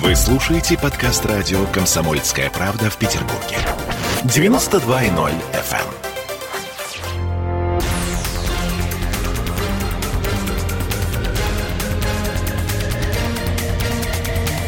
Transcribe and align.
Вы 0.00 0.16
слушаете 0.16 0.78
подкаст 0.78 1.26
радио 1.26 1.66
«Комсомольская 1.66 2.48
правда» 2.48 2.88
в 2.88 2.96
Петербурге. 2.96 3.58
92.0 4.24 5.34
FM. 5.52 5.92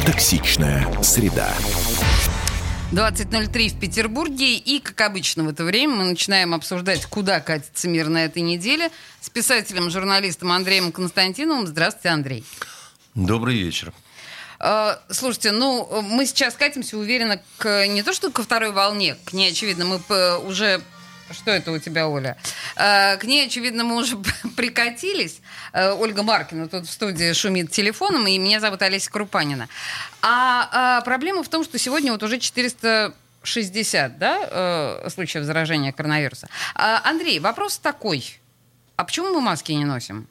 Токсичная 0.04 0.86
среда. 1.02 1.50
20.03 2.92 3.68
в 3.70 3.80
Петербурге. 3.80 4.56
И, 4.56 4.78
как 4.78 5.00
обычно 5.00 5.44
в 5.44 5.48
это 5.48 5.64
время, 5.64 5.94
мы 5.94 6.04
начинаем 6.04 6.52
обсуждать, 6.52 7.06
куда 7.06 7.40
катится 7.40 7.88
мир 7.88 8.08
на 8.08 8.26
этой 8.26 8.42
неделе 8.42 8.90
с 9.22 9.30
писателем, 9.30 9.90
журналистом 9.90 10.52
Андреем 10.52 10.92
Константиновым. 10.92 11.66
Здравствуйте, 11.66 12.10
Андрей. 12.10 12.44
Добрый 13.14 13.56
вечер. 13.56 13.92
Э, 14.64 14.96
Слушайте, 15.10 15.52
ну, 15.52 16.00
мы 16.02 16.24
сейчас 16.24 16.54
катимся, 16.54 16.96
уверенно, 16.96 17.40
к 17.58 17.86
не 17.86 18.02
то 18.02 18.14
что 18.14 18.30
ко 18.30 18.42
второй 18.42 18.72
волне, 18.72 19.16
к 19.26 19.34
ней, 19.34 19.50
очевидно, 19.52 19.84
мы 19.84 20.38
уже... 20.38 20.80
Что 21.30 21.50
это 21.50 21.72
у 21.72 21.78
тебя, 21.78 22.06
Оля? 22.08 22.36
Э, 22.76 23.16
К 23.16 23.24
ней, 23.24 23.46
очевидно, 23.46 23.82
мы 23.84 23.96
уже 23.96 24.16
прикатились. 24.56 25.40
Э, 25.72 25.92
Ольга 25.92 26.22
Маркина 26.22 26.68
тут 26.68 26.86
в 26.86 26.90
студии 26.90 27.32
шумит 27.32 27.70
телефоном, 27.70 28.26
и 28.26 28.38
меня 28.38 28.60
зовут 28.60 28.82
Олеся 28.82 29.10
Крупанина. 29.10 29.68
А, 30.22 30.68
а 30.72 31.00
проблема 31.02 31.42
в 31.42 31.48
том, 31.48 31.64
что 31.64 31.78
сегодня 31.78 32.12
вот 32.12 32.22
уже 32.22 32.38
460 32.38 34.18
да, 34.18 34.38
э, 35.04 35.10
случаев 35.10 35.44
заражения 35.44 35.92
коронавируса. 35.92 36.48
А, 36.74 37.00
Андрей, 37.04 37.38
вопрос 37.38 37.78
такой. 37.78 38.38
А 38.96 39.04
почему 39.04 39.32
мы 39.34 39.40
маски 39.40 39.72
не 39.72 39.84
носим? 39.84 40.28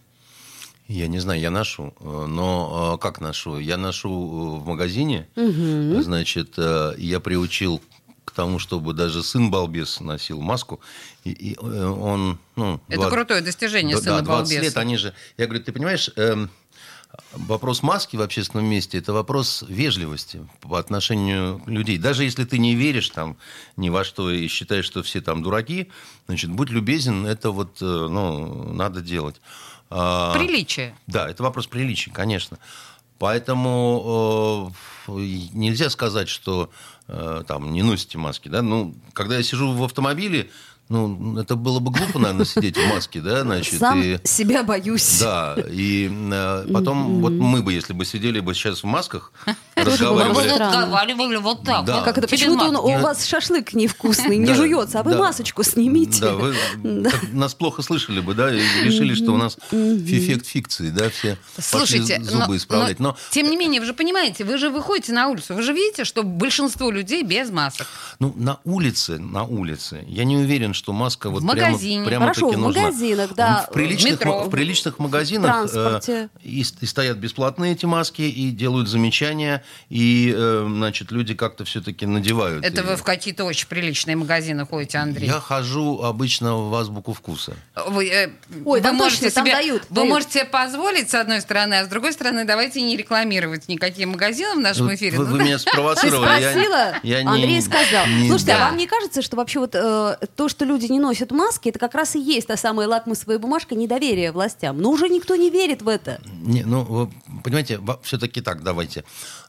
Я 0.88 1.08
не 1.08 1.20
знаю, 1.20 1.40
я 1.40 1.50
ношу, 1.50 1.94
э, 2.00 2.26
но 2.28 2.96
э, 2.96 3.02
как 3.02 3.22
ношу? 3.22 3.58
Я 3.58 3.78
ношу 3.78 4.10
э, 4.10 4.60
в 4.60 4.68
магазине, 4.68 5.28
значит, 5.36 6.54
э, 6.58 6.94
я 6.98 7.20
приучил 7.20 7.82
к 8.26 8.32
тому, 8.32 8.60
чтобы 8.60 8.94
даже 8.94 9.24
сын 9.24 9.50
балбес 9.50 10.00
носил 10.02 10.42
маску, 10.42 10.82
и, 11.24 11.32
и, 11.32 11.58
он, 11.58 12.38
ну, 12.56 12.82
Это 12.88 13.02
два- 13.02 13.10
крутое 13.10 13.42
достижение 13.42 13.96
да, 13.96 14.02
сына 14.02 14.18
да, 14.18 14.24
20 14.24 14.28
балбеса. 14.28 14.62
лет, 14.62 14.78
они 14.78 14.98
же, 14.98 15.14
я 15.38 15.46
говорю, 15.46 15.64
ты 15.64 15.72
понимаешь, 15.72 16.10
эм, 16.16 16.50
вопрос 17.34 17.82
маски 17.84 18.16
в 18.18 18.22
общественном 18.22 18.66
месте– 18.66 18.98
это 19.00 19.14
вопрос 19.14 19.64
вежливости 19.68 20.46
по 20.62 20.80
отношению 20.80 21.62
людей. 21.66 21.98
Даже 21.98 22.24
если 22.24 22.44
ты 22.44 22.58
не 22.58 22.76
веришь 22.76 23.10
там 23.10 23.38
ни 23.78 23.90
во 23.90 24.04
что 24.04 24.32
и 24.32 24.48
считаешь, 24.48 24.86
что 24.86 25.04
все 25.04 25.22
там 25.22 25.44
дураки, 25.44 25.90
значит, 26.28 26.50
будь 26.50 26.70
любезен, 26.72 27.26
это 27.26 27.52
вот, 27.52 27.80
ну, 27.82 28.74
надо 28.74 29.02
делать. 29.02 29.36
А, 29.96 30.34
Приличие. 30.34 30.96
да, 31.06 31.30
это 31.30 31.44
вопрос 31.44 31.68
приличия, 31.68 32.10
конечно. 32.12 32.58
Поэтому 33.20 34.74
э, 35.08 35.12
нельзя 35.12 35.92
сказать, 35.92 36.28
что 36.30 36.72
э, 37.08 37.44
там 37.48 37.72
не 37.72 37.84
носите 37.84 38.18
маски. 38.18 38.50
Да? 38.50 38.64
Ну, 38.64 38.96
когда 39.14 39.38
я 39.38 39.44
сижу 39.44 39.72
в 39.72 39.84
автомобиле, 39.84 40.50
ну, 40.90 41.40
это 41.40 41.56
было 41.56 41.80
бы 41.80 41.92
глупо, 41.92 42.20
наверное, 42.20 42.46
сидеть 42.46 42.76
в 42.76 42.88
маске, 42.90 43.22
да, 43.22 43.42
значит, 43.42 43.80
Сам 43.80 44.02
и... 44.02 44.20
себя 44.26 44.64
боюсь. 44.64 45.20
Да, 45.20 45.56
и 45.70 46.10
э, 46.12 46.68
потом 46.74 47.22
вот 47.22 47.32
мы 47.34 47.62
бы, 47.62 47.72
если 47.72 47.94
бы 47.94 48.04
сидели 48.04 48.40
бы 48.40 48.54
сейчас 48.54 48.84
в 48.84 48.88
масках, 48.88 49.32
бы 49.86 49.92
разговаривали... 49.92 50.50
разговаривали 50.50 51.36
вот 51.38 51.64
так. 51.64 51.86
Да. 51.86 51.96
вот, 51.98 52.04
Как 52.06 52.18
это? 52.18 52.28
Почему-то 52.28 52.66
он- 52.70 52.76
у 52.76 53.00
вас 53.02 53.26
шашлык 53.26 53.74
невкусный, 53.74 54.38
не 54.38 54.46
Да, 54.48 54.56
жуется, 54.56 55.00
а 55.00 55.04
вы 55.04 55.12
да. 55.14 55.20
масочку 55.20 55.64
снимите. 55.64 56.22
Да, 56.22 56.34
вы 56.34 56.56
нас 57.34 57.54
плохо 57.54 57.82
слышали 57.82 58.20
бы, 58.20 58.34
да, 58.34 58.54
и 58.54 58.60
решили, 58.84 59.14
что 59.16 59.32
у 59.34 59.38
нас 59.38 59.58
эффект 59.72 60.46
фикции, 60.46 60.90
да, 60.90 61.10
все 61.10 61.38
Слушайте, 61.60 62.16
пошли 62.16 62.30
зубы 62.30 62.48
но- 62.48 62.58
исправлять. 62.58 63.00
но, 63.00 63.10
Но 63.10 63.18
тем 63.32 63.50
не 63.50 63.58
менее, 63.58 63.80
вы 63.82 63.86
же 63.88 63.94
понимаете, 63.94 64.44
вы 64.44 64.58
же 64.58 64.70
выходите 64.70 65.14
на 65.14 65.28
улицу, 65.28 65.54
вы 65.56 65.62
же 65.62 65.74
видите, 65.74 66.04
что 66.06 66.24
большинство 66.24 66.90
людей 66.92 67.24
без 67.24 67.50
масок. 67.50 67.88
Ну, 68.20 68.34
на 68.36 68.60
улице, 68.64 69.18
на 69.20 69.44
улице, 69.44 70.04
я 70.08 70.24
не 70.24 70.38
уверен, 70.38 70.74
что 70.74 70.94
маска 70.94 71.30
вот 71.30 71.44
В 71.44 71.48
прямо, 71.50 71.78
прямо 72.06 72.26
Хорошо, 72.26 72.48
таки 72.48 72.56
в 72.58 72.60
нужна. 72.64 72.82
магазинах, 72.84 73.30
да, 73.36 73.66
В 73.70 73.74
приличных, 73.74 74.14
в 74.14 74.20
метро. 74.22 74.44
в 74.44 74.50
приличных 74.50 75.00
магазинах 75.00 75.70
э, 75.74 76.28
и, 76.44 76.64
и 76.82 76.86
стоят 76.86 77.18
бесплатные 77.18 77.74
эти 77.74 77.86
маски, 77.86 78.22
и 78.22 78.52
делают 78.52 78.88
замечания, 78.88 79.64
и, 79.90 80.34
э, 80.36 80.66
значит, 80.68 81.12
люди 81.12 81.34
как-то 81.34 81.66
все-таки 81.66 82.06
надевают. 82.06 82.64
Это 82.66 82.82
И 82.82 82.84
вы 82.84 82.96
в 82.96 83.04
какие-то 83.04 83.44
очень 83.46 83.68
приличные 83.68 84.16
магазины 84.16 84.66
ходите, 84.66 84.98
Андрей. 84.98 85.28
Я 85.28 85.40
хожу 85.40 86.02
обычно 86.02 86.56
в 86.56 86.74
азбуку 86.76 87.14
вкуса. 87.14 87.54
Вы, 87.88 88.08
э, 88.10 88.30
Ой, 88.66 88.80
вы 88.80 88.82
там 88.82 88.96
можете 88.96 89.26
точно, 89.26 89.36
там 89.36 89.46
себе, 89.46 89.56
дают, 89.56 89.84
Вы 89.90 89.96
дают. 89.96 90.10
можете 90.10 90.32
себе 90.40 90.46
позволить, 90.46 91.10
с 91.10 91.14
одной 91.16 91.42
стороны, 91.42 91.76
а 91.76 91.86
с 91.86 91.88
другой 91.88 92.14
стороны, 92.14 92.46
давайте 92.46 92.82
не 92.82 92.96
рекламировать 92.98 93.68
никакие 93.68 94.08
магазины 94.08 94.56
в 94.56 94.60
нашем 94.60 94.88
Ну, 94.88 94.96
эфире. 94.96 95.18
Вы, 95.18 95.26
Ну, 95.26 95.32
вы 95.38 95.44
меня 95.44 95.60
спровоцировали. 95.60 96.42
я- 96.42 96.52
спросила, 96.52 96.94
я 97.04 97.24
не- 97.24 97.30
Андрей 97.30 97.62
сказал. 97.62 98.08
не- 98.08 98.28
Слушайте, 98.30 98.54
да. 98.54 98.68
а 98.68 98.70
вам 98.70 98.78
не 98.78 98.88
кажется, 98.88 99.22
что 99.22 99.36
вообще 99.38 99.60
вот 99.60 99.76
э, 99.76 100.18
то, 100.36 100.50
что 100.50 100.66
люди 100.66 100.86
не 100.92 101.00
носят 101.00 101.32
маски, 101.32 101.70
это 101.70 101.80
как 101.80 101.94
раз 101.96 102.16
и 102.16 102.20
есть 102.20 102.48
та 102.48 102.58
самая 102.58 102.88
лакмусовая 102.88 103.40
бумажка 103.40 103.76
недоверия 103.76 104.32
властям? 104.32 104.80
Но 104.80 104.90
уже 104.90 105.10
никто 105.10 105.36
не 105.36 105.50
верит 105.50 105.82
в 105.82 105.88
это. 105.88 106.20
Не, 106.42 106.64
ну, 106.64 106.84
вы 106.84 107.10
понимаете, 107.44 107.80
все-таки 108.04 108.42
так, 108.42 108.64
давайте. 108.64 109.04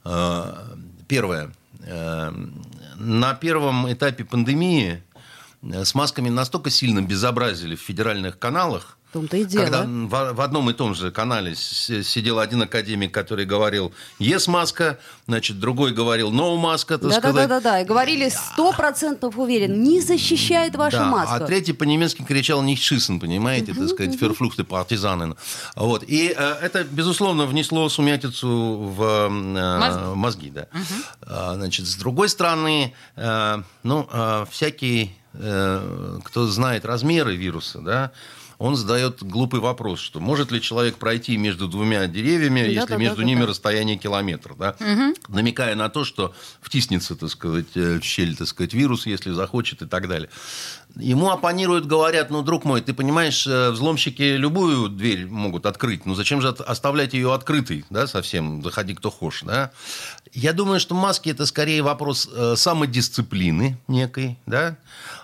Э, 0.05 0.77
Первое. 1.09 1.51
Э, 1.81 2.33
На 2.97 3.35
первом 3.35 3.93
этапе 3.93 4.25
пандемии 4.25 5.03
э, 5.63 5.85
с 5.85 5.95
масками 5.95 6.29
настолько 6.29 6.71
сильно 6.71 7.03
безобразили 7.03 7.77
в 7.77 7.81
федеральных 7.81 8.39
каналах, 8.39 8.99
том-то 9.15 9.37
и 9.37 9.45
дело. 9.45 9.65
когда 9.65 9.85
в, 9.85 10.35
в 10.35 10.41
одном 10.41 10.71
и 10.71 10.73
том 10.75 10.95
же 10.95 11.11
канале 11.13 11.55
сидел 11.55 12.41
один 12.41 12.63
академик, 12.63 13.15
который 13.15 13.47
говорил 13.47 13.93
«Yes, 14.19 14.51
маска», 14.51 14.99
значит, 15.29 15.61
другой 15.61 15.93
говорил 15.93 16.33
«No, 16.33 16.57
маска», 16.57 16.99
так 16.99 17.13
сказать. 17.13 17.35
Да-да-да-да. 17.35 17.81
И 17.81 17.85
говорили 17.85 18.29
сто 18.29 18.73
процентов 18.73 19.39
уверен, 19.39 19.83
не 19.83 20.01
защищает 20.01 20.75
ваша 20.75 20.99
Да, 20.99 21.05
маска. 21.07 21.35
А 21.37 21.41
третий 21.41 21.73
по-немецки 21.73 22.23
кричал 22.23 22.63
«nicht 22.65 22.83
schießen», 22.83 23.21
понимаете, 23.21 23.73
так 23.73 23.89
сказать, 23.89 24.17
«verfluchte 24.17 24.65
Partisanen». 24.65 25.37
Вот. 25.77 26.03
И 26.09 26.35
э, 26.37 26.53
это, 26.61 26.83
безусловно, 26.85 27.47
внесло 27.47 27.89
сумятицу 27.89 28.49
в 28.97 29.03
э, 29.03 29.29
Мозги. 29.29 30.15
мозги. 30.15 30.51
да. 30.51 30.67
А, 31.23 31.55
Значит, 31.55 31.87
с 31.87 31.95
другой 31.95 32.29
стороны, 32.29 32.93
э, 33.17 33.63
ну, 33.85 34.09
э, 34.13 34.45
всякий, 34.51 35.15
э, 35.35 36.19
кто 36.25 36.47
знает 36.49 36.85
размеры 36.85 37.37
вируса, 37.37 37.79
да, 37.79 38.11
он 38.59 38.77
задает 38.77 39.23
глупый 39.23 39.61
вопрос, 39.61 40.01
что 40.01 40.21
может 40.21 40.51
ли 40.51 40.61
человек 40.61 40.97
пройти 40.97 41.37
между 41.37 41.69
двумя 41.69 42.07
деревьями, 42.07 42.61
если 42.61 42.75
Да-да-да-да-да. 42.75 43.03
между 43.03 43.23
ними 43.23 43.43
расстояние 43.43 43.97
километр, 43.97 44.55
да? 44.55 44.77
намекая 45.29 45.75
на 45.75 45.89
то, 45.89 46.05
что 46.05 46.35
втиснется, 46.61 47.17
так 47.17 47.31
сказать, 47.31 47.67
э, 47.75 47.99
в 48.01 48.05
щель, 48.05 48.37
так 48.37 48.49
сказать, 48.49 48.75
вирус, 48.75 49.07
если 49.07 49.33
захочет 49.33 49.83
и 49.83 49.87
так 49.87 50.09
далее. 50.09 50.31
Ему 50.97 51.31
оппонируют, 51.31 51.87
говорят, 51.87 52.31
ну, 52.31 52.43
друг 52.43 52.65
мой, 52.65 52.81
ты 52.81 52.94
понимаешь, 52.94 53.49
э, 53.49 53.71
взломщики 53.71 54.22
любую 54.37 54.88
дверь 54.88 55.27
могут 55.27 55.66
открыть, 55.66 56.06
ну, 56.06 56.15
зачем 56.15 56.41
же 56.41 56.50
оставлять 56.50 57.15
ее 57.15 57.34
открытой, 57.34 57.84
да, 57.91 58.06
совсем, 58.06 58.62
заходи 58.62 58.94
кто 58.94 59.10
хочешь, 59.10 59.43
да? 59.43 59.72
Я 60.32 60.53
думаю, 60.53 60.78
что 60.78 60.94
маски– 60.94 61.28
это 61.31 61.47
скорее 61.47 61.82
вопрос 61.82 62.28
э, 62.32 62.55
самодисциплины 62.56 63.77
некой, 63.88 64.38
да? 64.47 64.77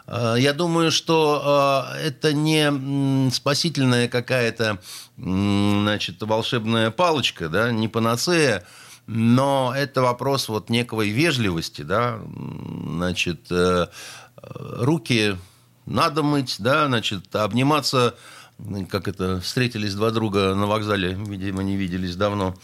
Э, 0.09 0.35
Я 0.39 0.55
думаю, 0.55 0.91
что 0.91 1.87
это 2.03 2.33
не 2.33 3.31
спасительная 3.31 4.09
какая-то, 4.09 4.79
значит, 5.17 6.21
волшебная 6.21 6.91
палочка, 6.91 7.49
да, 7.49 7.71
не 7.71 7.87
панацея, 7.87 8.67
но 9.07 9.73
это 9.77 10.03
вопрос 10.03 10.49
вот 10.49 10.69
некой 10.69 11.11
вежливости, 11.11 11.83
да, 11.83 12.19
значит, 12.27 13.53
руки 14.43 15.37
надо 15.91 16.23
мыть, 16.23 16.57
да, 16.59 16.87
значит, 16.87 17.35
обниматься, 17.35 18.15
как 18.89 19.09
это, 19.09 19.41
встретились 19.41 19.95
два 19.95 20.11
друга 20.11 20.55
на 20.55 20.67
вокзале, 20.67 21.15
видимо, 21.15 21.63
не 21.63 21.77
виделись 21.77 22.17
давно, 22.17 22.55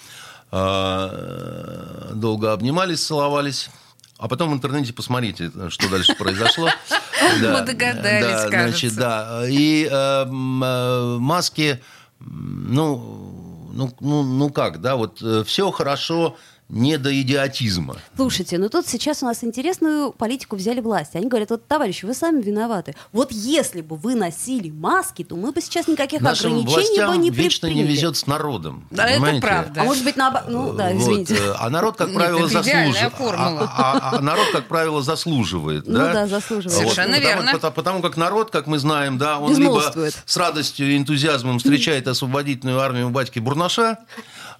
а, 0.52 2.12
долго 2.14 2.52
обнимались, 2.52 3.04
целовались, 3.04 3.68
а 4.18 4.28
потом 4.28 4.50
в 4.50 4.54
интернете 4.54 4.92
посмотрите, 4.92 5.50
что 5.68 5.90
дальше 5.90 6.14
произошло. 6.14 6.70
Да, 7.40 7.54
Мы 7.54 7.66
догадались, 7.66 8.44
да, 8.44 8.50
кажется. 8.50 8.90
Значит, 8.90 8.94
да. 8.94 9.42
И 9.48 9.88
э, 9.90 9.90
э, 9.90 11.16
маски, 11.18 11.80
ну, 12.20 13.72
ну, 13.72 13.94
ну, 14.00 14.22
ну 14.22 14.50
как, 14.50 14.82
да, 14.82 14.96
вот 14.96 15.22
все 15.46 15.70
хорошо 15.70 16.36
не 16.68 16.98
до 16.98 17.20
идиотизма. 17.20 17.96
Слушайте, 18.16 18.58
ну 18.58 18.68
тут 18.68 18.88
сейчас 18.88 19.22
у 19.22 19.26
нас 19.26 19.44
интересную 19.44 20.10
политику 20.12 20.56
взяли 20.56 20.80
власти. 20.80 21.16
Они 21.16 21.28
говорят, 21.28 21.50
вот, 21.50 21.66
товарищи, 21.68 22.04
вы 22.04 22.12
сами 22.14 22.42
виноваты. 22.42 22.94
Вот 23.12 23.30
если 23.30 23.82
бы 23.82 23.96
вы 23.96 24.14
носили 24.16 24.70
маски, 24.70 25.22
то 25.22 25.36
мы 25.36 25.52
бы 25.52 25.60
сейчас 25.60 25.86
никаких 25.86 26.20
Нашим 26.20 26.52
ограничений 26.52 26.74
властям 26.74 27.10
бы 27.12 27.16
не 27.18 27.30
вечно 27.30 27.66
не 27.66 27.84
везет 27.84 28.16
с 28.16 28.26
народом. 28.26 28.86
Да, 28.90 29.04
это 29.06 29.14
понимаете? 29.20 29.40
правда. 29.46 29.80
А 29.82 29.84
может 29.84 30.02
быть, 30.04 30.16
наоборот... 30.16 30.48
Ну, 30.48 30.72
да, 30.72 30.90
Вот, 30.90 31.00
извините. 31.02 31.36
э, 31.36 31.54
А 31.58 31.70
народ, 31.70 31.96
как 31.96 32.12
правило, 32.12 32.38
это 32.46 32.48
заслуживает. 32.48 33.12
формула. 33.14 33.72
А, 33.76 33.98
а- 34.12 34.16
а 34.16 34.20
народ, 34.20 34.46
как 34.50 34.66
правило, 34.66 35.02
заслуживает. 35.02 35.86
Ну 35.86 35.98
да, 35.98 36.26
заслуживает. 36.26 36.76
Совершенно 36.76 37.16
потому, 37.16 37.26
верно. 37.28 37.52
Потому, 37.52 37.72
потому 37.74 38.02
как 38.02 38.16
народ, 38.16 38.50
как 38.50 38.66
мы 38.66 38.78
знаем, 38.78 39.18
да, 39.18 39.38
он 39.38 39.56
либо 39.56 39.82
с 40.24 40.36
радостью 40.36 40.90
и 40.90 40.96
энтузиазмом 40.96 41.58
встречает 41.58 42.08
освободительную 42.08 42.80
армию 42.80 43.10
батьки 43.10 43.38
Бурнаша, 43.38 43.98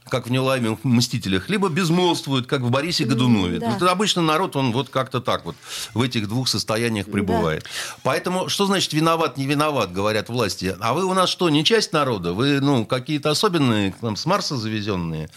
как 0.08 0.26
в 0.26 0.30
неуловимых 0.30 0.84
«Мстителях», 0.84 1.48
либо 1.48 1.68
безмолвствуют, 1.68 2.46
как 2.46 2.60
в 2.60 2.70
Борисе 2.70 3.04
Годунове. 3.04 3.58
да. 3.58 3.90
Обычно 3.90 4.22
народ, 4.22 4.54
он 4.54 4.72
вот 4.72 4.88
как-то 4.88 5.20
так 5.20 5.44
вот 5.44 5.56
в 5.94 6.02
этих 6.02 6.28
двух 6.28 6.48
состояниях 6.48 7.06
пребывает. 7.06 7.66
Поэтому, 8.02 8.48
что 8.48 8.66
значит 8.66 8.92
виноват, 8.92 9.36
не 9.36 9.46
виноват, 9.46 9.92
говорят 9.92 10.28
власти. 10.28 10.76
А 10.80 10.94
вы 10.94 11.04
у 11.04 11.14
нас 11.14 11.28
что, 11.28 11.48
не 11.48 11.64
часть 11.64 11.92
народа? 11.92 12.32
Вы, 12.32 12.60
ну, 12.60 12.86
какие-то 12.86 13.30
особенные, 13.30 13.94
там, 14.00 14.16
с 14.16 14.26
Марса 14.26 14.56
завезенные, 14.56 15.28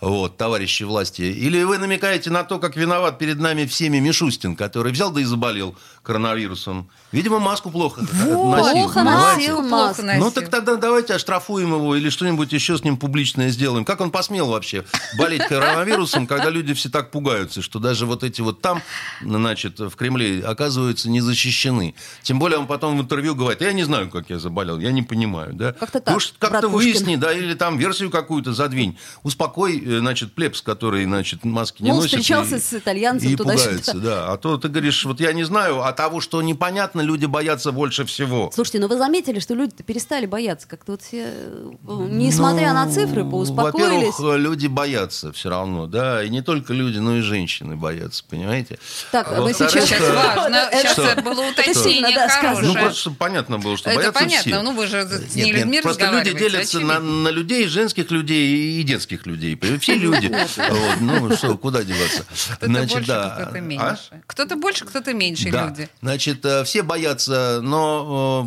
вот, 0.00 0.36
товарищи 0.36 0.82
власти? 0.82 1.22
Или 1.22 1.62
вы 1.62 1.78
намекаете 1.78 2.30
на 2.30 2.44
то, 2.44 2.58
как 2.58 2.76
виноват 2.76 3.18
перед 3.18 3.38
нами 3.38 3.64
всеми 3.64 3.98
Мишустин, 3.98 4.54
который 4.54 4.92
взял 4.92 5.10
да 5.10 5.20
и 5.20 5.24
заболел 5.24 5.76
коронавирусом? 6.02 6.88
Видимо, 7.12 7.38
маску 7.40 7.70
плохо 7.70 8.02
Вот, 8.24 8.56
носил. 8.58 8.72
плохо 8.72 9.02
носил 9.02 9.62
маску. 9.62 10.02
носил. 10.02 10.24
Ну 10.24 10.30
так 10.30 10.48
тогда 10.48 10.76
давайте 10.76 11.14
оштрафуем 11.14 11.72
его 11.74 11.96
или 11.96 12.08
что-нибудь 12.08 12.52
еще 12.52 12.78
с 12.78 12.84
ним 12.84 12.96
публичное 12.96 13.50
сделаем. 13.50 13.84
Как 13.84 14.00
он 14.00 14.10
посмел 14.10 14.48
вообще 14.48 14.84
болеть 15.18 15.44
коронавирусом, 15.46 16.26
когда 16.26 16.50
люди 16.50 16.72
все 16.74 16.88
так 16.88 17.10
пугаются, 17.10 17.62
что 17.62 17.78
даже 17.78 18.06
вот 18.06 18.22
эти 18.24 18.40
вот 18.40 18.60
там, 18.60 18.80
значит, 19.22 19.78
в 19.80 19.90
Кремле, 19.96 20.42
оказываются 20.44 21.10
не 21.10 21.20
защищены. 21.20 21.94
Тем 22.22 22.38
более 22.38 22.58
он 22.58 22.66
потом 22.66 22.96
в 22.98 23.00
интервью 23.02 23.34
говорит, 23.34 23.60
я 23.60 23.72
не 23.72 23.82
знаю, 23.84 24.08
как 24.10 24.30
я 24.30 24.38
заболел, 24.38 24.78
я 24.78 24.92
не 24.92 25.02
понимаю. 25.02 25.52
Да? 25.54 25.72
Как-то 25.72 26.00
так, 26.00 26.16
уж 26.16 26.32
как-то 26.38 26.68
выясни, 26.68 27.16
да, 27.16 27.32
или 27.32 27.54
там 27.54 27.76
версию 27.78 28.10
какую-то 28.10 28.52
задвинь. 28.52 28.96
Успокой, 29.22 29.82
э, 29.84 29.98
значит, 29.98 30.34
плебс, 30.34 30.62
который, 30.62 31.04
значит, 31.04 31.44
маски 31.44 31.82
не 31.82 31.88
Мол, 31.90 31.98
носит. 32.02 32.10
встречался 32.20 32.56
и- 32.56 32.60
с 32.60 32.72
итальянцем 32.74 33.30
и 33.30 33.36
туда-сюда. 33.36 33.64
пугается, 33.68 33.94
да. 33.98 34.32
А 34.32 34.36
то 34.36 34.56
ты 34.58 34.68
говоришь, 34.68 35.04
вот 35.04 35.20
я 35.20 35.32
не 35.32 35.44
знаю, 35.44 35.82
а 35.82 35.92
того, 36.00 36.22
что 36.22 36.40
непонятно, 36.40 37.02
люди 37.02 37.26
боятся 37.26 37.72
больше 37.72 38.06
всего. 38.06 38.50
Слушайте, 38.54 38.78
ну 38.78 38.88
вы 38.88 38.96
заметили, 38.96 39.38
что 39.38 39.52
люди 39.52 39.82
перестали 39.82 40.24
бояться. 40.24 40.66
Как-то 40.66 40.92
вот 40.92 41.02
все, 41.02 41.26
э, 41.26 41.70
несмотря 42.08 42.72
на 42.72 42.90
цифры, 42.90 43.22
Ну, 43.22 43.30
поуспокоились. 43.32 44.14
Во-первых, 44.18 44.38
люди 44.38 44.66
боятся 44.66 45.30
все 45.32 45.50
равно, 45.50 45.86
да, 45.86 46.24
и 46.24 46.30
не 46.30 46.40
только 46.40 46.72
люди, 46.72 46.96
но 46.96 47.18
и 47.18 47.20
женщины 47.20 47.76
боятся, 47.76 48.24
понимаете? 48.30 48.78
Так, 49.12 49.28
А 49.28 49.42
вы 49.42 49.48
во-вторых, 49.48 49.72
сейчас... 49.72 49.88
Сейчас 49.90 50.00
э, 50.00 50.14
важно, 50.14 50.56
Это- 50.56 50.88
сейчас 50.88 51.22
было 51.22 51.42
Это 51.42 51.60
уточнение 51.60 52.14
да. 52.14 52.60
Ну, 52.62 52.72
просто 52.72 53.10
понятно 53.10 53.58
было, 53.58 53.76
что 53.76 53.90
Это 53.90 53.98
боятся 53.98 54.20
понятно, 54.20 54.52
все. 54.52 54.62
ну 54.62 54.72
вы 54.72 54.86
же 54.86 55.02
с 55.04 55.34
Нет, 55.34 55.46
не 55.46 55.52
людьми 55.52 55.80
просто 55.82 56.10
люди 56.10 56.32
делятся 56.32 56.80
на, 56.80 57.28
людей, 57.30 57.66
женских 57.66 58.10
людей 58.10 58.80
и 58.80 58.82
детских 58.84 59.26
людей. 59.26 59.58
Все 59.80 59.96
люди. 59.96 60.30
Ну, 61.00 61.34
что, 61.36 61.58
куда 61.58 61.82
деваться? 61.82 62.24
Кто-то 62.56 62.70
больше, 62.70 63.02
кто-то 63.02 63.50
А? 63.52 63.60
меньше. 63.60 64.22
Кто-то 64.26 64.56
больше, 64.56 64.84
кто-то 64.86 65.12
меньше 65.14 65.50
Да. 65.50 65.74
Люди. 65.80 65.90
Значит, 66.02 66.44
э, 66.44 66.64
все 66.64 66.82
боятся, 66.82 67.60
но, 67.62 68.44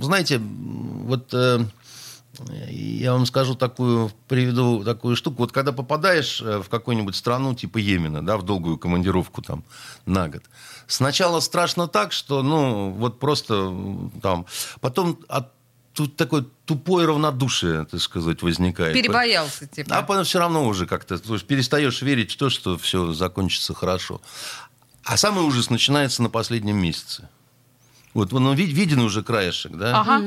э, 0.00 0.04
знаете, 0.04 0.38
вот 0.38 1.32
э, 1.32 1.60
я 2.68 3.12
вам 3.12 3.26
скажу 3.26 3.54
такую, 3.54 4.10
приведу 4.28 4.82
такую 4.84 5.16
штуку. 5.16 5.38
Вот 5.38 5.52
когда 5.52 5.72
попадаешь 5.72 6.40
в 6.40 6.64
какую-нибудь 6.68 7.14
страну 7.14 7.54
типа 7.54 7.78
Йемена, 7.78 8.24
да, 8.24 8.36
в 8.36 8.42
долгую 8.42 8.78
командировку 8.78 9.42
там 9.42 9.64
на 10.06 10.28
год, 10.28 10.42
сначала 10.86 11.40
страшно 11.40 11.86
так, 11.86 12.12
что, 12.12 12.42
ну, 12.42 12.90
вот 12.90 13.20
просто 13.20 13.72
там, 14.20 14.46
потом 14.80 15.18
от 15.28 15.54
тут 15.94 16.16
такое 16.16 16.44
тупое 16.66 17.06
равнодушие, 17.06 17.84
так 17.84 18.00
сказать, 18.00 18.42
возникает. 18.42 18.94
Перебоялся, 18.94 19.66
типа. 19.66 19.96
А 19.96 20.02
потом 20.02 20.24
все 20.24 20.40
равно 20.40 20.66
уже 20.66 20.86
как-то 20.86 21.16
перестаешь 21.38 22.02
верить 22.02 22.32
в 22.32 22.36
то, 22.36 22.50
что 22.50 22.76
все 22.76 23.12
закончится 23.12 23.74
хорошо. 23.74 24.20
А 25.04 25.16
самый 25.16 25.44
ужас 25.44 25.70
начинается 25.70 26.22
на 26.22 26.30
последнем 26.30 26.76
месяце. 26.76 27.28
Вот 28.14 28.30
ну, 28.30 28.54
ви- 28.54 28.66
виден 28.66 29.00
уже 29.00 29.22
краешек, 29.24 29.72
да? 29.72 30.00
Ага. 30.00 30.22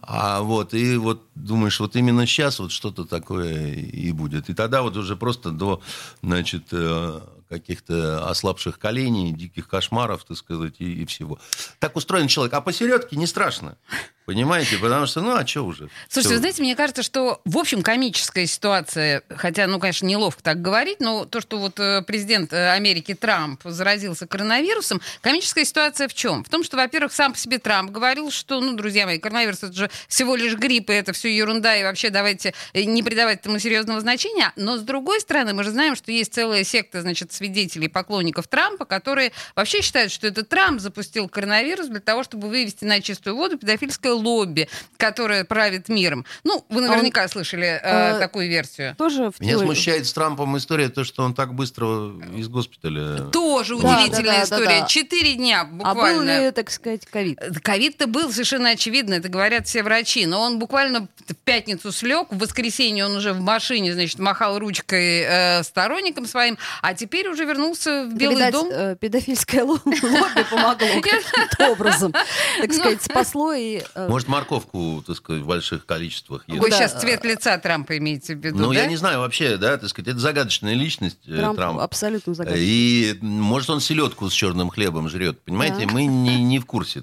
А 0.00 0.42
вот, 0.42 0.74
и 0.74 0.96
вот 0.96 1.22
думаешь, 1.34 1.80
вот 1.80 1.96
именно 1.96 2.24
сейчас 2.26 2.60
вот 2.60 2.70
что-то 2.70 3.04
такое 3.04 3.72
и 3.74 4.12
будет. 4.12 4.48
И 4.48 4.54
тогда 4.54 4.82
вот 4.82 4.96
уже 4.96 5.16
просто 5.16 5.50
до, 5.50 5.82
значит, 6.22 6.68
э, 6.70 7.20
каких-то 7.52 8.28
ослабших 8.30 8.78
коленей, 8.78 9.32
диких 9.32 9.68
кошмаров, 9.68 10.24
так 10.24 10.36
сказать, 10.38 10.74
и, 10.78 11.02
и 11.02 11.04
всего. 11.04 11.38
Так 11.78 11.96
устроен 11.96 12.28
человек. 12.28 12.54
А 12.54 12.62
посередке 12.62 13.16
не 13.16 13.26
страшно. 13.26 13.76
Понимаете? 14.24 14.78
Потому 14.78 15.06
что, 15.06 15.20
ну, 15.20 15.34
а 15.34 15.46
что 15.46 15.62
уже? 15.62 15.88
Слушайте, 16.08 16.34
вы 16.34 16.38
знаете, 16.38 16.62
мне 16.62 16.76
кажется, 16.76 17.02
что, 17.02 17.40
в 17.44 17.58
общем, 17.58 17.82
комическая 17.82 18.46
ситуация, 18.46 19.22
хотя, 19.28 19.66
ну, 19.66 19.80
конечно, 19.80 20.06
неловко 20.06 20.42
так 20.42 20.62
говорить, 20.62 21.00
но 21.00 21.24
то, 21.24 21.40
что 21.40 21.58
вот 21.58 21.80
э, 21.80 22.02
президент 22.02 22.52
э, 22.52 22.70
Америки 22.70 23.14
Трамп 23.14 23.60
заразился 23.64 24.28
коронавирусом, 24.28 25.00
комическая 25.22 25.64
ситуация 25.64 26.06
в 26.06 26.14
чем? 26.14 26.44
В 26.44 26.48
том, 26.48 26.62
что, 26.62 26.76
во-первых, 26.76 27.12
сам 27.12 27.32
по 27.32 27.38
себе 27.38 27.58
Трамп 27.58 27.90
говорил, 27.90 28.30
что, 28.30 28.60
ну, 28.60 28.74
друзья 28.74 29.06
мои, 29.06 29.18
коронавирус 29.18 29.64
это 29.64 29.72
же 29.72 29.90
всего 30.06 30.36
лишь 30.36 30.54
грипп, 30.54 30.90
и 30.90 30.92
это 30.92 31.12
все 31.12 31.34
ерунда, 31.36 31.76
и 31.76 31.82
вообще 31.82 32.10
давайте 32.10 32.54
э, 32.74 32.84
не 32.84 33.02
придавать 33.02 33.40
этому 33.40 33.58
серьезного 33.58 34.00
значения. 34.00 34.52
Но, 34.54 34.76
с 34.76 34.82
другой 34.82 35.20
стороны, 35.20 35.52
мы 35.52 35.64
же 35.64 35.70
знаем, 35.70 35.96
что 35.96 36.12
есть 36.12 36.32
целая 36.32 36.62
секта, 36.62 37.02
значит, 37.02 37.32
свидетелей, 37.42 37.88
поклонников 37.88 38.46
Трампа, 38.46 38.84
которые 38.84 39.32
вообще 39.56 39.82
считают, 39.82 40.12
что 40.12 40.28
это 40.28 40.44
Трамп 40.44 40.80
запустил 40.80 41.28
коронавирус 41.28 41.88
для 41.88 41.98
того, 42.00 42.22
чтобы 42.22 42.48
вывести 42.48 42.84
на 42.84 43.00
чистую 43.00 43.34
воду 43.34 43.58
педофильское 43.58 44.12
лобби, 44.12 44.68
которое 44.96 45.44
правит 45.44 45.88
миром. 45.88 46.24
Ну, 46.44 46.64
вы 46.68 46.82
наверняка 46.82 47.26
слышали 47.26 47.66
э, 47.66 47.80
э, 47.82 48.18
такую 48.20 48.48
версию. 48.48 48.94
Тоже 48.96 49.30
в 49.32 49.40
Меня 49.40 49.54
теории- 49.54 49.66
смущает 49.66 50.06
с 50.06 50.12
Трампом 50.12 50.56
история, 50.56 50.88
то, 50.88 51.02
что 51.02 51.24
он 51.24 51.34
так 51.34 51.54
быстро 51.54 52.12
из 52.36 52.46
госпиталя... 52.48 53.24
Тоже 53.32 53.76
Да, 53.78 53.96
удивительная 54.02 54.24
да, 54.24 54.38
да, 54.38 54.44
история. 54.44 54.64
да, 54.66 54.80
да. 54.82 54.86
Четыре 54.86 55.34
дня 55.34 55.62
А 55.62 55.64
был 55.64 55.78
буквально. 55.78 56.44
ли, 56.46 56.50
так 56.52 56.70
сказать, 56.70 57.06
ковид? 57.06 57.40
Ковид-то 57.62 58.06
был 58.06 58.30
совершенно 58.30 58.70
очевидно, 58.70 59.14
это 59.14 59.28
говорят 59.28 59.66
все 59.66 59.82
врачи, 59.82 60.26
но 60.26 60.40
он 60.42 60.58
буквально 60.60 61.08
в 61.28 61.34
пятницу 61.34 61.90
слег, 61.90 62.28
в 62.30 62.38
воскресенье 62.38 63.04
он 63.06 63.16
уже 63.16 63.32
в 63.32 63.40
машине, 63.40 63.94
значит, 63.94 64.18
махал 64.20 64.58
ручкой 64.60 65.22
э, 65.26 65.62
сторонникам 65.64 66.26
своим, 66.26 66.56
а 66.82 66.94
теперь 66.94 67.28
уже 67.32 67.44
вернулся 67.44 68.04
в 68.06 68.14
Белый 68.14 68.36
Видать, 68.36 68.52
дом. 68.52 68.68
э, 68.70 68.96
педофильское 69.00 69.64
ло- 69.64 69.80
лобби 69.84 70.44
помогло 70.50 70.86
каким-то 71.02 71.70
образом. 71.72 72.14
Ну. 72.14 72.62
Так 72.62 72.72
сказать, 72.72 73.02
спасло 73.02 73.52
и... 73.52 73.82
э, 73.94 74.08
Может, 74.08 74.28
морковку, 74.28 75.02
так 75.06 75.16
сказать, 75.16 75.42
в 75.42 75.46
больших 75.46 75.86
количествах 75.86 76.44
ест. 76.46 76.60
Вы 76.60 76.70
сейчас 76.70 77.00
цвет 77.00 77.24
лица 77.24 77.56
Трампа 77.58 77.96
имеете 77.98 78.34
в 78.34 78.38
виду, 78.38 78.58
Ну, 78.58 78.72
я 78.72 78.86
не 78.86 78.96
знаю 78.96 79.20
вообще, 79.20 79.56
да, 79.56 79.76
так 79.76 79.88
сказать, 79.88 80.08
это 80.08 80.18
загадочная 80.20 80.74
личность 80.74 81.18
э, 81.26 81.36
Трамп 81.36 81.80
абсолютно 81.80 82.34
загадочный. 82.34 82.64
И, 82.66 83.18
может, 83.20 83.70
он 83.70 83.80
селедку 83.80 84.28
с 84.28 84.32
черным 84.32 84.70
хлебом 84.70 85.08
жрет, 85.08 85.40
понимаете? 85.42 85.86
Мы 85.86 86.06
не, 86.06 86.42
не 86.42 86.58
в 86.58 86.66
курсе. 86.66 87.02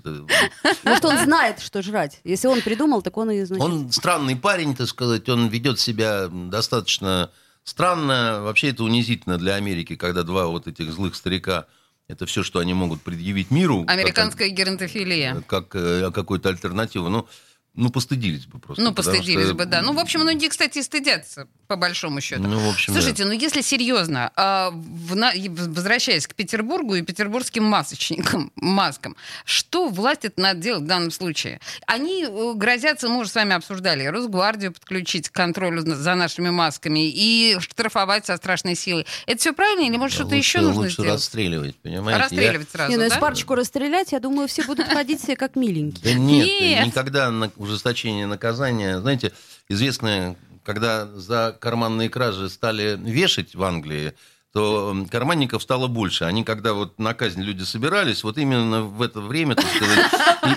Может, 0.83 1.05
он 1.05 1.17
знает, 1.19 1.59
что 1.59 1.81
жрать. 1.81 2.19
Если 2.23 2.47
он 2.47 2.61
придумал, 2.61 3.01
так 3.01 3.17
он 3.17 3.31
и 3.31 3.43
значит... 3.43 3.63
Он 3.63 3.91
странный 3.91 4.35
парень, 4.35 4.75
так 4.75 4.87
сказать, 4.87 5.27
он 5.29 5.47
ведет 5.47 5.79
себя 5.79 6.27
достаточно 6.29 7.29
странно. 7.69 8.41
Вообще 8.41 8.69
это 8.69 8.83
унизительно 8.83 9.37
для 9.37 9.55
Америки, 9.55 9.95
когда 9.95 10.23
два 10.23 10.47
вот 10.47 10.67
этих 10.67 10.91
злых 10.91 11.15
старика, 11.15 11.65
это 12.07 12.25
все, 12.25 12.43
что 12.43 12.59
они 12.59 12.73
могут 12.73 13.01
предъявить 13.01 13.51
миру. 13.51 13.85
как- 13.85 13.95
Американская 13.97 14.49
геронтофилия. 14.49 15.41
Как, 15.47 15.75
э, 15.75 16.11
какую-то 16.11 16.49
альтернативу. 16.49 17.09
Ну, 17.09 17.27
ну, 17.75 17.89
постыдились 17.89 18.45
бы 18.45 18.59
просто. 18.59 18.83
Ну, 18.83 18.93
постыдились 18.93 19.45
что- 19.47 19.53
бы, 19.55 19.65
да. 19.65 19.81
Ну, 19.81 19.93
в 19.93 19.99
общем, 19.99 20.21
многие, 20.21 20.49
кстати, 20.49 20.79
и 20.79 20.83
стыдятся, 20.83 21.47
по 21.67 21.75
большому 21.75 22.19
счету. 22.19 22.41
Ну, 22.41 22.59
в 22.59 22.69
общем, 22.69 22.93
Слушайте, 22.93 23.23
ну 23.25 23.31
если 23.31 23.61
серьезно, 23.61 24.31
а, 24.35 24.71
возвращаясь 24.73 26.27
к 26.27 26.35
Петербургу 26.35 26.95
и 26.95 27.01
петербургским 27.01 27.63
масочникам, 27.63 28.51
маскам, 28.55 29.15
что 29.45 29.87
власть 29.89 30.25
это 30.25 30.41
надо 30.41 30.59
делать 30.59 30.83
в 30.83 30.87
данном 30.87 31.11
случае? 31.11 31.59
Они 31.87 32.25
э, 32.25 32.53
грозятся, 32.55 33.07
мы 33.07 33.19
уже 33.21 33.29
с 33.29 33.35
вами 33.35 33.53
обсуждали, 33.55 34.03
Росгвардию 34.05 34.73
подключить 34.73 35.29
к 35.29 35.31
контролю 35.33 35.81
за- 35.81 36.15
нашими 36.15 36.49
масками 36.49 37.07
и 37.09 37.57
штрафовать 37.59 38.25
со 38.25 38.35
страшной 38.37 38.75
силой. 38.75 39.05
Это 39.25 39.39
все 39.39 39.53
правильно 39.53 39.85
или 39.89 39.97
может 39.97 40.15
что-то 40.15 40.35
лучше, 40.35 40.37
еще 40.47 40.61
нужно 40.61 40.81
лучше 40.81 40.93
сделать? 40.93 41.11
расстреливать, 41.13 41.75
понимаете? 41.77 42.11
Я- 42.11 42.23
Расстреливать 42.23 42.69
сразу, 42.71 42.89
Не, 42.91 42.97
ну 42.97 43.01
да? 43.01 43.05
если 43.05 43.19
парочку 43.19 43.55
расстрелять, 43.55 44.11
я 44.11 44.19
думаю, 44.19 44.47
все 44.47 44.63
будут 44.63 44.87
ходить 44.87 45.21
себе 45.21 45.35
как 45.35 45.55
миленькие. 45.55 46.13
Да 46.15 46.19
нет, 46.19 46.47
Нет. 46.61 46.85
никогда 46.87 47.29
на 47.31 47.49
ужесточение 47.59 48.25
наказания. 48.25 48.99
Знаете, 48.99 49.31
известно, 49.67 50.35
когда 50.63 51.05
за 51.07 51.55
карманные 51.59 52.09
кражи 52.09 52.49
стали 52.49 52.97
вешать 52.99 53.53
в 53.55 53.63
Англии, 53.63 54.13
то 54.51 54.95
карманников 55.11 55.61
стало 55.61 55.85
больше. 55.85 56.23
Они, 56.23 56.43
когда 56.43 56.73
вот 56.73 56.97
на 56.97 57.13
казнь 57.13 57.41
люди 57.43 57.61
собирались, 57.63 58.23
вот 58.23 58.39
именно 58.39 58.81
в 58.81 58.99
это 59.03 59.21
время, 59.21 59.53
так 59.53 59.65
сказать, 59.75 60.07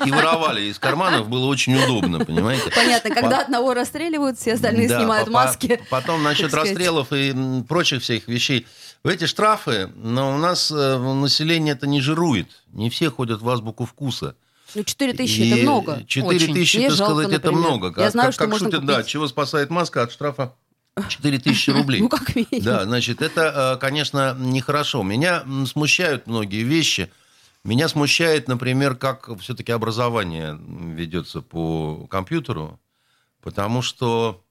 и, 0.07 0.09
и 0.09 0.11
воровали 0.11 0.63
из 0.63 0.79
карманов, 0.79 1.29
было 1.29 1.45
очень 1.45 1.75
удобно, 1.77 2.25
понимаете? 2.25 2.71
Понятно, 2.75 3.11
когда 3.11 3.37
По- 3.37 3.43
одного 3.43 3.75
расстреливают, 3.75 4.39
все 4.39 4.55
остальные 4.55 4.89
Да, 4.89 4.99
снимают 4.99 5.27
по- 5.27 5.33
маски. 5.35 5.77
по- 5.77 5.85
Потом 6.01 6.23
насчет 6.23 6.55
расстрелов 6.55 7.09
и 7.13 7.35
прочих 7.69 8.01
всех 8.03 8.29
вещей. 8.29 8.67
В 9.05 9.09
эти 9.09 9.27
штрафы, 9.27 9.91
но 9.97 10.35
у 10.35 10.39
нас 10.39 10.71
э, 10.71 10.97
население 10.99 11.75
это 11.75 11.87
не 11.87 12.01
жирует. 12.01 12.49
Не 12.73 12.89
все 12.89 13.11
ходят 13.11 13.43
в 13.43 13.49
азбуку 13.51 13.85
вкуса. 13.85 14.37
Ну, 14.75 14.85
4 14.85 15.13
тысячи 15.13 15.43
это 15.43 15.63
много. 15.63 16.05
4 16.07 16.27
Очень. 16.37 16.55
тысячи, 16.55 16.77
Мне 16.79 16.89
так 16.89 16.97
жалко, 16.99 17.15
сказать, 17.15 17.33
это 17.39 17.51
например. 17.51 17.69
много. 17.69 17.87
Я 17.89 17.93
Как- 17.95 18.11
знаю, 18.13 18.27
как, 18.29 18.35
что 18.35 18.45
как 18.45 18.51
можно 18.51 18.67
шутят, 18.71 18.85
да, 18.87 18.95
купить. 18.97 19.09
чего 19.09 19.29
спасает 19.29 19.71
маска 19.71 20.03
от 20.03 20.13
штрафа 20.13 20.55
4 21.09 21.39
тысячи 21.39 21.71
рублей. 21.71 22.01
Ну, 22.01 22.09
как 22.09 22.35
минимум. 22.35 22.63
Да, 22.65 22.85
значит, 22.85 23.23
это, 23.23 23.75
э, 23.77 23.81
конечно, 23.81 24.35
нехорошо. 24.39 25.03
Меня 25.03 25.45
смущают 25.67 26.27
многие 26.27 26.63
вещи. 26.63 27.11
Меня 27.65 27.89
смущает, 27.89 28.49
например, 28.49 28.97
как 28.97 29.29
все-таки 29.41 29.71
образование 29.73 30.59
ведется 30.61 31.43
по 31.43 32.07
компьютеру, 32.11 32.81
потому 33.41 33.83
что 33.83 34.43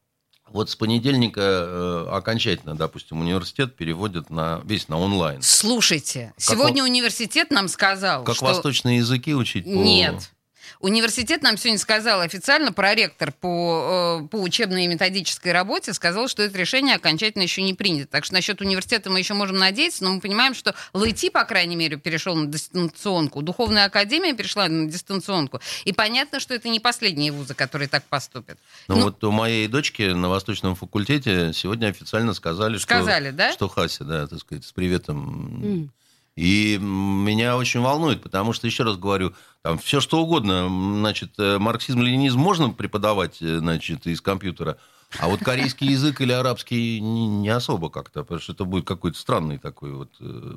Вот 0.54 0.70
с 0.70 0.76
понедельника 0.76 1.42
э, 1.42 2.08
окончательно, 2.12 2.76
допустим, 2.76 3.22
университет 3.22 3.76
переводят 3.76 4.30
на 4.30 4.62
весь 4.66 4.88
на 4.90 5.00
онлайн. 5.00 5.42
Слушайте, 5.42 6.34
сегодня 6.38 6.84
университет 6.84 7.52
нам 7.52 7.68
сказал, 7.68 8.24
Как 8.24 8.36
что... 8.36 8.46
восточные 8.46 8.98
языки 8.98 9.34
учить? 9.34 9.64
по- 9.66 9.70
Нет. 9.70 10.32
Университет 10.80 11.42
нам 11.44 11.58
сегодня 11.58 11.80
сказал 11.80 12.22
официально, 12.22 12.72
проректор 12.72 13.32
по, 13.32 14.22
э, 14.24 14.28
по 14.28 14.38
учебной 14.38 14.86
и 14.86 14.88
методической 14.88 15.52
работе 15.52 15.94
сказал, 15.94 16.28
что 16.28 16.44
это 16.44 16.58
решение 16.58 16.96
окончательно 16.96 17.44
еще 17.44 17.62
не 17.62 17.74
принято. 17.74 18.08
Так 18.12 18.26
что 18.26 18.34
насчет 18.34 18.62
университета 18.62 19.10
мы 19.10 19.20
еще 19.20 19.34
можем 19.34 19.58
надеяться, 19.58 20.04
но 20.04 20.14
мы 20.14 20.22
понимаем, 20.22 20.54
что 20.54 20.74
ЛИТИ, 20.94 21.30
по 21.30 21.44
крайней 21.44 21.76
мере, 21.76 21.98
перешел 21.98 22.36
на 22.36 22.48
дистанционку, 22.48 23.42
Духовная 23.42 23.86
академия 23.86 24.34
перешла 24.34 24.68
на 24.68 24.90
дистанционку. 24.90 25.60
И 25.84 25.94
понятно, 25.94 26.40
что 26.40 26.54
это 26.54 26.70
не 26.70 26.80
последние 26.80 27.32
вузы, 27.32 27.54
которые 27.54 27.88
так 27.88 28.04
поступят. 28.04 28.58
Ну, 28.88 28.96
Ну, 28.96 29.04
вот 29.06 29.24
у 29.24 29.32
моей 29.32 29.68
дочки 29.68 30.04
на 30.04 30.30
Восточном 30.30 30.76
факультете 30.76 31.52
сегодня 31.54 31.88
официально 31.88 32.34
сказали, 32.34 32.78
Сказали, 32.78 33.30
что, 33.30 33.38
да? 33.38 33.54
что 33.54 33.68
Хася, 33.68 34.04
да, 34.04 34.28
так 34.28 34.40
сказать, 34.40 34.66
с 34.66 34.72
приветом. 34.72 35.62
М. 35.64 35.92
И 36.36 36.78
меня 36.78 37.58
очень 37.58 37.82
волнует, 37.82 38.24
потому 38.24 38.54
что, 38.54 38.66
еще 38.66 38.84
раз 38.84 38.98
говорю, 38.98 39.34
там 39.64 39.78
все 39.78 40.00
что 40.00 40.22
угодно, 40.24 40.68
значит, 41.00 41.34
э, 41.38 41.60
марксизм-ленинизм 41.60 42.40
можно 42.40 42.70
преподавать, 42.70 43.42
э, 43.42 43.58
значит, 43.60 44.08
из 44.08 44.22
компьютера, 44.22 44.78
а 45.20 45.28
вот 45.28 45.42
корейский 45.42 45.90
язык 45.90 46.22
или 46.22 46.32
арабский 46.32 47.02
не, 47.02 47.50
особо 47.50 47.90
как-то, 47.90 48.22
потому 48.22 48.40
что 48.40 48.54
это 48.54 48.64
будет 48.64 48.88
какой-то 48.88 49.20
странный 49.20 49.58
такой 49.58 49.92
вот 49.92 50.12
э, 50.22 50.56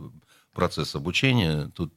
процесс 0.53 0.95
обучения. 0.95 1.73
Тут, 1.75 1.93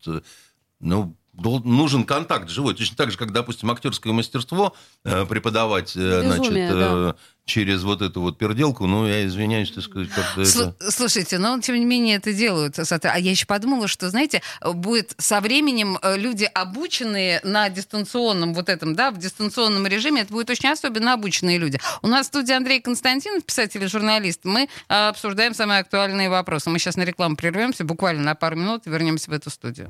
ну, 0.80 1.16
нужен 1.34 2.04
контакт 2.04 2.50
живой. 2.50 2.74
Точно 2.74 2.98
так 2.98 3.12
же, 3.12 3.18
как, 3.18 3.32
допустим, 3.32 3.70
актерское 3.70 4.12
мастерство 4.12 4.76
преподавать, 5.04 5.96
э, 5.96 6.22
значит, 6.22 6.52
Безумие, 6.52 6.72
э, 6.74 7.14
через 7.48 7.84
вот 7.84 8.02
эту 8.02 8.22
вот 8.22 8.38
переделку, 8.38 8.86
ну, 8.88 9.08
я 9.08 9.26
извиняюсь, 9.26 9.72
так 9.72 9.84
сказать, 9.84 10.10
как-то 10.10 10.42
это... 10.42 10.76
Слушайте, 10.92 11.40
но 11.40 11.60
тем 11.60 11.76
не 11.76 11.86
менее 11.86 12.18
это 12.18 12.34
делают. 12.34 12.76
Соответ- 12.76 13.14
А 13.14 13.18
я 13.18 13.32
еще 13.32 13.46
подумала, 13.46 13.88
что, 13.88 14.10
знаете, 14.10 14.42
будет 14.62 15.16
со 15.18 15.40
временем 15.40 15.98
э, 16.02 16.18
люди, 16.18 16.44
обученные 16.54 17.40
на 17.44 17.70
дистанционном 17.70 18.54
вот 18.54 18.68
этом, 18.68 18.96
да, 18.96 19.12
в 19.12 19.18
дистанционном 19.18 19.88
режиме, 19.88 20.22
это 20.24 20.34
будут 20.34 20.50
очень 20.50 20.70
особенно 20.70 21.14
обученные 21.14 21.58
люди. 21.58 21.80
У 22.02 22.08
нас 22.08 22.26
в 22.26 22.28
студии 22.28 22.52
Андрей 22.54 22.82
Константинов, 22.82 23.46
писатель 23.46 23.82
и 23.82 23.88
журналист. 23.88 24.42
Мы 24.44 24.68
э, 24.90 25.08
обсуждаем 25.08 25.54
самые 25.54 25.80
актуальные 25.80 26.30
вопросы. 26.30 26.70
Мы 26.70 26.80
сейчас 26.80 26.98
на 26.98 27.04
рекламу 27.04 27.38
прервемся, 27.38 27.86
буквально 27.86 28.24
на 28.24 28.36
пару 28.36 28.58
минут, 28.58 28.86
и 28.88 28.90
вернемся 28.90 29.32
в 29.32 29.34
эту 29.34 29.50
студию. 29.50 29.90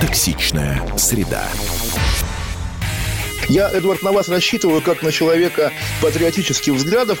Токсичная 0.00 0.82
среда. 0.96 1.44
Я, 3.48 3.70
Эдвард, 3.70 4.02
на 4.02 4.12
вас 4.12 4.28
рассчитываю 4.28 4.82
как 4.82 5.02
на 5.02 5.10
человека 5.10 5.72
патриотических 6.02 6.74
взглядов. 6.74 7.20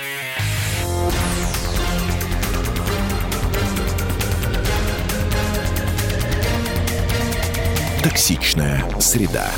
Токсичная 8.11 8.83
среда. 8.99 9.49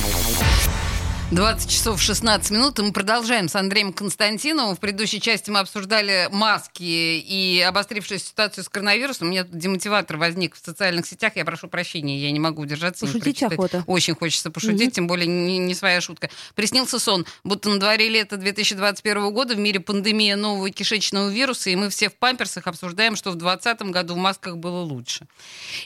20 1.31 1.69
часов 1.69 2.01
16 2.01 2.51
минут, 2.51 2.77
и 2.77 2.83
мы 2.83 2.91
продолжаем 2.91 3.49
с 3.49 3.55
Андреем 3.55 3.91
Константиновым. 3.91 4.75
В 4.75 4.79
предыдущей 4.79 5.19
части 5.19 5.49
мы 5.49 5.59
обсуждали 5.59 6.27
маски 6.31 6.83
и 6.83 7.59
обострившуюся 7.61 8.27
ситуацию 8.27 8.63
с 8.63 8.69
коронавирусом. 8.69 9.27
У 9.27 9.31
меня 9.31 9.43
тут 9.43 9.57
демотиватор 9.57 10.17
возник 10.17 10.55
в 10.55 10.63
социальных 10.63 11.07
сетях. 11.07 11.33
Я 11.35 11.45
прошу 11.45 11.67
прощения, 11.67 12.19
я 12.19 12.31
не 12.31 12.39
могу 12.39 12.61
удержаться. 12.61 13.07
Пошутить 13.07 13.41
охота. 13.41 13.83
Очень 13.87 14.15
хочется 14.15 14.51
пошутить, 14.51 14.93
тем 14.93 15.07
более 15.07 15.25
не, 15.25 15.57
не 15.57 15.73
своя 15.73 16.01
шутка. 16.01 16.29
Приснился 16.53 16.99
сон, 16.99 17.25
будто 17.43 17.69
на 17.69 17.79
дворе 17.79 18.09
лето 18.09 18.37
2021 18.37 19.33
года, 19.33 19.55
в 19.55 19.59
мире 19.59 19.79
пандемия 19.79 20.35
нового 20.35 20.69
кишечного 20.69 21.29
вируса, 21.29 21.71
и 21.71 21.75
мы 21.75 21.89
все 21.89 22.09
в 22.09 22.15
памперсах 22.15 22.67
обсуждаем, 22.67 23.15
что 23.15 23.31
в 23.31 23.35
2020 23.35 23.91
году 23.91 24.13
в 24.13 24.17
масках 24.17 24.57
было 24.57 24.81
лучше. 24.81 25.25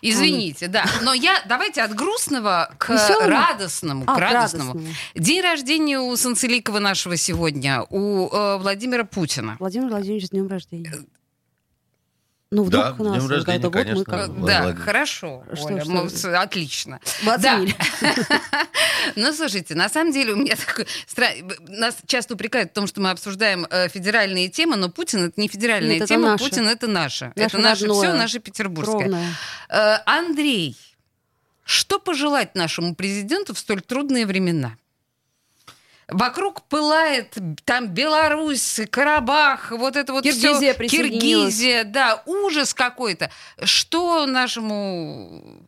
Извините, 0.02 0.68
да. 0.68 0.86
Но 1.04 1.14
я, 1.14 1.42
давайте 1.48 1.84
от 1.84 1.96
грустного 1.96 2.70
к 2.78 2.90
Весёлому? 2.90 3.30
радостному. 3.30 4.04
А, 4.08 4.14
к 4.14 4.18
к 4.18 4.20
радостному. 4.20 4.82
День 5.38 5.44
рождения 5.44 6.00
у 6.00 6.16
Санцеликова 6.16 6.80
нашего 6.80 7.16
сегодня, 7.16 7.84
у 7.92 8.28
э, 8.28 8.58
Владимира 8.58 9.04
Путина. 9.04 9.56
Владимир 9.60 9.88
Владимирович, 9.88 10.26
с 10.26 10.30
днем 10.32 10.48
рождения. 10.48 10.92
Ну, 12.50 12.64
вдруг 12.64 12.84
Да, 12.84 12.96
у 12.98 13.04
нас 13.04 13.20
днем 13.20 13.30
рождения, 13.30 13.60
год, 13.60 13.76
мы 13.76 13.84
конечно. 13.84 14.04
как... 14.06 14.30
Влад- 14.30 14.46
да, 14.48 14.62
Владимир. 14.64 14.84
хорошо, 14.84 15.44
Что, 15.54 15.66
Оля, 15.66 15.84
что? 15.84 15.92
мы 15.92 16.38
отлично. 16.38 17.00
Вы 17.22 17.38
Да. 17.38 17.62
Ну, 19.16 19.32
слушайте, 19.32 19.76
на 19.76 19.90
самом 19.90 20.12
деле 20.12 20.34
у 20.34 20.38
меня 20.38 20.56
такой... 20.56 20.88
Нас 21.68 21.98
часто 22.08 22.34
упрекают 22.34 22.72
в 22.72 22.74
том, 22.74 22.88
что 22.88 23.00
мы 23.00 23.12
обсуждаем 23.12 23.68
э, 23.70 23.90
федеральные 23.90 24.50
темы, 24.50 24.76
но 24.76 24.90
Путин— 24.90 25.26
это 25.28 25.40
не 25.40 25.48
федеральная 25.50 26.00
Нет, 26.00 26.08
тема. 26.08 26.36
Путин— 26.40 26.68
это 26.68 26.88
наше. 26.88 27.32
Это 27.36 27.60
наше 27.60 27.88
все, 27.88 28.14
наше 28.16 28.40
петербургское. 28.40 29.14
Э, 29.70 29.98
Андрей, 30.08 30.76
что 31.64 32.00
пожелать 32.00 32.56
нашему 32.56 32.96
президенту 32.96 33.54
в 33.54 33.60
столь 33.60 33.82
трудные 33.82 34.26
времена? 34.26 34.78
Вокруг 36.10 36.64
пылает 36.70 37.36
там 37.66 37.90
Беларусь, 37.90 38.80
Карабах, 38.90 39.72
вот 39.72 39.98
это 39.98 40.14
вот 40.14 40.24
Киргизия 40.24 40.74
все. 40.74 40.88
Киргизия, 40.88 41.84
да, 41.84 42.24
ужас 42.26 42.74
какой-то. 42.74 43.30
Что 43.62 44.26
нашему 44.26 45.62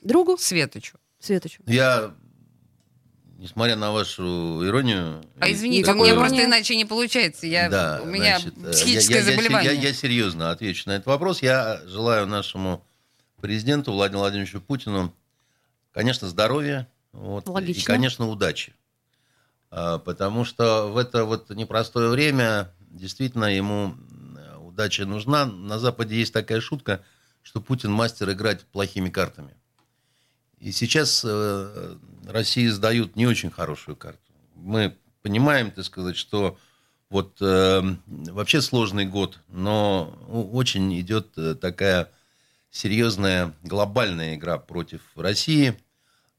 Другу 0.00 0.36
Светочу? 0.38 0.96
Светочу. 1.18 1.60
Я, 1.66 2.14
несмотря 3.38 3.74
на 3.74 3.90
вашу 3.90 4.60
иронию... 4.64 5.24
А 5.40 5.48
и 5.48 5.54
извините, 5.54 5.78
у 5.90 5.94
Никакой 5.94 6.06
меня 6.06 6.14
такое- 6.14 6.28
просто 6.28 6.44
иначе 6.44 6.76
не 6.76 6.84
получается. 6.84 7.46
Я, 7.48 7.68
Да, 7.68 8.00
у 8.02 8.06
меня 8.06 8.38
значит, 8.38 8.58
э, 8.64 8.70
психическое 8.70 9.14
я, 9.14 9.20
я- 9.20 9.24
я- 9.26 9.30
заболевание. 9.36 9.74
Я, 9.74 9.80
я 9.88 9.92
серьезно 9.92 10.50
отвечу 10.52 10.84
на 10.88 10.92
этот 10.92 11.06
вопрос. 11.06 11.42
Я 11.42 11.80
желаю 11.86 12.28
нашему 12.28 12.84
президенту 13.40 13.90
Владимиру 13.92 14.20
Владимировичу 14.20 14.60
Путину, 14.60 15.12
конечно, 15.92 16.28
здоровья 16.28 16.86
вот, 17.12 17.48
и, 17.48 17.50
Логично. 17.50 17.84
конечно, 17.92 18.28
удачи. 18.28 18.72
А, 19.76 19.98
Потому 19.98 20.44
что 20.44 20.86
в 20.92 20.96
это 20.96 21.24
вот 21.24 21.50
непростое 21.50 22.08
время 22.08 22.72
действительно 22.90 23.46
ему 23.46 23.96
э, 24.36 24.56
удача 24.58 25.04
нужна. 25.04 25.46
На 25.46 25.80
Западе 25.80 26.16
есть 26.16 26.32
такая 26.32 26.60
шутка, 26.60 27.02
что 27.42 27.60
Путин 27.60 27.90
мастер 27.90 28.30
играть 28.30 28.64
плохими 28.66 29.10
картами. 29.10 29.56
И 30.60 30.70
сейчас 30.70 31.24
э, 31.26 31.96
России 32.28 32.68
сдают 32.68 33.16
не 33.16 33.26
очень 33.26 33.50
хорошую 33.50 33.96
карту. 33.96 34.20
Мы 34.54 34.96
понимаем, 35.22 35.72
так 35.72 35.84
сказать, 35.84 36.16
что 36.16 36.56
вот 37.10 37.38
э, 37.40 37.82
вообще 38.06 38.62
сложный 38.62 39.06
год, 39.06 39.40
но 39.48 40.16
очень 40.52 41.00
идет 41.00 41.36
такая 41.60 42.12
серьезная 42.70 43.52
глобальная 43.64 44.36
игра 44.36 44.56
против 44.58 45.00
России. 45.16 45.76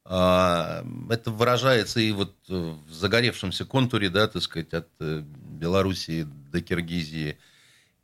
А, 0.07 0.85
Это 1.09 1.31
выражается 1.31 2.00
и 2.00 2.12
вот 2.12 2.35
в 2.47 2.91
загоревшемся 2.91 3.65
контуре, 3.65 4.09
да, 4.09 4.27
так 4.27 4.41
сказать, 4.43 4.74
от 4.74 4.88
э, 5.00 5.24
Белоруссии 5.25 6.27
до 6.51 6.62
Киргизии. 6.62 7.39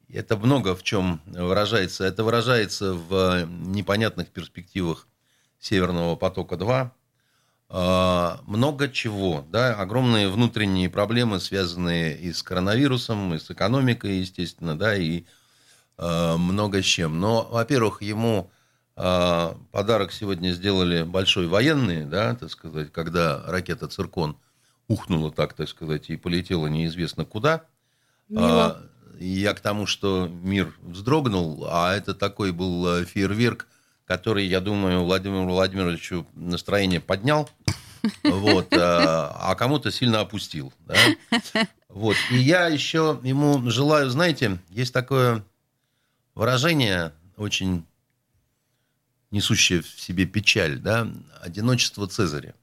Это 0.10 0.36
много 0.36 0.76
в 0.76 0.84
чем 0.84 1.22
выражается. 1.26 2.04
Это 2.04 2.24
выражается 2.24 2.94
в 2.94 3.46
непонятных 3.46 4.30
перспективах 4.30 5.08
Северного 5.60 6.16
потока-2. 6.16 6.92
А, 7.70 8.42
Много 8.48 8.90
чего, 8.90 9.46
да, 9.50 9.76
огромные 9.76 10.28
внутренние 10.28 10.90
проблемы, 10.90 11.40
связанные 11.40 12.18
и 12.18 12.34
с 12.34 12.42
коронавирусом, 12.44 13.36
и 13.36 13.40
с 13.40 13.52
экономикой, 13.52 14.18
естественно, 14.20 14.78
да, 14.78 14.96
и 14.96 15.24
э, 15.98 16.36
много 16.38 16.82
с 16.82 16.86
чем. 16.86 17.20
Но, 17.20 17.48
во-первых, 17.50 18.02
ему 18.02 18.52
подарок 18.96 20.12
сегодня 20.12 20.52
сделали 20.52 21.04
большой 21.04 21.48
военный, 21.48 22.06
да, 22.06 22.36
так 22.36 22.50
сказать, 22.52 22.92
когда 22.92 23.42
ракета 23.48 23.88
«Циркон» 23.88 24.38
ухнула 24.88 25.32
так, 25.32 25.54
так 25.54 25.70
сказать, 25.70 26.10
и 26.10 26.18
полетела 26.18 26.68
неизвестно 26.68 27.26
куда. 27.26 27.64
Мило. 28.28 28.66
А, 28.66 28.84
и 29.20 29.28
я 29.28 29.54
к 29.54 29.60
тому, 29.60 29.86
что 29.86 30.28
мир 30.28 30.74
вздрогнул, 30.82 31.66
а 31.70 31.94
это 31.94 32.14
такой 32.14 32.52
был 32.52 32.88
э, 32.88 33.06
фейерверк, 33.06 33.68
который, 34.06 34.46
я 34.46 34.60
думаю, 34.60 35.04
Владимиру 35.04 35.46
Владимировичу 35.46 36.26
настроение 36.34 37.00
поднял, 37.00 37.50
вот, 38.24 38.74
э, 38.74 38.78
а 38.80 39.56
кому-то 39.56 39.92
сильно 39.92 40.22
опустил. 40.22 40.74
да. 40.88 40.96
Вот. 41.88 42.16
И 42.32 42.38
я 42.38 42.68
еще 42.68 43.20
ему 43.22 43.70
желаю, 43.70 44.10
знаете, 44.10 44.60
есть 44.70 44.94
такое 44.94 45.44
выражение, 46.36 47.12
очень 47.36 47.86
несущее 49.32 49.82
в 49.82 49.88
себе 49.88 50.26
печаль, 50.26 50.78
да, 50.78 51.08
одиночество 51.42 52.08
Цезаря. 52.08 52.54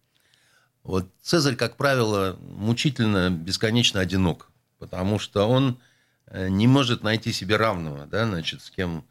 Вот 0.82 1.08
Цезарь, 1.22 1.56
как 1.56 1.76
правило, 1.76 2.38
мучительно, 2.40 3.30
бесконечно 3.30 4.00
одинок, 4.00 4.50
потому 4.78 5.18
что 5.18 5.48
он 5.48 5.78
э, 6.26 6.48
не 6.48 6.66
может 6.66 7.02
найти 7.02 7.32
себе 7.32 7.56
равного, 7.56 8.06
да, 8.06 8.26
значит, 8.26 8.62
с 8.62 8.70
кем... 8.70 9.04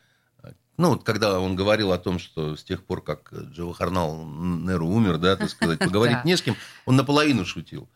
Ну, 0.77 0.89
вот 0.89 1.03
когда 1.03 1.39
он 1.39 1.55
говорил 1.55 1.91
о 1.91 1.97
том, 1.97 2.19
что 2.19 2.55
с 2.55 2.63
тех 2.63 2.83
пор, 2.83 3.03
как 3.03 3.33
Джавахарнал 3.33 4.23
Неру 4.25 4.87
умер, 4.87 5.17
да, 5.17 5.35
так 5.35 5.49
сказать, 5.49 5.79
поговорить 5.79 6.17
не 6.23 6.37
с 6.37 6.41
кем, 6.43 6.55
он 6.85 6.95
наполовину 6.95 7.45
шутил. 7.45 7.89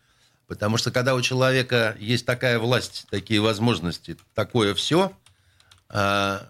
Потому 0.48 0.78
что 0.78 0.92
когда 0.92 1.16
у 1.16 1.22
человека 1.22 1.96
есть 2.00 2.26
такая 2.26 2.60
власть, 2.60 3.06
такие 3.10 3.40
возможности, 3.40 4.18
такое 4.34 4.74
все, 4.74 5.14
а, 5.88 6.48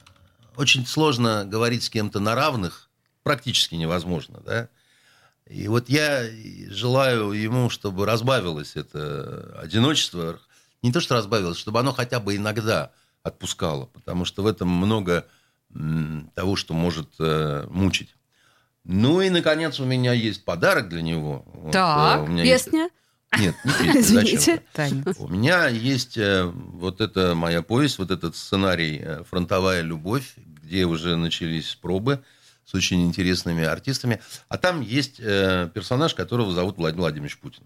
очень 0.55 0.85
сложно 0.87 1.45
говорить 1.45 1.83
с 1.83 1.89
кем-то 1.89 2.19
на 2.19 2.33
равных, 2.33 2.89
практически 3.23 3.75
невозможно, 3.75 4.41
да. 4.45 4.69
И 5.47 5.67
вот 5.67 5.89
я 5.89 6.23
желаю 6.69 7.31
ему, 7.31 7.69
чтобы 7.69 8.05
разбавилось 8.05 8.75
это 8.75 9.59
одиночество, 9.61 10.39
не 10.81 10.91
то 10.91 10.99
что 11.01 11.15
разбавилось, 11.15 11.57
чтобы 11.57 11.79
оно 11.79 11.91
хотя 11.91 12.19
бы 12.19 12.35
иногда 12.35 12.91
отпускало, 13.23 13.85
потому 13.85 14.25
что 14.25 14.43
в 14.43 14.47
этом 14.47 14.69
много 14.69 15.27
того, 16.35 16.55
что 16.55 16.73
может 16.73 17.09
э, 17.19 17.65
мучить. 17.69 18.15
Ну 18.83 19.21
и, 19.21 19.29
наконец, 19.29 19.79
у 19.79 19.85
меня 19.85 20.11
есть 20.11 20.43
подарок 20.43 20.89
для 20.89 21.01
него. 21.01 21.45
Так, 21.71 22.21
вот, 22.21 22.39
э, 22.39 22.43
Песня? 22.43 22.81
Есть... 22.81 22.93
Нет, 23.39 23.55
не 23.63 23.93
песня, 23.93 24.01
Извините. 24.01 24.63
У 25.19 25.27
меня 25.29 25.67
есть 25.67 26.17
э, 26.17 26.43
вот 26.43 26.99
эта 26.99 27.33
моя 27.33 27.61
повесть, 27.61 27.97
вот 27.99 28.11
этот 28.11 28.35
сценарий 28.35 28.99
э, 29.01 29.23
«Фронтовая 29.29 29.81
любовь», 29.81 30.33
где 30.35 30.85
уже 30.85 31.15
начались 31.15 31.75
пробы 31.75 32.23
с 32.71 32.73
очень 32.73 33.05
интересными 33.05 33.65
артистами. 33.65 34.21
А 34.47 34.57
там 34.57 34.79
есть 34.79 35.19
э, 35.19 35.69
персонаж, 35.73 36.15
которого 36.15 36.53
зовут 36.53 36.77
Владимир 36.77 37.01
Владимирович 37.01 37.37
Путин. 37.37 37.63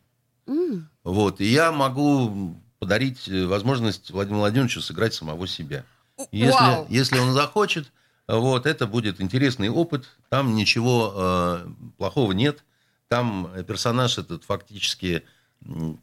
М. 0.47 0.89
Вот, 1.03 1.41
и 1.41 1.45
я 1.45 1.71
могу 1.71 2.55
подарить 2.79 3.27
э, 3.27 3.45
возможность 3.45 4.09
Владимиру 4.09 4.39
Владимировичу 4.39 4.81
сыграть 4.81 5.13
самого 5.13 5.47
себя. 5.47 5.85
Если, 6.31 6.91
если 6.91 7.19
он 7.19 7.33
захочет, 7.33 7.91
вот, 8.27 8.65
это 8.65 8.87
будет 8.87 9.21
интересный 9.21 9.69
опыт. 9.69 10.05
Там 10.29 10.55
ничего 10.55 11.13
э, 11.15 11.67
плохого 11.97 12.31
нет. 12.31 12.63
Там 13.07 13.51
персонаж 13.67 14.17
этот 14.17 14.43
фактически 14.43 15.23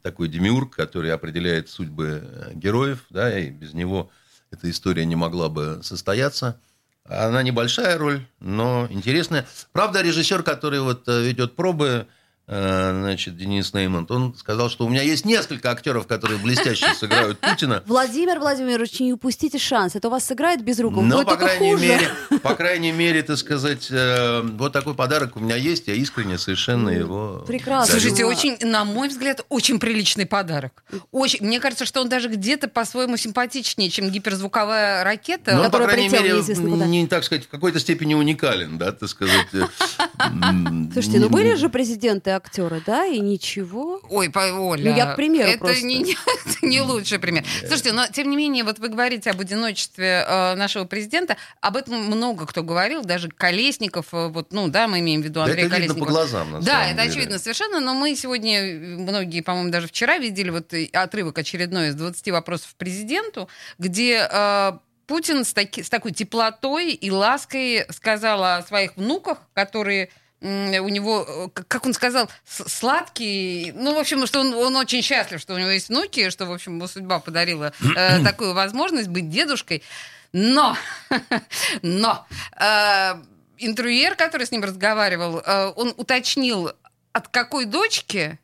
такой 0.01 0.29
демиург, 0.29 0.73
который 0.75 1.11
определяет 1.11 1.67
судьбы 1.69 2.23
э, 2.23 2.51
героев, 2.53 3.05
да, 3.09 3.37
и 3.37 3.49
без 3.49 3.73
него 3.73 4.09
эта 4.49 4.69
история 4.69 5.05
не 5.05 5.17
могла 5.17 5.49
бы 5.49 5.81
состояться. 5.83 6.61
Она 7.05 7.43
небольшая 7.43 7.97
роль, 7.97 8.25
но 8.39 8.87
интересная. 8.89 9.45
Правда, 9.73 10.01
режиссер, 10.01 10.41
который 10.41 10.79
вот 10.79 11.07
э, 11.09 11.21
ведет 11.21 11.55
пробы, 11.55 12.07
значит, 12.45 13.37
Денис 13.37 13.73
Неймонт, 13.73 14.11
он 14.11 14.35
сказал, 14.35 14.69
что 14.69 14.85
у 14.85 14.89
меня 14.89 15.01
есть 15.01 15.25
несколько 15.25 15.71
актеров, 15.71 16.07
которые 16.07 16.39
блестяще 16.39 16.93
сыграют 16.93 17.39
Путина. 17.39 17.83
Владимир 17.85 18.39
Владимирович, 18.39 18.99
не 18.99 19.13
упустите 19.13 19.57
шанс. 19.57 19.95
Это 19.95 20.09
у 20.09 20.11
вас 20.11 20.25
сыграет 20.25 20.61
без 20.61 20.79
рук, 20.79 20.93
Но, 20.95 21.17
будет 21.17 21.25
по 21.25 21.37
крайней, 21.37 21.71
хуже. 21.71 21.83
мере, 21.83 22.09
по 22.41 22.55
крайней 22.55 22.91
мере, 22.91 23.23
так 23.23 23.37
сказать, 23.37 23.87
э, 23.89 24.41
вот 24.41 24.73
такой 24.73 24.93
подарок 24.93 25.37
у 25.37 25.39
меня 25.39 25.55
есть. 25.55 25.87
Я 25.87 25.93
искренне 25.93 26.37
совершенно 26.37 26.89
его... 26.89 27.43
прекрасно. 27.47 27.93
дарю. 27.93 28.01
Слушайте, 28.01 28.23
Ну, 28.23 28.29
очень, 28.29 28.57
на 28.69 28.83
мой 28.83 29.07
взгляд, 29.07 29.45
очень 29.47 29.79
приличный 29.79 30.25
подарок. 30.25 30.83
Очень. 31.11 31.45
Мне 31.45 31.61
кажется, 31.61 31.85
что 31.85 32.01
он 32.01 32.09
даже 32.09 32.27
где-то 32.27 32.67
по-своему 32.67 33.15
симпатичнее, 33.15 33.89
чем 33.89 34.09
гиперзвуковая 34.09 35.03
ракета. 35.05 35.55
Ну, 35.55 35.63
по 35.63 35.69
который 35.69 35.87
крайней 35.87 36.09
мере, 36.09 36.87
не, 36.87 37.07
так 37.07 37.23
сказать, 37.23 37.45
в 37.45 37.47
какой-то 37.47 37.79
степени 37.79 38.13
уникален, 38.15 38.77
да, 38.77 38.91
так 38.91 39.07
сказать. 39.07 39.47
э, 39.53 39.63
Слушайте, 40.93 41.19
ну 41.19 41.29
были 41.29 41.55
же 41.55 41.69
президенты 41.69 42.32
актеры, 42.35 42.81
да, 42.85 43.05
и 43.05 43.19
ничего. 43.19 44.01
Ой, 44.09 44.31
Оля. 44.35 44.91
Ну, 44.91 44.97
я 44.97 45.05
к 45.13 45.15
примеру 45.15 45.49
это 45.49 45.59
просто. 45.59 45.85
Не, 45.85 45.99
не- 45.99 46.17
это 46.45 46.65
не 46.65 46.81
лучший 46.81 47.19
пример. 47.19 47.43
Слушайте, 47.59 47.91
но 47.93 48.07
тем 48.07 48.29
не 48.29 48.37
менее, 48.37 48.63
вот 48.63 48.79
вы 48.79 48.89
говорите 48.89 49.29
об 49.31 49.39
одиночестве 49.39 50.25
э, 50.27 50.55
нашего 50.55 50.85
президента. 50.85 51.37
Об 51.61 51.77
этом 51.77 51.95
много 52.05 52.45
кто 52.45 52.63
говорил, 52.63 53.03
даже 53.03 53.29
Колесников, 53.29 54.07
э, 54.13 54.27
вот, 54.27 54.51
ну 54.53 54.67
да, 54.67 54.87
мы 54.87 54.99
имеем 54.99 55.21
в 55.21 55.23
виду 55.25 55.35
Да 55.35 55.45
Андрея 55.45 55.67
это 55.67 55.77
видно 55.77 55.93
по 55.95 55.99
Колесникова. 56.05 56.11
глазам, 56.11 56.51
на 56.51 56.59
Да, 56.61 56.65
самом 56.71 56.85
это 56.87 56.95
деле. 57.01 57.09
очевидно 57.11 57.39
совершенно, 57.39 57.79
но 57.79 57.93
мы 57.93 58.15
сегодня, 58.15 58.61
многие, 58.99 59.41
по-моему, 59.41 59.69
даже 59.71 59.87
вчера 59.87 60.17
видели 60.17 60.49
вот 60.49 60.73
отрывок 60.93 61.37
очередной 61.37 61.89
из 61.89 61.95
20 61.95 62.29
вопросов 62.31 62.75
президенту, 62.75 63.47
где 63.77 64.27
э, 64.31 64.71
Путин 65.05 65.43
с, 65.43 65.53
таки- 65.53 65.83
с 65.83 65.89
такой 65.89 66.11
теплотой 66.13 66.91
и 66.91 67.11
лаской 67.11 67.85
сказал 67.91 68.43
о 68.43 68.61
своих 68.63 68.95
внуках, 68.95 69.39
которые 69.53 70.09
у 70.43 70.89
него, 70.89 71.25
э, 71.55 71.61
как 71.67 71.85
он 71.85 71.93
сказал, 71.93 72.29
сладкий. 72.45 73.71
Ну, 73.75 73.95
в 73.95 73.97
общем, 73.97 74.27
что 74.27 74.41
он, 74.41 74.53
он 74.53 74.75
очень 74.75 75.01
счастлив, 75.01 75.39
что 75.39 75.53
у 75.53 75.57
него 75.57 75.69
есть 75.69 75.89
внуки, 75.89 76.29
что, 76.29 76.45
в 76.45 76.51
общем, 76.51 76.75
ему 76.75 76.87
судьба 76.87 77.19
подарила 77.19 77.71
э, 77.95 78.23
такую 78.23 78.53
возможность 78.53 79.07
быть 79.07 79.29
дедушкой. 79.29 79.83
Но, 80.33 80.75
но 81.81 82.27
э, 82.59 83.21
интервьюер, 83.57 84.15
который 84.15 84.45
с 84.45 84.51
ним 84.51 84.63
разговаривал, 84.63 85.39
э, 85.39 85.73
он 85.75 85.93
уточнил, 85.95 86.71
от 87.13 87.27
какой 87.27 87.65
дочки, 87.65 88.39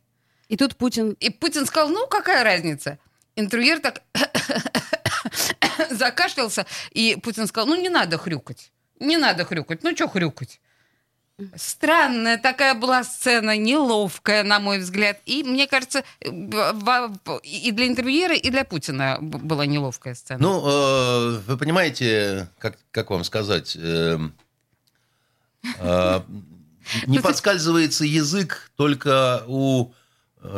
И 0.47 0.55
тут 0.55 0.77
Путин... 0.77 1.17
и 1.19 1.29
Путин 1.31 1.65
сказал, 1.65 1.89
ну, 1.89 2.07
какая 2.07 2.43
разница? 2.43 2.99
Интервьюер 3.35 3.79
так 3.79 4.03
закашлялся, 5.89 6.65
и 6.91 7.17
Путин 7.21 7.47
сказал, 7.47 7.67
ну, 7.67 7.81
не 7.81 7.89
надо 7.89 8.17
хрюкать. 8.17 8.71
Не 8.99 9.17
надо 9.17 9.43
хрюкать. 9.43 9.83
Ну, 9.83 9.95
что 9.95 10.07
хрюкать? 10.07 10.59
Странная 11.55 12.37
такая 12.37 12.73
была 12.73 13.03
сцена, 13.03 13.57
неловкая, 13.57 14.43
на 14.43 14.59
мой 14.59 14.79
взгляд. 14.79 15.19
И, 15.25 15.43
мне 15.43 15.67
кажется, 15.67 16.03
и 16.21 17.71
для 17.71 17.87
интервьюера, 17.87 18.35
и 18.35 18.49
для 18.49 18.65
Путина 18.65 19.17
была 19.21 19.65
неловкая 19.65 20.15
сцена. 20.15 20.39
Ну, 20.41 20.63
э, 20.65 21.39
вы 21.47 21.57
понимаете, 21.57 22.49
как, 22.57 22.77
как 22.91 23.09
вам 23.09 23.23
сказать, 23.23 23.77
э, 23.79 24.19
э, 25.79 26.21
не 27.05 27.19
подскальзывается 27.19 28.05
язык 28.05 28.71
только 28.75 29.43
у, 29.47 29.91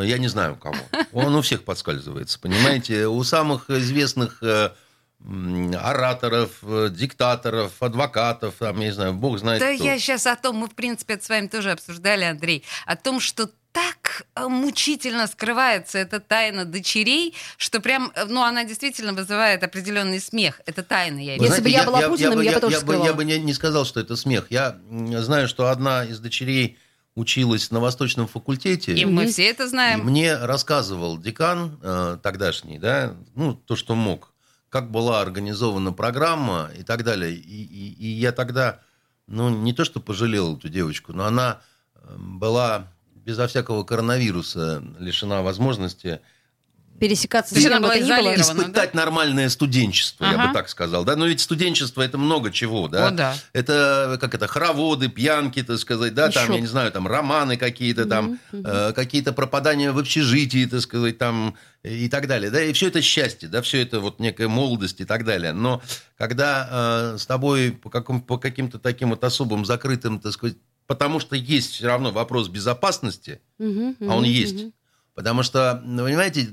я 0.02 0.18
не 0.18 0.28
знаю 0.28 0.54
у 0.54 0.58
кого, 0.58 0.78
он 1.12 1.36
у 1.36 1.42
всех 1.42 1.64
подскальзывается, 1.64 2.40
понимаете, 2.40 3.08
у 3.08 3.24
самых 3.24 3.70
известных 3.70 4.42
ораторов, 5.82 6.52
э, 6.64 6.90
диктаторов, 6.92 7.72
адвокатов, 7.82 8.56
там, 8.60 8.80
я 8.80 8.88
не 8.88 8.94
знаю, 8.94 9.14
бог 9.14 9.38
знает 9.40 9.60
Да 9.62 9.74
кто. 9.76 9.84
я 9.84 10.00
сейчас 10.00 10.28
о 10.28 10.36
том, 10.36 10.56
мы, 10.58 10.68
в 10.68 10.76
принципе, 10.76 11.14
это 11.16 11.26
с 11.26 11.30
вами 11.30 11.48
тоже 11.48 11.72
обсуждали, 11.72 12.24
Андрей, 12.24 12.64
о 12.86 12.96
том, 12.96 13.20
что 13.20 13.50
так 13.72 14.26
э, 14.36 14.48
мучительно 14.48 15.28
скрывается 15.28 15.98
эта 15.98 16.20
тайна 16.20 16.66
дочерей, 16.66 17.34
что 17.58 17.80
прям, 17.80 18.12
э, 18.16 18.26
ну, 18.26 18.42
она 18.44 18.64
действительно 18.66 19.14
вызывает 19.14 19.64
определенный 19.64 20.20
смех. 20.20 20.60
Это 20.66 20.84
тайна, 20.84 21.20
я 21.20 21.34
Вы 21.34 21.38
имею 21.38 21.40
в 21.40 21.44
Если 21.52 21.62
бы 21.64 21.70
я 21.70 21.84
была 21.86 22.02
Путиным, 22.02 22.36
бы- 22.36 22.44
я 22.44 22.54
бы 22.54 22.60
тоже 22.60 22.76
я, 22.76 22.80
бы, 22.82 22.86
скрывала. 22.88 23.06
я 23.08 23.14
бы 23.14 23.24
не, 23.24 23.40
не 23.40 23.54
сказал, 23.54 23.86
что 23.86 24.00
это 24.02 24.16
смех. 24.18 24.48
Я 24.50 24.78
знаю, 24.90 25.48
что 25.48 25.68
одна 25.70 26.04
из 26.04 26.20
дочерей 26.20 26.78
училась 27.16 27.72
на 27.72 27.80
Восточном 27.80 28.28
факультете. 28.28 28.94
И 28.94 29.06
мы 29.06 29.28
все 29.28 29.46
это 29.50 29.64
И 29.64 29.68
знаем. 29.68 30.02
мне 30.04 30.36
рассказывал 30.36 31.18
декан 31.18 31.80
э, 31.82 32.18
тогдашний, 32.22 32.78
да, 32.80 33.16
ну, 33.36 33.54
то, 33.54 33.76
что 33.78 33.96
мог, 33.96 34.34
как 34.72 34.90
была 34.90 35.22
организована 35.22 35.92
программа 35.92 36.72
и 36.76 36.84
так 36.84 37.04
далее. 37.04 37.34
И, 37.36 37.40
и- 37.64 37.94
и 37.94 38.08
я 38.08 38.32
тогда, 38.32 38.80
ну, 39.28 39.50
не 39.50 39.74
то, 39.74 39.84
что 39.84 40.00
пожалел 40.00 40.56
эту 40.58 40.70
девочку, 40.70 41.12
но 41.14 41.26
она 41.26 41.60
э, 41.96 42.16
была 42.18 42.88
безо 43.14 43.48
всякого 43.48 43.84
коронавируса 43.84 44.82
лишена 44.98 45.42
возможности 45.42 46.22
Пересекаться 47.02 47.56
с 47.56 47.58
кем 47.58 47.82
бы 47.82 47.88
то 47.88 47.96
ни 47.96 48.02
было. 48.04 48.06
изолирована. 48.06 48.62
испытать 48.62 48.94
нормальное 48.94 49.50
студенчество, 49.50 50.24
я 50.24 50.36
Ага. 50.36 50.48
бы 50.50 50.54
так 50.54 50.70
сказал. 50.70 51.04
Да? 51.04 51.16
Но 51.16 51.26
ведь 51.26 51.42
студенчество 51.42 52.04
это 52.04 52.20
много 52.20 52.52
чего, 52.52 52.88
да? 52.88 53.08
О, 53.08 53.12
да. 53.12 53.36
Это 53.54 54.20
как 54.22 54.36
это 54.36 54.46
хороводы, 54.46 55.10
пьянки, 55.10 55.64
так 55.64 55.80
сказать, 55.80 56.14
да, 56.14 56.30
там, 56.30 56.44
Еще. 56.44 56.54
я 56.54 56.60
не 56.62 56.68
знаю, 56.68 56.92
там 56.92 57.08
романы 57.08 57.58
какие-то, 57.58 58.06
там 58.06 58.40
э, 58.54 58.94
какие-то 58.94 59.34
пропадания 59.34 59.92
в 59.92 59.98
общежитии, 59.98 60.66
так 60.68 60.82
сказать, 60.82 61.18
там 61.18 61.56
и 61.82 62.08
так 62.08 62.28
далее, 62.28 62.52
да, 62.52 62.62
и 62.64 62.72
все 62.74 62.90
это 62.90 63.02
счастье, 63.02 63.50
да, 63.50 63.64
все 63.64 63.82
это 63.82 64.00
вот 64.00 64.20
некая 64.20 64.48
молодость 64.48 65.02
и 65.02 65.06
так 65.06 65.26
далее. 65.26 65.54
Но 65.54 65.82
когда 66.20 67.14
э, 67.16 67.18
с 67.18 67.26
тобой 67.26 67.72
по, 67.72 67.90
каком, 67.90 68.22
по 68.22 68.38
каким-то 68.38 68.78
таким 68.78 69.10
вот 69.10 69.24
особым 69.24 69.66
закрытым, 69.66 70.20
так 70.20 70.34
сказать, 70.34 70.58
потому 70.86 71.20
что 71.20 71.36
есть 71.36 71.72
все 71.74 71.88
равно 71.88 72.12
вопрос 72.12 72.48
безопасности, 72.48 73.42
Мгм, 73.58 73.96
а 74.02 74.14
он 74.16 74.22
мгм, 74.22 74.24
есть. 74.32 74.56
мгм. 74.66 74.74
Потому 75.22 75.44
что, 75.44 75.80
ну, 75.86 76.04
понимаете, 76.04 76.48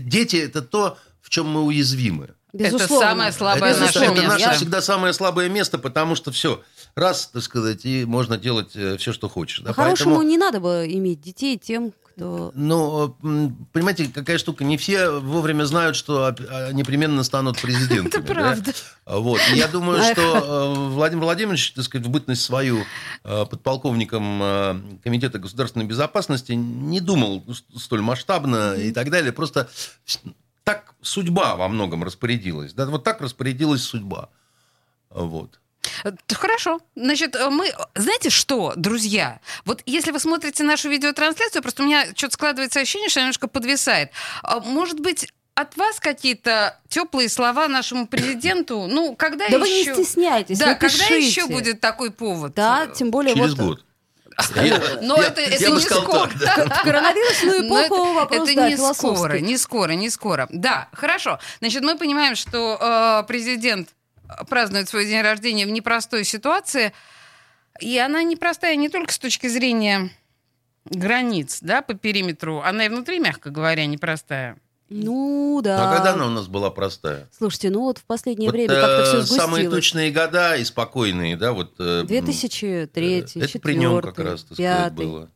дети 0.00 0.36
это 0.36 0.60
то, 0.60 0.98
в 1.22 1.30
чем 1.30 1.48
мы 1.48 1.62
уязвимы. 1.62 2.28
Безусловно. 2.52 3.06
самое 3.06 3.32
слабое 3.32 3.70
это, 3.70 3.80
наше 3.80 3.98
это 4.00 4.10
место. 4.12 4.28
наше 4.28 4.40
Я- 4.44 4.52
всегда 4.54 4.82
самое 4.82 5.12
слабое 5.14 5.48
место, 5.48 5.78
потому 5.78 6.14
что 6.14 6.30
все, 6.30 6.60
раз, 6.94 7.28
так 7.32 7.42
сказать, 7.42 7.84
и 7.86 8.04
можно 8.04 8.36
делать 8.36 8.72
все, 8.72 9.12
что 9.12 9.28
хочешь. 9.30 9.60
Да, 9.60 9.68
По-хорошему, 9.70 10.16
поэтому- 10.16 10.28
не 10.30 10.36
надо 10.36 10.60
бы 10.60 10.86
иметь 10.90 11.22
детей 11.22 11.56
тем, 11.56 11.92
то... 12.20 12.52
Ну, 12.54 13.16
м, 13.22 13.66
понимаете, 13.72 14.10
какая 14.12 14.36
штука, 14.36 14.62
не 14.62 14.76
все 14.76 15.08
вовремя 15.20 15.64
знают, 15.64 15.96
что 15.96 16.26
а, 16.26 16.70
непременно 16.70 17.24
станут 17.24 17.58
президентами. 17.62 18.08
Это 18.08 18.20
да? 18.20 18.34
правда. 18.34 18.72
Вот. 19.06 19.40
И 19.50 19.56
я 19.56 19.68
думаю, 19.68 20.02
что 20.12 20.20
э, 20.20 20.90
Владимир 20.90 21.24
Владимирович, 21.24 21.72
так 21.72 21.84
сказать, 21.84 22.06
в 22.06 22.10
бытность 22.10 22.42
свою 22.42 22.84
э, 23.24 23.46
подполковником 23.46 24.42
э, 24.42 24.80
Комитета 25.02 25.38
государственной 25.38 25.86
безопасности 25.86 26.52
не 26.52 27.00
думал 27.00 27.42
столь 27.74 28.02
масштабно 28.02 28.74
и 28.74 28.92
так 28.92 29.08
далее. 29.08 29.32
Просто 29.32 29.70
так 30.62 30.92
судьба 31.00 31.56
во 31.56 31.68
многом 31.68 32.04
распорядилась. 32.04 32.74
Да? 32.74 32.84
Вот 32.84 33.02
так 33.02 33.22
распорядилась 33.22 33.82
судьба. 33.82 34.28
Вот. 35.08 35.59
Хорошо. 36.32 36.80
Значит, 36.94 37.36
э, 37.36 37.50
мы... 37.50 37.72
Знаете 37.94 38.30
что, 38.30 38.72
друзья? 38.76 39.40
Вот 39.64 39.82
если 39.86 40.10
вы 40.10 40.18
смотрите 40.20 40.62
нашу 40.62 40.88
видеотрансляцию, 40.88 41.62
просто 41.62 41.82
у 41.82 41.86
меня 41.86 42.06
что-то 42.14 42.34
складывается 42.34 42.80
ощущение, 42.80 43.08
что 43.08 43.20
немножко 43.20 43.48
подвисает. 43.48 44.10
А 44.42 44.60
Может 44.60 45.00
быть, 45.00 45.28
от 45.54 45.76
вас 45.76 46.00
какие-то 46.00 46.78
теплые 46.88 47.28
слова 47.28 47.68
нашему 47.68 48.06
президенту? 48.06 48.86
Ну, 48.90 49.14
когда 49.14 49.48
Да 49.48 49.58
вы 49.58 49.68
не 49.68 49.80
еще... 49.82 49.94
стесняйтесь, 49.94 50.58
Да, 50.58 50.74
когда 50.74 50.96
напишите. 50.96 51.26
еще 51.26 51.46
будет 51.46 51.80
такой 51.80 52.10
повод? 52.10 52.54
Да, 52.54 52.86
тем 52.86 53.10
более 53.10 53.34
Через 53.34 53.54
вот... 53.54 53.66
год. 53.66 53.84
Но 55.02 55.16
Я- 55.20 55.26
это, 55.28 55.40
это 55.42 55.62
я 55.62 55.70
бы 55.70 55.76
не 55.76 55.82
скоро. 55.82 56.30
так, 56.30 56.38
да. 56.38 56.74
В 56.76 56.82
коронавирусную 56.82 57.66
эпоху 57.66 57.82
это, 58.04 58.12
вопрос, 58.14 58.48
это 58.48 58.56
да, 58.56 58.68
не 58.70 58.76
скоро, 58.76 59.38
не 59.38 59.56
скоро, 59.58 59.90
не 59.92 60.08
скоро. 60.10 60.46
Да, 60.50 60.88
хорошо. 60.92 61.38
Значит, 61.60 61.82
мы 61.82 61.98
понимаем, 61.98 62.36
что 62.36 62.78
э, 62.80 63.26
президент 63.28 63.90
празднует 64.48 64.88
свой 64.88 65.06
день 65.06 65.22
рождения 65.22 65.66
в 65.66 65.70
непростой 65.70 66.24
ситуации, 66.24 66.92
и 67.80 67.98
она 67.98 68.22
непростая 68.22 68.76
не 68.76 68.88
только 68.88 69.12
с 69.12 69.18
точки 69.18 69.46
зрения 69.46 70.10
границ, 70.84 71.58
да, 71.60 71.82
по 71.82 71.94
периметру, 71.94 72.60
она 72.60 72.86
и 72.86 72.88
внутри, 72.88 73.18
мягко 73.18 73.50
говоря, 73.50 73.86
непростая. 73.86 74.58
Ну, 74.88 75.60
да. 75.62 75.92
А 75.92 75.96
когда 75.96 76.14
она 76.14 76.26
у 76.26 76.30
нас 76.30 76.48
была 76.48 76.70
простая? 76.70 77.28
Слушайте, 77.36 77.70
ну 77.70 77.82
вот 77.82 77.98
в 77.98 78.04
последнее 78.04 78.48
Вот, 78.48 78.54
время 78.54 78.74
как-то 78.74 79.02
э, 79.02 79.04
все 79.04 79.16
сгустилось. 79.18 79.40
Самые 79.40 79.70
точные 79.70 80.10
года 80.10 80.56
и 80.56 80.64
спокойные, 80.64 81.36
да, 81.36 81.52
вот... 81.52 81.74
э, 81.78 82.02
2003, 82.06 83.26
Это 83.36 83.58
при 83.60 83.74
нем 83.74 84.00
как 84.00 84.18
раз, 84.18 84.42
так 84.42 84.54
сказать, 84.54 84.92
было. 84.92 85.30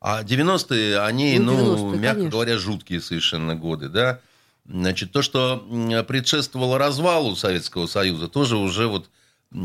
А 0.00 0.22
90-е, 0.24 1.00
они, 1.00 1.38
Ну, 1.38 1.56
ну, 1.56 1.74
90-е, 1.92 1.98
мягко 1.98 2.14
конечно. 2.14 2.30
говоря, 2.30 2.58
жуткие 2.58 3.00
совершенно 3.00 3.54
годы, 3.54 3.88
да. 3.88 4.20
Значит, 4.68 5.12
то, 5.12 5.22
что 5.22 5.64
предшествовало 6.08 6.78
развалу 6.78 7.36
Советского 7.36 7.86
Союза, 7.86 8.28
тоже 8.28 8.56
уже 8.56 8.86
вот 8.86 9.10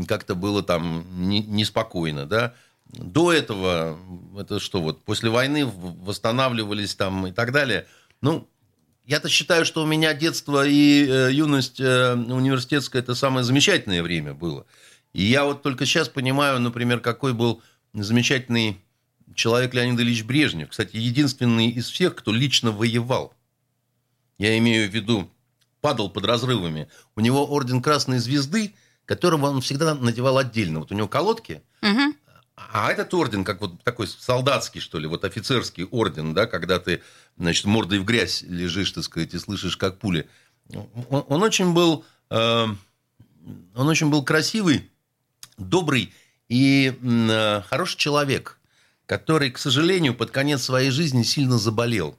как-то 0.06 0.34
было 0.34 0.62
там 0.62 1.04
не- 1.28 1.42
неспокойно, 1.42 2.26
да. 2.26 2.54
До 2.86 3.32
этого, 3.32 3.98
это 4.38 4.60
что, 4.60 4.80
вот 4.80 5.02
после 5.02 5.30
войны 5.30 5.66
восстанавливались 5.66 6.94
там 6.94 7.26
и 7.26 7.32
так 7.32 7.52
далее. 7.52 7.86
Ну, 8.20 8.48
я-то 9.06 9.28
считаю, 9.28 9.64
что 9.64 9.82
у 9.82 9.86
меня 9.86 10.14
детство 10.14 10.66
и 10.66 11.06
э, 11.08 11.32
юность 11.32 11.80
э, 11.80 12.14
университетская 12.14 13.02
это 13.02 13.14
самое 13.14 13.44
замечательное 13.44 14.02
время 14.02 14.34
было. 14.34 14.66
И 15.12 15.24
я 15.24 15.44
вот 15.44 15.62
только 15.62 15.86
сейчас 15.86 16.08
понимаю, 16.08 16.60
например, 16.60 17.00
какой 17.00 17.32
был 17.32 17.62
замечательный 17.92 18.78
человек 19.34 19.74
Леонид 19.74 19.98
Ильич 19.98 20.22
Брежнев. 20.22 20.68
Кстати, 20.68 20.96
единственный 20.96 21.70
из 21.70 21.88
всех, 21.88 22.14
кто 22.14 22.32
лично 22.32 22.70
воевал. 22.70 23.34
Я 24.42 24.58
имею 24.58 24.90
в 24.90 24.92
виду, 24.92 25.30
падал 25.80 26.10
под 26.10 26.24
разрывами. 26.24 26.88
У 27.14 27.20
него 27.20 27.46
орден 27.46 27.80
Красной 27.80 28.18
Звезды, 28.18 28.74
которого 29.04 29.46
он 29.46 29.60
всегда 29.60 29.94
надевал 29.94 30.36
отдельно. 30.36 30.80
Вот 30.80 30.90
у 30.90 30.96
него 30.96 31.06
колодки, 31.06 31.62
Мгм. 31.80 32.16
а 32.56 32.90
этот 32.90 33.14
орден, 33.14 33.44
как 33.44 33.60
вот 33.60 33.80
такой 33.84 34.08
солдатский, 34.08 34.80
что 34.80 34.98
ли, 34.98 35.06
вот 35.06 35.24
офицерский 35.24 35.84
орден, 35.84 36.34
да, 36.34 36.48
когда 36.48 36.80
ты, 36.80 37.02
значит, 37.38 37.66
мордой 37.66 38.00
в 38.00 38.04
грязь 38.04 38.42
лежишь, 38.42 38.90
так 38.90 39.04
сказать, 39.04 39.32
и 39.32 39.38
слышишь, 39.38 39.76
как 39.76 40.00
пули. 40.00 40.28
Он, 40.74 41.24
он 41.28 41.42
очень 41.44 41.72
был, 41.72 42.04
э, 42.30 42.66
он 43.76 43.88
очень 43.88 44.10
был 44.10 44.24
красивый, 44.24 44.90
добрый 45.56 46.12
и 46.48 46.98
э, 47.00 47.62
хороший 47.68 47.96
человек, 47.96 48.58
который, 49.06 49.52
к 49.52 49.58
сожалению, 49.58 50.16
под 50.16 50.32
конец 50.32 50.62
своей 50.62 50.90
жизни 50.90 51.22
сильно 51.22 51.58
заболел. 51.58 52.18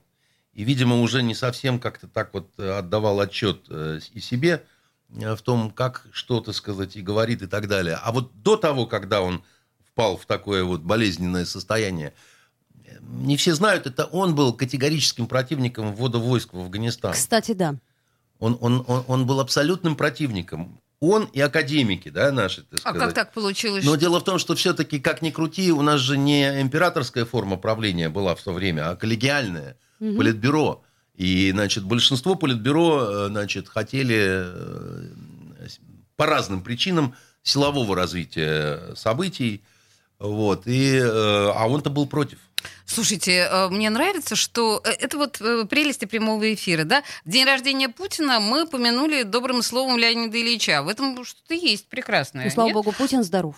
И, 0.54 0.62
видимо, 0.62 1.00
уже 1.00 1.22
не 1.22 1.34
совсем 1.34 1.80
как-то 1.80 2.06
так 2.06 2.32
вот 2.32 2.48
э, 2.58 2.78
отдавал 2.78 3.20
отчет 3.20 3.66
э, 3.68 3.98
и 4.12 4.20
себе 4.20 4.64
э, 5.10 5.34
в 5.34 5.42
том, 5.42 5.70
как 5.70 6.06
что, 6.12 6.40
так 6.40 6.54
сказать, 6.54 6.96
и 6.96 7.02
говорит 7.02 7.42
и 7.42 7.46
так 7.46 7.66
далее. 7.66 7.98
А 8.00 8.12
вот 8.12 8.30
до 8.42 8.56
того, 8.56 8.86
когда 8.86 9.20
он 9.20 9.42
впал 9.84 10.16
в 10.16 10.26
такое 10.26 10.62
вот 10.62 10.82
болезненное 10.82 11.44
состояние, 11.44 12.14
не 13.00 13.36
все 13.36 13.54
знают, 13.54 13.86
это 13.86 14.04
он 14.04 14.36
был 14.36 14.52
категорическим 14.52 15.26
противником 15.26 15.92
ввода 15.94 16.18
войск 16.18 16.52
в 16.52 16.60
Афганистан. 16.60 17.12
Кстати, 17.12 17.52
да. 17.52 17.74
Он, 18.38 18.56
он, 18.60 18.84
он, 18.86 19.04
он 19.08 19.26
был 19.26 19.40
абсолютным 19.40 19.96
противником. 19.96 20.80
Он 21.06 21.24
и 21.32 21.40
академики, 21.40 22.08
да, 22.08 22.32
наши, 22.32 22.62
так 22.62 22.74
А 22.74 22.90
сказать. 22.90 23.00
как 23.02 23.14
так 23.14 23.32
получилось? 23.32 23.84
Но 23.84 23.92
что- 23.92 24.00
дело 24.00 24.20
в 24.20 24.24
том, 24.24 24.38
что 24.38 24.54
все-таки, 24.54 24.98
как 25.00 25.20
ни 25.22 25.30
крути, 25.30 25.70
у 25.72 25.82
нас 25.82 26.00
же 26.00 26.16
не 26.16 26.60
императорская 26.62 27.24
форма 27.24 27.56
правления 27.56 28.08
была 28.08 28.34
в 28.34 28.42
то 28.42 28.52
время, 28.52 28.90
а 28.90 28.96
коллегиальная, 28.96 29.76
политбюро. 29.98 30.82
И, 31.14 31.50
значит, 31.52 31.84
большинство 31.84 32.34
политбюро, 32.34 33.06
э, 33.08 33.26
значит, 33.28 33.68
хотели 33.68 34.16
э, 34.18 35.08
по 36.16 36.26
разным 36.26 36.62
причинам 36.62 37.14
силового 37.42 37.94
развития 37.94 38.94
событий. 38.96 39.62
Вот. 40.18 40.66
И, 40.66 40.96
э, 40.96 41.52
а 41.54 41.66
он-то 41.68 41.90
был 41.90 42.06
против. 42.06 42.38
Слушайте, 42.86 43.48
э, 43.50 43.68
мне 43.68 43.90
нравится, 43.90 44.36
что 44.36 44.82
э, 44.84 44.90
это 44.90 45.16
вот 45.18 45.40
э, 45.40 45.64
прелести 45.64 46.04
прямого 46.04 46.52
эфира, 46.52 46.84
да? 46.84 47.02
В 47.24 47.30
день 47.30 47.44
рождения 47.44 47.88
Путина 47.88 48.40
мы 48.40 48.66
помянули 48.66 49.22
добрым 49.22 49.62
словом 49.62 49.98
Леонида 49.98 50.40
Ильича. 50.40 50.82
В 50.82 50.88
этом 50.88 51.24
что-то 51.24 51.54
есть 51.54 51.88
прекрасное. 51.88 52.46
И, 52.46 52.50
слава 52.50 52.68
нет? 52.68 52.74
богу, 52.74 52.92
Путин 52.92 53.22
здоров. 53.22 53.56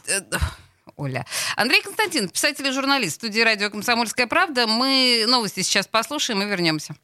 Оля. 0.97 1.27
Андрей 1.57 1.83
Константин, 1.83 2.29
писатель 2.29 2.67
и 2.67 2.71
журналист 2.71 3.17
студии 3.17 3.41
радио 3.41 3.69
«Комсомольская 3.69 4.27
правда». 4.27 4.67
Мы 4.67 5.25
новости 5.29 5.61
сейчас 5.61 5.87
послушаем 5.87 6.43
и 6.43 6.47
вернемся. 6.47 6.95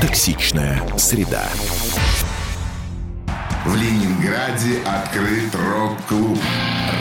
Токсичная 0.00 0.82
среда. 0.96 1.48
В 3.64 3.74
Ленинграде 3.76 4.80
открыт 4.84 5.54
рок-клуб. 5.54 6.38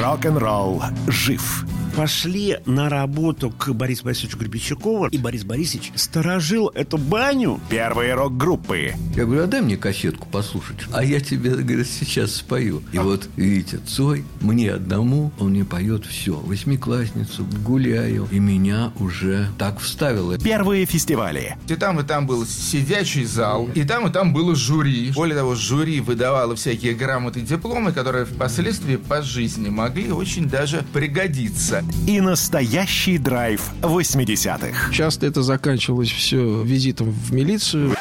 Рок-н-ролл 0.02 0.82
жив. 1.08 1.66
пошли 1.96 2.58
на 2.66 2.90
работу 2.90 3.52
к 3.52 3.70
Борису 3.74 4.06
Борисовичу 4.06 4.38
Гребенщикову, 4.38 5.08
и 5.08 5.18
Борис 5.18 5.44
Борисович 5.44 5.92
сторожил 5.96 6.70
эту 6.70 6.98
баню. 6.98 7.60
Первые 7.70 8.16
рок-группы. 8.16 8.94
Я 9.16 9.26
говорю, 9.26 9.44
а 9.44 9.48
дай 9.48 9.62
мне 9.62 9.78
кассетку 9.78 10.28
послушать. 10.28 10.80
А 10.92 11.04
я 11.04 11.20
тебе, 11.20 11.52
говорит, 11.52 11.88
сейчас 11.88 12.36
спою. 12.36 12.82
И 12.92 12.98
вот, 12.98 13.30
видите, 13.36 13.78
Цой 13.86 14.24
мне 14.42 14.72
одному, 14.72 15.32
он 15.40 15.52
мне 15.52 15.66
поет 15.66 16.06
все. 16.06 16.34
Восьмиклассницу, 16.34 17.46
гуляю. 17.64 18.28
И 18.32 18.40
меня 18.40 18.92
уже 19.00 19.50
так 19.58 19.80
вставило. 19.80 20.38
Первые 20.38 20.86
фестивали. 20.86 21.58
И 21.68 21.76
там, 21.76 22.00
и 22.00 22.04
там 22.04 22.26
был 22.26 22.46
сидячий 22.46 23.26
зал, 23.26 23.70
и 23.76 23.84
там, 23.84 24.08
и 24.08 24.12
там 24.12 24.34
было 24.34 24.56
жюри. 24.56 25.12
Более 25.12 25.38
того, 25.38 25.56
жюри 25.56 26.00
выдавало 26.00 26.53
всякие 26.56 26.94
грамоты 26.94 27.40
и 27.40 27.44
дипломы, 27.44 27.92
которые 27.92 28.26
впоследствии 28.26 28.96
по 28.96 29.22
жизни 29.22 29.70
могли 29.70 30.12
очень 30.12 30.50
даже 30.50 30.84
пригодиться. 30.94 31.84
И 32.08 32.22
настоящий 32.22 33.18
драйв 33.18 33.62
80-х. 33.82 34.92
Часто 34.92 35.26
это 35.26 35.42
заканчивалось 35.42 36.10
все 36.10 36.64
визитом 36.64 37.12
в 37.12 37.34
милицию. 37.34 37.96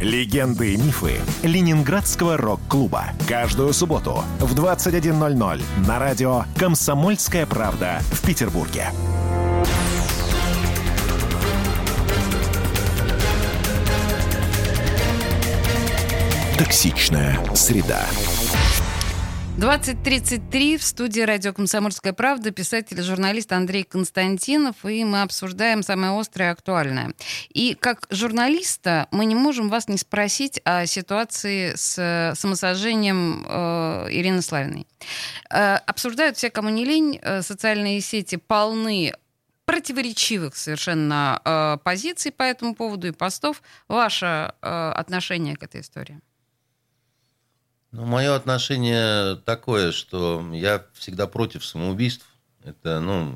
Легенды 0.00 0.74
и 0.74 0.76
мифы 0.76 1.12
Ленинградского 1.44 2.36
рок-клуба. 2.36 3.04
Каждую 3.28 3.72
субботу 3.72 4.24
в 4.40 4.54
21.00 4.54 5.62
на 5.86 5.98
радио 6.00 6.44
«Комсомольская 6.58 7.46
правда» 7.46 8.00
в 8.10 8.26
Петербурге. 8.26 8.90
Токсичная 16.62 17.36
среда. 17.56 18.06
20.33 19.58 20.78
в 20.78 20.82
студии 20.84 21.22
радио 21.22 21.52
«Комсомольская 21.52 22.12
правда» 22.12 22.52
писатель 22.52 23.00
и 23.00 23.02
журналист 23.02 23.50
Андрей 23.50 23.82
Константинов, 23.82 24.76
и 24.84 25.02
мы 25.02 25.22
обсуждаем 25.22 25.82
самое 25.82 26.16
острое 26.16 26.50
и 26.50 26.52
актуальное. 26.52 27.14
И 27.48 27.74
как 27.74 28.06
журналиста 28.10 29.08
мы 29.10 29.24
не 29.24 29.34
можем 29.34 29.70
вас 29.70 29.88
не 29.88 29.98
спросить 29.98 30.60
о 30.62 30.86
ситуации 30.86 31.72
с 31.74 31.98
э, 31.98 32.36
самосожжением 32.36 33.44
э, 33.44 34.06
Ирины 34.12 34.40
Славиной. 34.40 34.86
Э, 35.50 35.78
обсуждают 35.78 36.36
все, 36.36 36.48
кому 36.48 36.68
не 36.68 36.84
лень, 36.84 37.18
э, 37.20 37.42
социальные 37.42 38.00
сети 38.02 38.36
полны 38.36 39.12
противоречивых 39.64 40.56
совершенно 40.56 41.40
э, 41.44 41.78
позиций 41.82 42.30
по 42.30 42.44
этому 42.44 42.76
поводу 42.76 43.08
и 43.08 43.10
постов. 43.10 43.62
Ваше 43.88 44.54
э, 44.62 44.92
отношение 44.94 45.56
к 45.56 45.64
этой 45.64 45.80
истории? 45.80 46.20
Ну, 47.92 48.06
мое 48.06 48.34
отношение 48.34 49.36
такое, 49.36 49.92
что 49.92 50.44
я 50.52 50.84
всегда 50.94 51.26
против 51.26 51.64
самоубийств. 51.64 52.26
Это, 52.64 53.00
ну, 53.00 53.34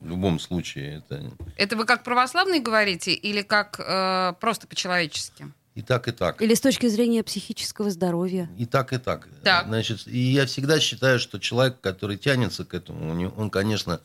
в 0.00 0.08
любом 0.08 0.38
случае, 0.38 0.98
это 0.98 1.32
Это 1.56 1.76
вы 1.76 1.84
как 1.84 2.02
православный 2.02 2.60
говорите 2.60 3.12
или 3.14 3.42
как 3.42 3.78
э, 3.78 4.34
просто 4.40 4.66
по-человечески? 4.66 5.46
и 5.74 5.82
так, 5.82 6.06
и 6.06 6.12
так. 6.12 6.40
Или 6.40 6.54
с 6.54 6.60
точки 6.60 6.86
зрения 6.86 7.24
психического 7.24 7.90
здоровья. 7.90 8.48
И 8.56 8.64
так, 8.64 8.92
и 8.92 8.98
так. 8.98 9.28
Так. 9.42 9.66
Значит, 9.66 10.06
и 10.06 10.18
я 10.18 10.46
всегда 10.46 10.78
считаю, 10.78 11.18
что 11.18 11.40
человек, 11.40 11.80
который 11.80 12.16
тянется 12.16 12.64
к 12.64 12.74
этому, 12.74 13.32
он, 13.36 13.50
конечно, 13.50 14.00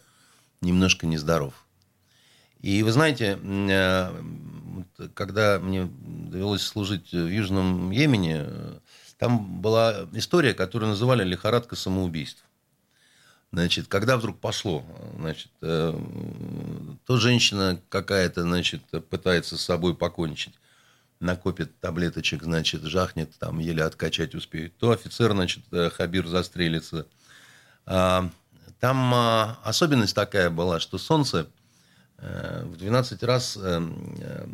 немножко 0.61 1.05
нездоров. 1.05 1.53
И 2.61 2.81
вы 2.83 2.91
знаете, 2.91 3.39
э, 3.43 4.11
когда 5.13 5.59
мне 5.59 5.89
довелось 6.01 6.63
служить 6.63 7.11
в 7.11 7.27
Южном 7.27 7.91
Йемене, 7.91 8.47
там 9.19 9.61
была 9.61 10.07
история, 10.13 10.53
которую 10.53 10.89
называли 10.89 11.25
лихорадка 11.25 11.75
самоубийств. 11.75 12.43
Значит, 13.51 13.87
когда 13.87 14.15
вдруг 14.15 14.39
пошло, 14.39 14.85
значит, 15.17 15.51
э, 15.61 15.93
то 17.05 17.17
женщина 17.17 17.81
какая-то, 17.89 18.43
значит, 18.43 18.81
пытается 19.09 19.57
с 19.57 19.61
собой 19.61 19.93
покончить, 19.95 20.53
накопит 21.19 21.77
таблеточек, 21.81 22.43
значит, 22.43 22.83
жахнет, 22.83 23.37
там 23.39 23.59
еле 23.59 23.83
откачать 23.83 24.35
успеет, 24.35 24.77
то 24.77 24.91
офицер, 24.91 25.31
значит, 25.31 25.63
э, 25.71 25.89
Хабир 25.89 26.27
застрелится. 26.27 27.05
А, 27.85 28.29
Там 28.79 29.13
а, 29.13 29.59
особенность 29.63 30.15
такая 30.15 30.49
была, 30.49 30.79
что 30.79 30.97
солнце 30.97 31.47
э, 32.19 32.63
в 32.65 32.77
12 32.77 33.23
раз 33.23 33.57
э, 33.57 33.81
э, 34.21 34.47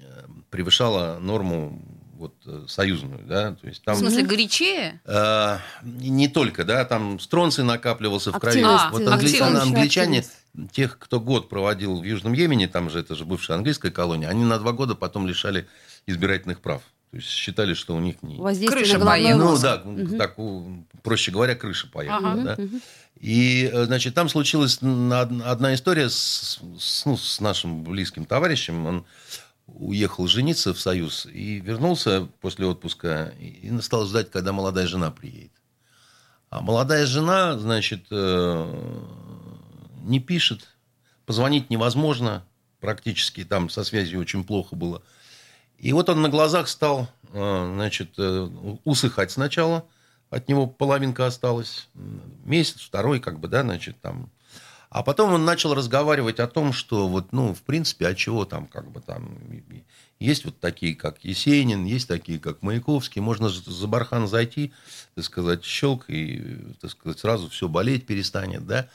э, 0.00 0.22
превышало 0.50 1.18
норму 1.18 1.82
вот, 2.24 2.34
э, 2.46 2.64
союзную, 2.68 3.22
да, 3.26 3.52
то 3.52 3.66
есть 3.66 3.82
там... 3.82 3.94
В 3.94 3.98
смысле, 3.98 4.22
горячее? 4.24 5.00
Э, 5.04 5.58
не 5.82 6.28
только, 6.28 6.64
да, 6.64 6.84
там 6.84 7.20
стронций 7.20 7.64
накапливался 7.64 8.32
в 8.32 8.38
крови. 8.38 8.58
Активность, 8.62 8.84
вот 8.92 9.02
англи- 9.02 9.26
активность. 9.36 9.62
англичане, 9.62 10.24
тех, 10.72 10.98
кто 10.98 11.20
год 11.20 11.48
проводил 11.48 12.00
в 12.00 12.04
Южном 12.04 12.32
Йемене, 12.32 12.68
там 12.68 12.90
же 12.90 12.98
это 13.00 13.14
же 13.14 13.24
бывшая 13.24 13.54
английская 13.54 13.90
колония, 13.90 14.28
они 14.28 14.44
на 14.44 14.58
два 14.58 14.72
года 14.72 14.94
потом 14.94 15.26
лишали 15.26 15.66
избирательных 16.06 16.60
прав. 16.60 16.82
То 17.10 17.18
есть 17.18 17.28
считали, 17.28 17.74
что 17.74 17.94
у 17.94 18.00
них 18.00 18.16
не... 18.22 18.36
Воздействие 18.38 18.84
Крыша 18.84 18.98
поехала. 19.04 19.42
Ну 19.52 19.58
да, 19.58 19.82
Мгм. 19.84 20.18
так, 20.18 20.34
проще 21.02 21.30
говоря, 21.30 21.54
крыша 21.54 21.86
поехала. 21.88 22.32
Ага. 22.32 22.56
да. 22.56 22.62
И, 23.20 23.70
э, 23.72 23.84
значит, 23.84 24.14
там 24.14 24.28
случилась 24.28 24.78
на- 24.82 25.20
одна 25.20 25.74
история 25.74 26.10
с, 26.10 26.60
с- 26.80 27.06
ну, 27.06 27.16
с 27.16 27.40
нашим 27.40 27.84
близким 27.84 28.24
товарищем. 28.24 28.84
Он 28.84 29.04
уехал 29.66 30.26
жениться 30.26 30.74
в 30.74 30.80
Союз 30.80 31.26
и 31.26 31.60
вернулся 31.60 32.28
после 32.40 32.66
отпуска 32.66 33.34
и 33.38 33.70
стал 33.80 34.06
ждать, 34.06 34.30
когда 34.30 34.52
молодая 34.52 34.86
жена 34.86 35.10
приедет. 35.10 35.52
А 36.50 36.60
молодая 36.60 37.06
жена, 37.06 37.58
значит, 37.58 38.06
э, 38.10 39.10
не 40.02 40.20
пишет, 40.20 40.68
позвонить 41.26 41.70
невозможно 41.70 42.44
практически, 42.80 43.44
там 43.44 43.70
со 43.70 43.82
связью 43.82 44.20
очень 44.20 44.44
плохо 44.44 44.76
было. 44.76 45.02
И 45.78 45.92
вот 45.92 46.08
он 46.08 46.22
на 46.22 46.28
глазах 46.28 46.68
стал, 46.68 47.08
э, 47.32 47.72
значит, 47.74 48.14
э, 48.18 48.48
усыхать 48.84 49.32
сначала, 49.32 49.84
от 50.30 50.48
него 50.48 50.66
половинка 50.66 51.26
осталась, 51.26 51.88
месяц, 52.44 52.80
второй, 52.80 53.20
как 53.20 53.40
бы, 53.40 53.48
да, 53.48 53.62
значит, 53.62 54.00
там. 54.00 54.30
А 54.94 55.02
потом 55.02 55.32
он 55.32 55.44
начал 55.44 55.74
разговаривать 55.74 56.38
о 56.38 56.46
том, 56.46 56.72
что 56.72 57.08
вот, 57.08 57.32
ну, 57.32 57.52
в 57.52 57.62
принципе, 57.62 58.06
а 58.06 58.14
чего 58.14 58.44
там, 58.44 58.68
как 58.68 58.92
бы 58.92 59.00
там, 59.00 59.36
есть 60.20 60.44
вот 60.44 60.60
такие, 60.60 60.94
как 60.94 61.24
Есенин, 61.24 61.84
есть 61.84 62.06
такие, 62.06 62.38
как 62.38 62.62
Маяковский, 62.62 63.20
можно 63.20 63.48
за 63.48 63.86
бархан 63.88 64.28
зайти, 64.28 64.72
так 65.16 65.24
сказать, 65.24 65.64
щелк, 65.64 66.04
и, 66.06 66.58
так 66.80 66.92
сказать, 66.92 67.18
сразу 67.18 67.50
все 67.50 67.66
болеть 67.68 68.06
перестанет, 68.06 68.68
да. 68.68 68.88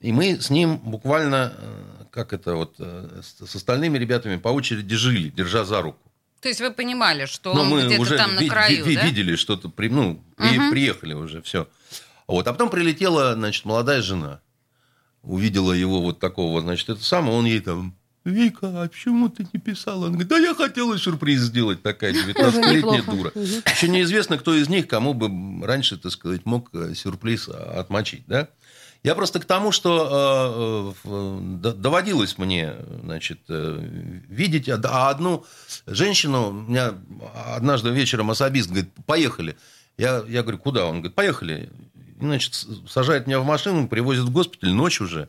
И 0.00 0.12
мы 0.12 0.38
с 0.42 0.50
ним 0.50 0.76
буквально, 0.76 1.54
э, 1.56 2.04
как 2.10 2.34
это 2.34 2.54
вот, 2.54 2.74
э, 2.78 3.22
с 3.22 3.56
остальными 3.56 3.96
ребятами 3.96 4.36
по 4.36 4.48
очереди 4.48 4.94
жили, 4.94 5.30
держа 5.30 5.64
за 5.64 5.80
руку. 5.80 6.12
То 6.42 6.48
есть 6.48 6.60
вы 6.60 6.70
понимали, 6.70 7.24
что 7.24 7.54
Но 7.54 7.62
он 7.62 7.68
мы 7.70 7.86
где-то 7.86 8.02
уже 8.02 8.18
там 8.18 8.34
на 8.34 8.46
краю, 8.46 8.84
ви- 8.84 8.94
да? 8.94 9.06
видели 9.06 9.36
что-то, 9.36 9.72
ну, 9.88 10.22
Мгм. 10.36 10.70
приехали 10.70 11.14
уже, 11.14 11.40
все. 11.40 11.66
Вот. 12.26 12.46
А 12.46 12.52
потом 12.52 12.68
прилетела, 12.68 13.32
значит, 13.32 13.64
молодая 13.64 14.02
жена. 14.02 14.40
Увидела 15.26 15.72
его 15.72 16.00
вот 16.00 16.20
такого, 16.20 16.62
значит, 16.62 16.88
это 16.88 17.04
самое, 17.04 17.36
он 17.36 17.44
ей 17.44 17.60
там, 17.60 17.94
Вика, 18.26 18.82
а 18.82 18.88
почему 18.88 19.28
ты 19.28 19.46
не 19.52 19.60
писала? 19.60 20.06
Он 20.06 20.12
говорит, 20.12 20.26
да 20.26 20.38
я 20.38 20.52
хотела 20.52 20.98
сюрприз 20.98 21.42
сделать, 21.42 21.82
такая 21.82 22.12
19-летняя 22.12 22.98
неплохо. 22.98 23.10
дура. 23.12 23.32
Еще 23.36 23.86
неизвестно, 23.86 24.36
кто 24.36 24.52
из 24.52 24.68
них, 24.68 24.88
кому 24.88 25.14
бы 25.14 25.64
раньше, 25.64 25.96
так 25.96 26.10
сказать, 26.10 26.44
мог 26.44 26.70
э, 26.74 26.94
сюрприз 26.94 27.48
а, 27.48 27.78
отмочить, 27.78 28.24
да? 28.26 28.48
Я 29.04 29.14
просто 29.14 29.38
к 29.38 29.44
тому, 29.44 29.70
что 29.70 30.96
э, 31.04 31.08
э, 31.08 31.72
доводилось 31.74 32.36
мне, 32.36 32.74
значит, 33.04 33.42
видеть, 33.46 34.68
а 34.68 34.80
а 34.82 35.10
одну 35.10 35.44
женщину, 35.86 36.48
у 36.48 36.52
меня 36.52 36.94
однажды 37.54 37.90
вечером 37.90 38.32
особист 38.32 38.70
говорит, 38.70 38.90
поехали. 39.06 39.56
Я, 39.98 40.24
я 40.28 40.42
говорю, 40.42 40.58
куда? 40.58 40.86
Он 40.86 40.96
говорит, 40.96 41.14
поехали. 41.14 41.70
Значит, 42.18 42.54
сажает 42.88 43.26
меня 43.26 43.40
в 43.40 43.44
машину, 43.44 43.88
привозит 43.88 44.24
в 44.24 44.30
госпиталь, 44.30 44.70
ночь 44.70 45.00
уже. 45.00 45.28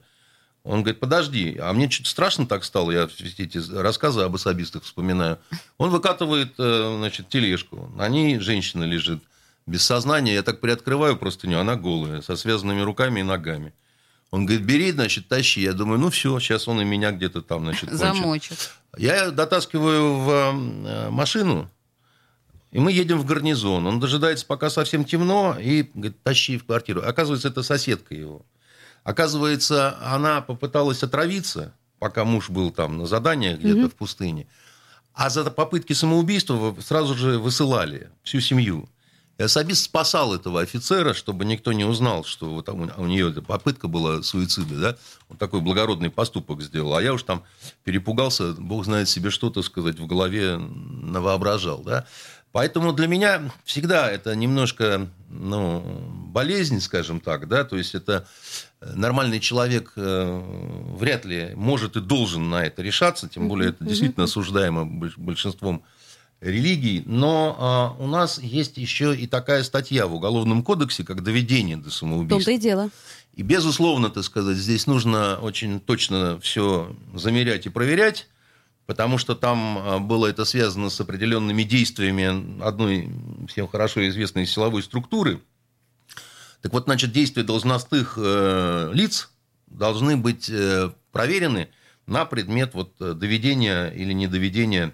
Он 0.63 0.81
говорит, 0.81 0.99
подожди, 0.99 1.57
а 1.61 1.71
мне 1.71 1.89
что-то 1.89 2.09
страшно 2.09 2.45
так 2.45 2.65
стало, 2.65 2.91
я 2.91 3.07
эти 3.37 3.57
рассказы 3.73 4.21
об 4.21 4.35
особистах 4.35 4.83
вспоминаю. 4.83 5.39
Он 5.77 5.89
выкатывает, 5.89 6.55
э, 6.57 6.95
значит, 6.97 7.29
тележку, 7.29 7.89
на 7.95 8.09
ней 8.09 8.39
женщина 8.39 8.83
лежит 8.83 9.23
без 9.65 9.83
сознания, 9.83 10.33
я 10.33 10.43
так 10.43 10.59
приоткрываю 10.59 11.15
простыню, 11.17 11.59
она 11.59 11.75
голая, 11.75 12.21
со 12.21 12.35
связанными 12.35 12.81
руками 12.81 13.21
и 13.21 13.23
ногами. 13.23 13.73
Он 14.29 14.45
говорит, 14.45 14.65
бери, 14.65 14.91
значит, 14.91 15.29
тащи. 15.29 15.61
Я 15.61 15.71
думаю, 15.71 15.99
ну 15.99 16.09
все, 16.09 16.37
сейчас 16.39 16.67
он 16.67 16.81
и 16.81 16.83
меня 16.83 17.11
где-то 17.11 17.41
там, 17.41 17.63
значит, 17.63 17.89
кончит. 17.89 17.99
Замочит. 17.99 18.71
Я 18.97 19.31
дотаскиваю 19.31 20.17
в 20.17 20.29
э, 20.29 21.09
машину, 21.09 21.69
и 22.71 22.79
мы 22.79 22.91
едем 22.91 23.19
в 23.19 23.25
гарнизон. 23.25 23.87
Он 23.87 23.99
дожидается, 23.99 24.45
пока 24.45 24.69
совсем 24.69 25.05
темно, 25.05 25.57
и 25.59 25.89
говорит, 25.93 26.21
тащи 26.23 26.57
в 26.57 26.65
квартиру. 26.65 27.01
Оказывается, 27.05 27.47
это 27.47 27.63
соседка 27.63 28.13
его. 28.13 28.45
Оказывается, 29.03 29.97
она 30.01 30.41
попыталась 30.41 31.01
отравиться, 31.01 31.73
пока 31.97 32.25
муж 32.25 32.49
был 32.49 32.71
там 32.71 32.97
на 32.97 33.05
заданиях 33.05 33.59
где-то 33.59 33.89
в 33.89 33.95
пустыне. 33.95 34.47
А 35.13 35.29
за 35.29 35.49
попытки 35.49 35.93
самоубийства 35.93 36.75
сразу 36.81 37.15
же 37.15 37.39
высылали 37.39 38.11
всю 38.23 38.39
семью. 38.39 38.89
И 39.37 39.43
особист 39.43 39.85
спасал 39.85 40.33
этого 40.33 40.61
офицера, 40.61 41.13
чтобы 41.13 41.45
никто 41.45 41.71
не 41.71 41.85
узнал, 41.85 42.23
что 42.23 42.49
вот 42.49 42.65
там 42.65 42.91
у 42.97 43.05
нее 43.05 43.31
попытка 43.31 43.87
была 43.87 44.23
суицида, 44.23 44.75
да? 44.75 44.97
Он 45.29 45.37
такой 45.37 45.61
благородный 45.61 46.09
поступок 46.09 46.61
сделал. 46.61 46.95
А 46.95 47.01
я 47.03 47.13
уж 47.13 47.21
там 47.21 47.43
перепугался, 47.83 48.53
бог 48.53 48.85
знает 48.85 49.09
себе 49.09 49.29
что, 49.29 49.51
так 49.51 49.63
сказать, 49.63 49.99
в 49.99 50.07
голове 50.07 50.57
навоображал, 50.57 51.83
да? 51.83 52.07
Поэтому 52.57 52.91
для 52.91 53.05
меня 53.05 53.51
всегда 53.65 54.09
это 54.09 54.35
немножко 54.35 55.07
ну, 55.29 55.79
болезнь, 56.33 56.81
скажем 56.81 57.19
так, 57.19 57.47
да, 57.47 57.63
то 57.63 57.77
есть 57.77 57.93
это 57.93 58.27
нормальный 58.81 59.39
человек 59.39 59.93
э, 59.95 60.41
вряд 60.97 61.23
ли 61.23 61.51
может 61.53 61.97
и 61.97 62.01
должен 62.01 62.49
на 62.49 62.65
это 62.65 62.81
решаться, 62.81 63.29
тем 63.29 63.47
более 63.47 63.69
это 63.69 63.83
действительно 63.83 64.23
осуждаемо 64.23 64.85
больш- 64.85 65.13
большинством 65.17 65.83
религий, 66.41 67.03
но 67.05 67.55
а, 67.59 68.03
у 68.03 68.07
нас 68.07 68.39
есть 68.39 68.77
еще 68.77 69.15
и 69.15 69.27
такая 69.27 69.61
статья 69.61 70.07
в 70.07 70.15
Уголовном 70.15 70.63
кодексе, 70.63 71.03
как 71.03 71.21
доведение 71.21 71.77
до 71.77 71.91
самоубийства. 71.91 72.37
том-то 72.37 72.51
и 72.53 72.57
дело. 72.57 72.89
И, 73.35 73.43
безусловно, 73.43 74.09
так 74.09 74.23
сказать, 74.23 74.57
здесь 74.57 74.87
нужно 74.87 75.35
очень 75.35 75.79
точно 75.79 76.39
все 76.39 76.95
замерять 77.13 77.67
и 77.67 77.69
проверять, 77.69 78.27
потому 78.87 79.19
что 79.19 79.35
там 79.35 79.77
а, 79.77 79.99
было 79.99 80.25
это 80.27 80.45
связано 80.45 80.89
с 80.89 80.99
определенными 80.99 81.61
действиями 81.61 82.63
одной 82.63 83.11
всем 83.47 83.67
хорошо 83.67 84.07
известной 84.07 84.47
силовой 84.47 84.81
структуры. 84.81 85.41
Так 86.61 86.73
вот, 86.73 86.85
значит, 86.85 87.11
действия 87.11 87.43
должностных 87.43 88.17
э, 88.17 88.89
лиц 88.93 89.29
должны 89.67 90.17
быть 90.17 90.49
э, 90.49 90.89
проверены 91.11 91.69
на 92.07 92.25
предмет 92.25 92.73
вот, 92.73 92.93
э, 92.99 93.13
доведения 93.13 93.89
или 93.89 94.11
недоведения 94.13 94.93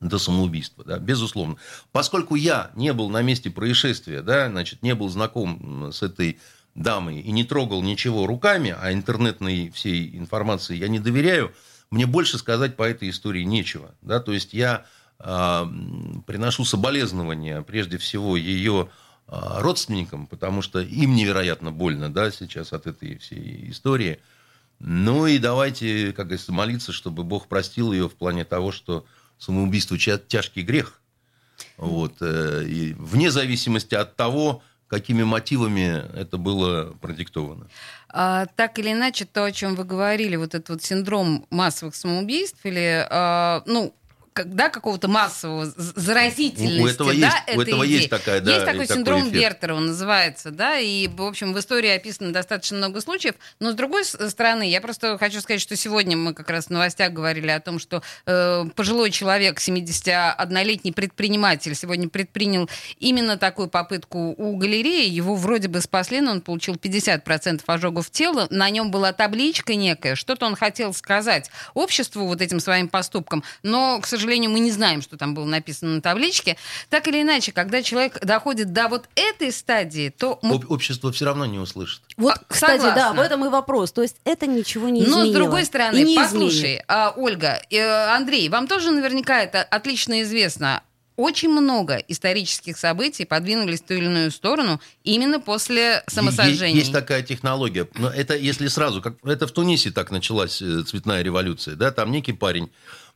до 0.00 0.18
самоубийства, 0.18 0.84
да, 0.84 0.98
безусловно. 0.98 1.56
Поскольку 1.90 2.34
я 2.34 2.70
не 2.76 2.92
был 2.92 3.10
на 3.10 3.22
месте 3.22 3.50
происшествия, 3.50 4.22
да, 4.22 4.48
значит, 4.48 4.82
не 4.82 4.94
был 4.94 5.08
знаком 5.10 5.92
с 5.92 6.02
этой 6.02 6.40
дамой 6.74 7.20
и 7.20 7.30
не 7.30 7.44
трогал 7.44 7.82
ничего 7.82 8.26
руками, 8.26 8.74
а 8.76 8.92
интернетной 8.92 9.70
всей 9.70 10.16
информации 10.16 10.76
я 10.76 10.88
не 10.88 10.98
доверяю, 10.98 11.52
мне 11.92 12.06
больше 12.06 12.38
сказать 12.38 12.74
по 12.74 12.82
этой 12.84 13.10
истории 13.10 13.42
нечего. 13.42 13.94
Да? 14.00 14.18
То 14.18 14.32
есть 14.32 14.54
я 14.54 14.86
м, 15.20 16.24
приношу 16.26 16.64
соболезнования 16.64 17.60
прежде 17.62 17.98
всего 17.98 18.36
ее 18.36 18.88
а, 19.28 19.60
родственникам, 19.60 20.26
потому 20.26 20.62
что 20.62 20.80
им 20.80 21.14
невероятно 21.14 21.70
больно 21.70 22.12
да, 22.12 22.30
сейчас 22.30 22.72
от 22.72 22.86
этой 22.86 23.18
всей 23.18 23.70
истории. 23.70 24.18
Ну 24.78 25.26
и 25.26 25.38
давайте, 25.38 26.12
как 26.12 26.26
говорится, 26.26 26.52
молиться, 26.52 26.92
чтобы 26.92 27.24
Бог 27.24 27.46
простил 27.46 27.92
ее 27.92 28.08
в 28.08 28.14
плане 28.14 28.44
того, 28.44 28.72
что 28.72 29.04
самоубийство 29.38 29.98
тяжкий 29.98 30.62
грех. 30.62 30.98
Вот. 31.76 32.14
э, 32.20 32.64
И 32.66 32.94
вне 32.94 33.30
зависимости 33.30 33.94
от 33.94 34.16
того, 34.16 34.62
какими 34.92 35.22
мотивами 35.22 36.04
это 36.14 36.36
было 36.36 36.92
продиктовано. 37.00 37.66
А, 38.10 38.44
так 38.56 38.78
или 38.78 38.92
иначе, 38.92 39.24
то, 39.24 39.44
о 39.44 39.50
чем 39.50 39.74
вы 39.74 39.84
говорили, 39.84 40.36
вот 40.36 40.54
этот 40.54 40.68
вот 40.68 40.82
синдром 40.82 41.46
массовых 41.48 41.94
самоубийств 41.94 42.58
или, 42.64 43.06
а, 43.08 43.62
ну, 43.64 43.94
когда 44.32 44.68
какого-то 44.70 45.08
массового 45.08 45.66
заразительности, 45.76 46.80
У 46.82 46.86
этого 46.86 47.10
да, 47.14 47.44
есть- 47.46 47.56
у 47.58 47.60
этого 47.60 47.86
идеи. 47.86 47.96
есть 47.96 48.10
такая, 48.10 48.40
да, 48.40 48.52
Есть 48.54 48.64
такой 48.66 48.86
синдром 48.86 49.22
эффект. 49.22 49.34
Вертера, 49.34 49.74
он 49.74 49.86
называется, 49.88 50.50
да, 50.50 50.78
и, 50.78 51.06
в 51.08 51.22
общем, 51.22 51.52
в 51.52 51.58
истории 51.58 51.90
описано 51.90 52.32
достаточно 52.32 52.78
много 52.78 53.00
случаев, 53.00 53.34
но 53.60 53.72
с 53.72 53.74
другой 53.74 54.04
стороны, 54.04 54.68
я 54.70 54.80
просто 54.80 55.18
хочу 55.18 55.40
сказать, 55.40 55.60
что 55.60 55.76
сегодня 55.76 56.16
мы 56.16 56.32
как 56.34 56.48
раз 56.50 56.66
в 56.66 56.70
новостях 56.70 57.12
говорили 57.12 57.48
о 57.50 57.60
том, 57.60 57.78
что 57.78 58.02
э, 58.26 58.64
пожилой 58.74 59.10
человек, 59.10 59.60
71-летний 59.60 60.92
предприниматель, 60.92 61.74
сегодня 61.74 62.08
предпринял 62.08 62.68
именно 62.98 63.36
такую 63.36 63.68
попытку 63.68 64.34
у 64.36 64.56
галереи, 64.56 65.08
его 65.08 65.34
вроде 65.34 65.68
бы 65.68 65.80
спасли, 65.80 66.20
но 66.20 66.32
он 66.32 66.40
получил 66.40 66.74
50% 66.76 67.62
ожогов 67.66 68.10
тела, 68.10 68.46
на 68.50 68.70
нем 68.70 68.90
была 68.90 69.12
табличка 69.12 69.74
некая, 69.74 70.14
что-то 70.14 70.46
он 70.46 70.56
хотел 70.56 70.94
сказать 70.94 71.50
обществу 71.74 72.26
вот 72.26 72.40
этим 72.40 72.60
своим 72.60 72.88
поступком, 72.88 73.44
но, 73.62 74.00
к 74.00 74.06
сожалению, 74.06 74.21
мы 74.48 74.60
не 74.60 74.70
знаем, 74.70 75.02
что 75.02 75.16
там 75.16 75.34
было 75.34 75.44
написано 75.44 75.96
на 75.96 76.00
табличке. 76.02 76.56
Так 76.88 77.08
или 77.08 77.22
иначе, 77.22 77.52
когда 77.52 77.82
человек 77.82 78.18
доходит 78.24 78.72
до 78.72 78.88
вот 78.88 79.08
этой 79.14 79.52
стадии, 79.52 80.10
то 80.10 80.38
мы 80.42 80.56
Об- 80.56 80.70
общество 80.70 81.12
все 81.12 81.24
равно 81.24 81.46
не 81.46 81.58
услышит. 81.58 82.02
Вот, 82.16 82.34
А, 82.34 82.40
кстати, 82.46 82.82
да, 82.82 82.88
согласна. 82.94 83.22
в 83.22 83.24
этом 83.24 83.44
и 83.44 83.48
вопрос. 83.48 83.92
То 83.92 84.02
есть 84.02 84.16
это 84.24 84.46
ничего 84.46 84.88
не 84.88 85.00
Но 85.02 85.06
изменило. 85.08 85.30
с 85.30 85.34
другой 85.34 85.62
И 85.62 85.64
стороны, 85.64 86.02
не 86.02 86.16
послушай, 86.16 86.82
а, 86.88 87.12
Ольга, 87.16 87.60
э, 87.70 87.80
Андрей, 88.14 88.48
вам 88.48 88.66
тоже 88.66 88.90
наверняка 88.90 89.42
это 89.42 89.62
отлично 89.62 90.22
известно. 90.22 90.82
Очень 91.16 91.50
много 91.50 91.96
исторических 92.08 92.78
событий 92.78 93.26
подвинулись 93.26 93.80
в 93.82 93.84
ту 93.84 93.94
или 93.94 94.06
иную 94.06 94.30
сторону 94.30 94.80
именно 95.04 95.40
после 95.40 96.02
самосожжения. 96.06 96.78
Есть 96.80 96.90
такая 96.92 97.22
технология. 97.22 97.86
Но 97.96 98.08
это 98.08 98.34
если 98.34 98.66
сразу, 98.68 99.02
как 99.02 99.16
это 99.22 99.46
в 99.46 99.52
Тунисе 99.52 99.90
так 99.90 100.10
началась 100.10 100.62
э, 100.62 100.82
цветная 100.84 101.22
революция, 101.22 101.76
да, 101.76 101.90
там 101.90 102.10
некий 102.10 102.32
парень, 102.32 102.70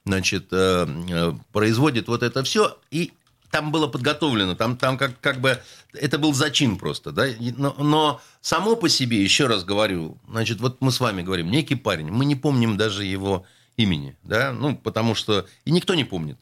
значит, 0.06 0.46
э, 0.52 0.86
э, 1.10 1.32
производит 1.52 2.08
вот 2.08 2.22
это 2.22 2.42
все, 2.44 2.78
и 2.90 3.12
там 3.50 3.72
было 3.72 3.88
подготовлено, 3.88 4.54
там, 4.54 4.76
там 4.76 4.96
как, 4.96 5.20
как 5.20 5.40
бы 5.40 5.60
это 5.92 6.18
был 6.18 6.32
зачин 6.32 6.78
просто, 6.78 7.10
да, 7.10 7.26
но, 7.56 7.74
но 7.78 8.20
само 8.40 8.76
по 8.76 8.88
себе, 8.88 9.22
еще 9.22 9.46
раз 9.46 9.64
говорю, 9.64 10.16
значит, 10.28 10.60
вот 10.60 10.80
мы 10.80 10.92
с 10.92 11.00
вами 11.00 11.22
говорим, 11.22 11.50
некий 11.50 11.74
парень, 11.74 12.10
мы 12.10 12.24
не 12.24 12.36
помним 12.36 12.76
даже 12.76 13.04
его 13.04 13.44
имени, 13.76 14.16
да, 14.22 14.52
ну, 14.52 14.76
потому 14.76 15.14
что, 15.14 15.46
и 15.64 15.70
никто 15.70 15.94
не 15.94 16.04
помнит. 16.04 16.38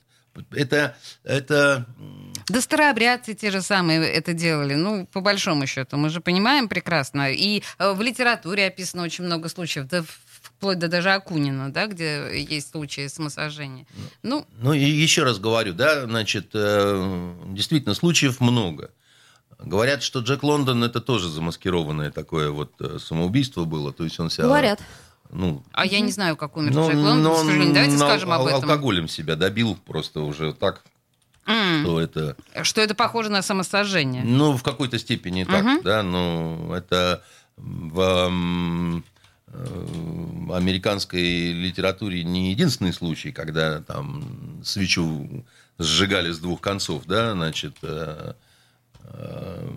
Это, 0.51 0.97
это 1.23 1.87
Да 2.49 2.61
старообрядцы 2.61 3.35
те 3.35 3.53
же 3.53 3.63
самые 3.63 4.01
это 4.01 4.33
делали, 4.33 4.75
ну, 4.75 5.07
по 5.07 5.21
большому 5.21 5.67
счету, 5.67 5.97
мы 5.97 6.09
же 6.09 6.21
понимаем 6.21 6.69
прекрасно. 6.69 7.31
И 7.31 7.63
э, 7.79 7.93
в 7.93 8.03
литературе 8.03 8.67
описано 8.67 9.05
очень 9.05 9.23
много 9.23 9.49
случаев, 9.49 9.87
да, 9.87 10.05
вплоть 10.57 10.79
до 10.79 10.89
даже 10.89 11.11
Акунина, 11.13 11.73
да, 11.73 11.87
где 11.87 12.43
есть 12.43 12.71
случаи 12.71 13.07
самосожжения. 13.09 13.87
Ну, 14.23 14.47
Ну, 14.61 14.73
и 14.73 14.85
еще 14.85 15.25
раз 15.25 15.39
говорю, 15.39 15.75
да, 15.75 16.05
значит, 16.07 16.51
э, 16.55 17.35
действительно, 17.49 17.95
случаев 17.95 18.41
много. 18.41 18.91
Говорят, 19.59 20.03
что 20.03 20.21
Джек 20.21 20.43
Лондон 20.43 20.85
это 20.85 21.01
тоже 21.01 21.29
замаскированное 21.29 22.11
такое 22.11 22.51
вот 22.51 22.73
э, 22.81 22.99
самоубийство 22.99 23.65
было. 23.65 23.93
То 23.93 24.05
есть 24.05 24.19
он 24.21 24.31
себя... 24.31 24.45
Говорят. 24.45 24.81
Ну, 25.31 25.65
а 25.73 25.87
я 25.87 26.01
не 26.01 26.13
знаю, 26.13 26.37
как 26.37 26.57
умер 26.57 26.73
ну, 26.73 26.87
Джек 26.89 26.97
Лондон, 26.97 27.23
но 27.23 27.35
к 27.35 27.39
сожалению. 27.39 27.75
Давайте 27.75 27.97
на- 27.97 27.99
скажем 28.07 28.33
об 28.33 28.47
этом. 28.47 28.63
Алкоголем 28.63 29.09
себя 29.09 29.37
добил 29.37 29.77
просто 29.87 30.21
уже 30.21 30.53
так, 30.53 30.83
М, 31.47 31.83
что 31.83 32.01
это... 32.01 32.37
Что 32.63 32.81
это 32.81 32.95
похоже 32.95 33.31
на 33.31 33.43
самосожжение. 33.43 34.23
Ну, 34.25 34.57
в 34.57 34.63
какой-то 34.63 34.99
степени 34.99 35.45
так, 35.45 35.65
Мгм. 35.65 35.83
да, 35.83 36.03
но 36.03 36.75
это 36.77 37.23
в 37.57 38.01
м, 38.01 38.99
э, 38.99 39.03
американской 40.53 41.53
литературе 41.53 42.25
не 42.25 42.51
единственный 42.51 42.93
случай, 42.93 43.33
когда 43.33 43.81
там 43.81 44.61
свечу 44.65 45.45
сжигали 45.79 46.31
с 46.31 46.39
двух 46.39 46.61
концов, 46.61 47.05
да, 47.07 47.33
значит, 47.33 47.77
э, 47.83 48.35
э, 49.01 49.71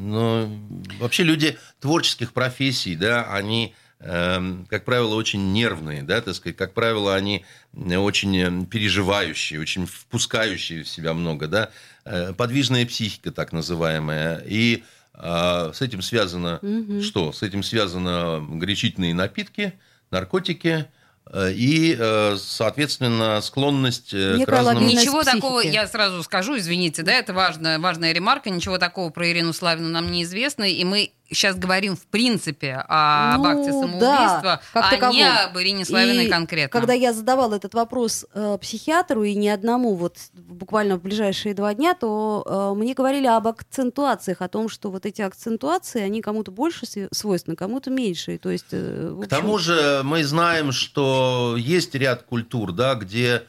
но 0.00 0.50
вообще 0.98 1.22
люди 1.22 1.58
творческих 1.80 2.32
профессий, 2.32 2.96
да, 2.96 3.24
они 3.32 3.74
как 4.00 4.84
правило, 4.84 5.16
очень 5.16 5.52
нервные, 5.52 6.04
да, 6.04 6.20
так 6.20 6.36
сказать, 6.36 6.56
как 6.56 6.72
правило, 6.72 7.16
они 7.16 7.44
очень 7.74 8.36
э, 8.36 8.64
переживающие, 8.66 9.58
очень 9.58 9.86
впускающие 9.86 10.84
в 10.84 10.88
себя 10.88 11.14
много, 11.14 11.48
да, 11.48 11.70
Э, 12.10 12.32
подвижная 12.32 12.86
психика, 12.86 13.30
так 13.30 13.52
называемая, 13.52 14.42
и 14.46 14.82
а, 15.20 15.72
с 15.72 15.82
этим 15.82 16.00
связано 16.00 16.60
Мгм. 16.62 17.02
что? 17.02 17.32
С 17.32 17.42
этим 17.42 17.62
связано 17.62 18.44
горячительные 18.48 19.14
напитки, 19.14 19.74
наркотики 20.10 20.86
э, 21.30 21.52
и, 21.52 21.96
э, 21.98 22.36
соответственно, 22.38 23.40
склонность 23.42 24.14
э, 24.14 24.38
к 24.44 24.48
разным... 24.48 24.86
Ничего 24.86 25.20
психики. 25.20 25.40
такого, 25.40 25.60
я 25.60 25.86
сразу 25.88 26.22
скажу, 26.22 26.56
извините, 26.56 27.02
да, 27.02 27.12
это 27.12 27.34
важная, 27.34 27.78
важная 27.80 28.12
ремарка, 28.12 28.48
ничего 28.48 28.78
такого 28.78 29.10
про 29.10 29.28
Ирину 29.28 29.52
Славину 29.52 29.88
нам 29.88 30.10
неизвестно, 30.10 30.64
и 30.64 30.84
мы 30.84 31.10
сейчас 31.30 31.56
говорим 31.56 31.96
в 31.96 32.06
принципе 32.06 32.84
об 32.88 33.42
Ну, 33.42 33.48
акте 33.48 33.72
да, 33.72 33.80
самоубийства, 33.80 34.60
как 34.72 35.02
а 35.02 35.12
не 35.12 35.24
об 35.24 35.58
Ирине 35.58 35.84
Славиной 35.84 36.26
И 36.26 36.30
конкретно. 36.30 36.78
Когда 36.78 36.92
я 36.92 37.12
задавала 37.12 37.54
этот 37.54 37.74
вопрос 37.74 38.26
э, 38.32 38.58
психиатру 38.60 39.22
и 39.24 39.34
не 39.34 39.48
одному, 39.48 39.94
вот 39.94 40.16
буквально 40.32 40.96
в 40.96 41.02
ближайшие 41.02 41.54
два 41.54 41.74
дня, 41.74 41.94
то 41.94 42.72
э, 42.74 42.78
мне 42.78 42.94
говорили 42.94 43.26
об 43.26 43.46
акцентуациях, 43.46 44.42
о 44.42 44.48
том, 44.48 44.68
что 44.68 44.90
вот 44.90 45.06
эти 45.06 45.22
акцентуации, 45.22 46.02
они 46.02 46.22
кому-то 46.22 46.50
больше 46.50 46.86
свойственны, 47.12 47.56
кому-то 47.56 47.90
меньше. 47.90 48.38
То 48.38 48.50
есть, 48.50 48.66
э, 48.72 49.10
в 49.12 49.20
К 49.20 49.24
общем, 49.24 49.28
тому 49.28 49.58
же 49.58 50.02
мы 50.04 50.24
знаем, 50.24 50.72
что 50.72 51.56
есть 51.58 51.94
ряд 51.94 52.22
культур, 52.22 52.72
да, 52.72 52.94
где 52.94 53.42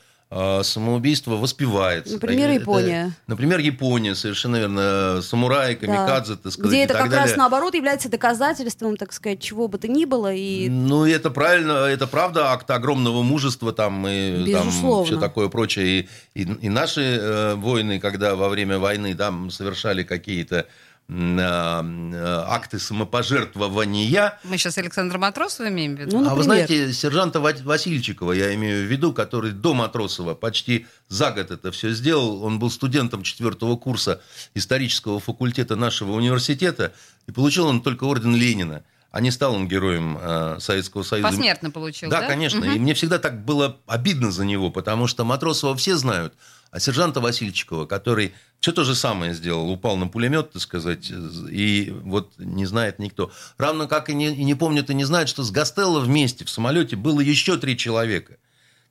самоубийство 0.63 1.35
воспевается. 1.37 2.13
Например, 2.13 2.49
Это- 2.49 2.59
Япония. 2.61 3.13
например, 3.25 3.59
Япония, 3.59 4.13
совершенно 4.13 4.57
верно. 4.57 5.21
Самурай, 5.23 5.75
камикадзе, 5.75 6.35
так 6.35 6.51
сказать, 6.51 6.69
где 6.71 6.83
это 6.83 6.93
как 6.93 7.09
далее. 7.09 7.25
раз 7.25 7.35
наоборот 7.35 7.73
является 7.73 8.09
доказательством, 8.09 8.95
так 8.95 9.11
сказать, 9.11 9.41
чего 9.41 9.67
бы 9.67 9.79
то 9.79 9.87
ни 9.87 10.05
было. 10.05 10.31
И 10.31 10.69
Ну, 10.69 11.05
это 11.05 11.31
правильно, 11.31 11.71
это 11.85 12.05
правда 12.05 12.51
акт 12.51 12.69
огромного 12.69 13.23
мужества 13.23 13.73
там 13.73 14.07
и 14.07 14.51
там 14.51 14.67
Безусловно. 14.67 15.05
все 15.05 15.19
такое 15.19 15.47
прочее. 15.49 16.07
И, 16.35 16.41
и, 16.41 16.43
и 16.43 16.69
наши 16.69 17.01
э, 17.01 17.55
воины, 17.55 17.99
когда 17.99 18.35
во 18.35 18.49
время 18.49 18.77
войны 18.77 19.15
там 19.15 19.49
совершали 19.49 20.03
какие-то 20.03 20.59
а, 20.59 20.65
акты 21.11 22.77
самопожертвования, 22.79 24.39
Мы 24.43 24.57
сейчас 24.57 24.77
Александра 24.77 25.17
Матросова 25.17 25.67
имеем 25.69 25.95
в 25.95 25.99
виду? 25.99 26.19
Ну, 26.19 26.29
а 26.29 26.35
вы 26.35 26.43
знаете, 26.43 26.93
сержанта 26.93 27.39
Ва- 27.39 27.53
Васильчикова, 27.63 28.31
я 28.33 28.53
имею 28.55 28.85
в 28.87 28.91
виду, 28.91 29.11
который 29.13 29.51
до 29.51 29.73
Матросова 29.73 30.35
почти 30.35 30.85
за 31.07 31.31
год 31.31 31.51
это 31.51 31.71
все 31.71 31.91
сделал. 31.93 32.43
Он 32.43 32.59
был 32.59 32.69
студентом 32.69 33.23
четвертого 33.23 33.75
курса 33.75 34.21
исторического 34.53 35.19
факультета 35.19 35.75
нашего 35.75 36.11
университета, 36.13 36.93
и 37.27 37.31
получил 37.31 37.65
он 37.67 37.81
только 37.81 38.03
орден 38.03 38.35
Ленина. 38.35 38.83
А 39.11 39.21
не 39.21 39.31
стал 39.31 39.55
он 39.55 39.67
героем 39.67 40.19
э, 40.21 40.57
Советского 40.59 41.01
Союза. 41.01 41.29
Посмертно 41.29 41.71
получил, 41.71 42.11
Да, 42.11 42.21
да? 42.21 42.27
конечно. 42.27 42.59
Мгм. 42.59 42.75
И 42.75 42.79
мне 42.79 42.93
всегда 42.93 43.17
так 43.17 43.43
было 43.43 43.77
обидно 43.87 44.29
за 44.31 44.45
него, 44.45 44.69
потому 44.69 45.07
что 45.07 45.25
Матросова 45.25 45.75
все 45.75 45.97
знают, 45.97 46.35
а 46.71 46.79
сержанта 46.79 47.19
Васильчикова, 47.19 47.85
который 47.85 48.33
все 48.59 48.71
то 48.71 48.83
же 48.83 48.95
самое 48.95 49.33
сделал, 49.33 49.69
упал 49.69 49.97
на 49.97 50.07
пулемет, 50.07 50.51
так 50.51 50.61
сказать, 50.61 51.11
и 51.49 51.93
вот 52.03 52.33
не 52.37 52.65
знает 52.65 52.99
никто. 52.99 53.31
Равно 53.57 53.87
как 53.87 54.09
и 54.09 54.13
не, 54.13 54.27
и 54.27 54.43
не 54.43 54.55
помнят 54.55 54.89
и 54.89 54.93
не 54.93 55.05
знают, 55.05 55.29
что 55.29 55.43
с 55.43 55.51
Гастелло 55.51 55.99
вместе 55.99 56.45
в 56.45 56.49
самолете 56.49 56.95
было 56.95 57.21
еще 57.21 57.57
три 57.57 57.77
человека. 57.77 58.37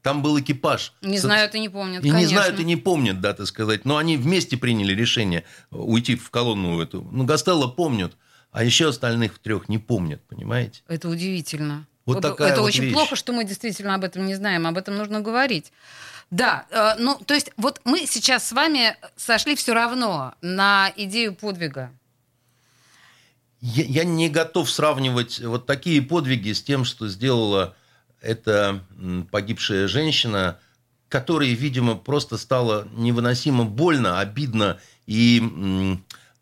Там 0.02 0.22
был 0.22 0.38
экипаж. 0.38 0.92
Не 1.02 1.18
знают 1.18 1.54
и 1.54 1.60
не 1.60 1.68
помнят, 1.68 2.02
И 2.02 2.06
не 2.06 2.12
конечно. 2.12 2.36
знают 2.38 2.60
и 2.60 2.64
не 2.64 2.76
помнят, 2.76 3.20
да, 3.20 3.34
так 3.34 3.46
сказать. 3.46 3.84
Но 3.84 3.96
они 3.96 4.16
вместе 4.16 4.56
приняли 4.56 4.94
решение 4.94 5.44
уйти 5.70 6.14
в 6.16 6.30
колонну 6.30 6.80
эту. 6.80 7.06
Ну, 7.10 7.24
Гастелло 7.24 7.66
помнят, 7.66 8.16
а 8.52 8.64
еще 8.64 8.88
остальных 8.88 9.38
трех 9.38 9.68
не 9.68 9.78
помнят, 9.78 10.22
понимаете? 10.28 10.82
Это 10.86 11.08
удивительно. 11.08 11.86
Вот 12.06 12.22
такая 12.22 12.52
это 12.52 12.60
вот 12.60 12.68
очень 12.68 12.84
вещь. 12.84 12.94
плохо, 12.94 13.16
что 13.16 13.32
мы 13.32 13.44
действительно 13.44 13.94
об 13.94 14.04
этом 14.04 14.24
не 14.24 14.34
знаем, 14.34 14.66
об 14.66 14.78
этом 14.78 14.96
нужно 14.96 15.20
говорить. 15.20 15.72
Да, 16.30 16.66
э, 16.70 16.94
ну, 16.98 17.18
то 17.24 17.34
есть 17.34 17.50
вот 17.56 17.80
мы 17.84 18.06
сейчас 18.06 18.46
с 18.48 18.52
вами 18.52 18.96
сошли 19.16 19.56
все 19.56 19.72
равно 19.72 20.34
на 20.42 20.92
идею 20.96 21.34
подвига. 21.34 21.90
Я, 23.60 23.84
я 23.84 24.04
не 24.04 24.28
готов 24.28 24.70
сравнивать 24.70 25.40
вот 25.40 25.66
такие 25.66 26.02
подвиги 26.02 26.52
с 26.52 26.62
тем, 26.62 26.84
что 26.84 27.08
сделала 27.08 27.74
эта 28.20 28.84
погибшая 29.30 29.88
женщина, 29.88 30.58
которой, 31.08 31.54
видимо, 31.54 31.96
просто 31.96 32.36
стало 32.36 32.86
невыносимо 32.92 33.64
больно, 33.64 34.20
обидно 34.20 34.78
и 35.06 35.98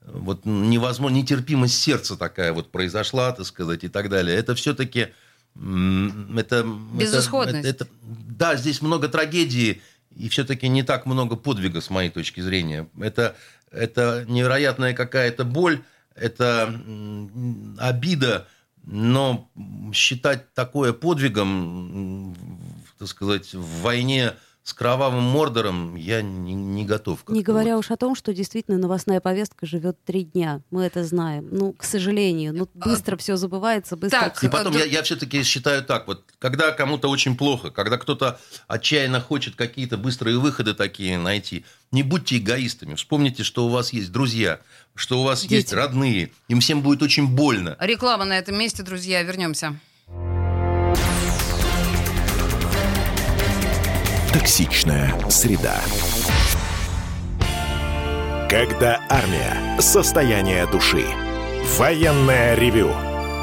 вот 0.07 0.45
невозможно, 0.45 1.17
нетерпимость 1.17 1.81
сердца 1.81 2.17
такая 2.17 2.53
вот 2.53 2.71
произошла, 2.71 3.33
так 3.33 3.47
сказать, 3.47 3.85
и 3.85 3.89
так 3.89 4.09
далее. 4.09 4.37
Это 4.37 4.55
все-таки 4.55 5.09
это, 6.37 6.65
Безысходность. 6.95 7.67
это- 7.67 7.85
это- 7.85 7.89
да, 8.29 8.57
здесь 8.57 8.83
много 8.83 9.09
трагедии 9.09 9.81
и 10.15 10.29
все-таки 10.29 10.69
не 10.69 10.83
так 10.83 11.07
много 11.07 11.37
подвига 11.37 11.81
с 11.81 11.91
моей 11.91 12.11
точки 12.11 12.41
зрения. 12.41 12.89
Это, 13.01 13.37
это 13.71 14.25
невероятная 14.29 14.95
какая-то 14.95 15.45
боль, 15.45 15.83
это 16.15 16.75
обида, 17.79 18.49
но 18.85 19.51
считать 19.93 20.53
такое 20.55 20.93
подвигом, 20.93 22.35
так 22.99 23.09
сказать, 23.09 23.53
в 23.55 23.83
войне 23.83 24.35
с 24.67 24.73
кровавым 24.73 25.23
Мордором 25.23 25.95
я 25.95 26.23
не, 26.23 26.53
не 26.53 26.85
готов. 26.85 27.21
Не 27.29 27.45
говоря 27.45 27.79
уж 27.79 27.93
о 27.93 27.97
том, 27.97 28.17
что 28.17 28.35
действительно 28.35 28.79
новостная 28.79 29.21
повестка 29.21 29.65
живет 29.65 29.97
три 30.05 30.25
дня. 30.25 30.61
Мы 30.73 30.83
это 30.83 31.05
знаем. 31.05 31.47
Ну, 31.53 31.73
к 31.73 31.85
сожалению. 31.85 32.53
Ну, 32.53 32.69
быстро 32.75 33.17
все 33.17 33.37
забывается, 33.37 33.97
быстро 33.97 34.19
Так, 34.19 34.37
всё- 34.37 34.49
И 34.49 34.51
потом 34.51 34.73
я, 34.73 34.85
я 34.85 35.05
все-таки 35.05 35.45
считаю 35.45 35.85
так, 35.85 36.09
вот 36.09 36.25
когда 36.41 36.73
кому-то 36.73 37.09
очень 37.09 37.37
плохо, 37.37 37.71
когда 37.71 37.97
кто-то 37.97 38.41
отчаянно 38.67 39.21
хочет 39.21 39.55
какие-то 39.55 39.99
быстрые 39.99 40.37
выходы 40.37 40.75
такие 40.75 41.17
найти, 41.17 41.65
не 41.93 42.03
будьте 42.03 42.39
эгоистами. 42.39 42.97
Вспомните, 42.97 43.45
что 43.45 43.67
у 43.67 43.69
вас 43.69 43.93
есть 43.93 44.11
друзья, 44.11 44.59
что 44.97 45.21
у 45.21 45.23
вас 45.23 45.45
есть 45.45 45.69
Дети. 45.69 45.75
родные. 45.77 46.33
Им 46.49 46.59
всем 46.59 46.83
будет 46.83 47.03
очень 47.03 47.29
больно. 47.29 47.77
Реклама 47.79 48.25
на 48.25 48.37
этом 48.37 48.59
месте, 48.59 48.83
друзья. 48.83 49.23
Вернемся. 49.23 49.79
Токсичная 54.39 55.15
среда. 55.31 55.77
Когда 58.51 59.01
армия. 59.09 59.81
Состояние 59.81 60.67
души. 60.67 61.07
Военное 61.79 62.55
ревю. 62.55 62.91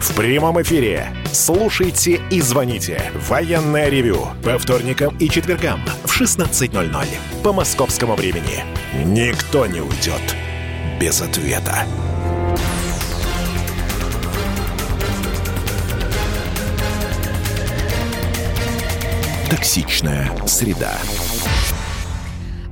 В 0.00 0.14
прямом 0.14 0.60
эфире. 0.62 1.08
Слушайте 1.32 2.20
и 2.30 2.40
звоните. 2.40 3.10
Военное 3.14 3.88
ревю. 3.88 4.28
По 4.42 4.58
вторникам 4.58 5.16
и 5.18 5.28
четвергам 5.28 5.80
в 6.04 6.20
16.00 6.20 7.06
по 7.42 7.52
московскому 7.52 8.14
времени. 8.14 8.64
Никто 9.04 9.66
не 9.66 9.80
уйдет 9.80 10.36
без 11.00 11.20
ответа. 11.20 11.86
Токсичная 19.50 20.30
среда. 20.46 20.98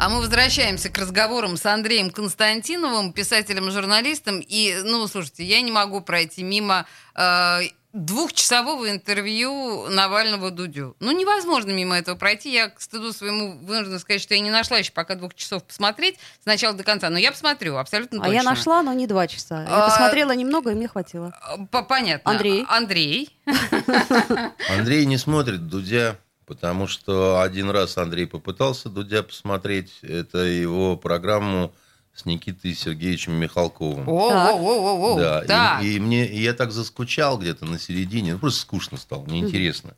А 0.02 0.08
мы 0.08 0.20
возвращаемся 0.20 0.88
к 0.88 0.96
разговорам 0.96 1.58
с 1.58 1.66
Андреем 1.66 2.10
Константиновым, 2.10 3.12
писателем-журналистом. 3.12 4.40
И, 4.40 4.74
ну, 4.82 5.06
слушайте, 5.06 5.44
я 5.44 5.60
не 5.60 5.70
могу 5.70 6.00
пройти 6.00 6.42
мимо 6.42 6.86
э, 7.14 7.58
двухчасового 7.92 8.90
интервью 8.90 9.88
Навального 9.90 10.50
Дудю. 10.50 10.96
Ну, 11.00 11.10
невозможно 11.12 11.72
мимо 11.72 11.98
этого 11.98 12.16
пройти. 12.16 12.50
Я, 12.50 12.70
к 12.70 12.80
стыду 12.80 13.12
своему, 13.12 13.58
вынуждена 13.58 13.98
сказать, 13.98 14.22
что 14.22 14.32
я 14.32 14.40
не 14.40 14.48
нашла 14.50 14.78
еще 14.78 14.90
пока 14.90 15.16
двух 15.16 15.34
часов 15.34 15.64
посмотреть 15.64 16.16
с 16.42 16.46
начала 16.46 16.72
до 16.72 16.82
конца. 16.82 17.10
Но 17.10 17.18
я 17.18 17.30
посмотрю, 17.30 17.76
абсолютно 17.76 18.20
А 18.20 18.24
точно. 18.24 18.34
я 18.36 18.42
нашла, 18.42 18.82
но 18.82 18.94
не 18.94 19.06
два 19.06 19.26
часа. 19.28 19.64
Я 19.64 19.68
А, 19.68 19.90
посмотрела 19.90 20.32
немного, 20.32 20.70
и 20.70 20.74
мне 20.74 20.88
хватило. 20.88 21.34
По- 21.70 21.82
Понятно. 21.82 22.30
Андрей? 22.30 22.64
Андрей. 22.70 23.38
Андрей 24.70 25.04
не 25.04 25.18
смотрит 25.18 25.66
Дудя, 25.68 26.16
потому 26.50 26.88
что 26.88 27.40
один 27.40 27.70
раз 27.70 27.96
Андрей 27.96 28.26
попытался 28.26 28.88
Дудя 28.88 29.22
посмотреть. 29.22 29.92
Это 30.02 30.38
его 30.38 30.96
программу 30.96 31.72
с 32.12 32.24
Никитой 32.24 32.74
Сергеевичем 32.74 33.34
Михалковым. 33.34 34.08
О-о-о-о-о. 34.08 35.16
Да, 35.16 35.44
и- 35.44 35.46
Так. 35.46 35.82
и, 35.84 36.00
мне 36.00 36.26
и 36.26 36.42
я 36.42 36.52
так 36.52 36.72
заскучал 36.72 37.38
где-то 37.38 37.66
на 37.66 37.78
середине, 37.78 38.32
ну, 38.32 38.40
просто 38.40 38.62
скучно 38.62 38.98
стало, 38.98 39.24
неинтересно. 39.26 39.94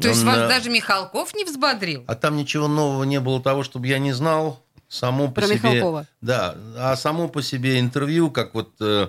То 0.00 0.08
есть 0.08 0.20
Он, 0.20 0.28
вас 0.28 0.38
э, 0.38 0.48
даже 0.48 0.70
Михалков 0.70 1.34
не 1.34 1.44
взбодрил? 1.44 2.04
А 2.06 2.14
там 2.14 2.36
ничего 2.36 2.68
нового 2.68 3.02
не 3.02 3.18
было 3.18 3.42
того, 3.42 3.64
чтобы 3.64 3.88
я 3.88 3.98
не 3.98 4.12
знал. 4.12 4.64
Само 4.90 5.28
по 5.28 5.34
Про 5.34 5.46
себе, 5.46 5.54
Михалкова. 5.54 6.06
да, 6.20 6.56
а 6.76 6.96
само 6.96 7.28
по 7.28 7.42
себе 7.42 7.78
интервью, 7.78 8.28
как 8.32 8.54
вот 8.54 8.72
э, 8.80 9.08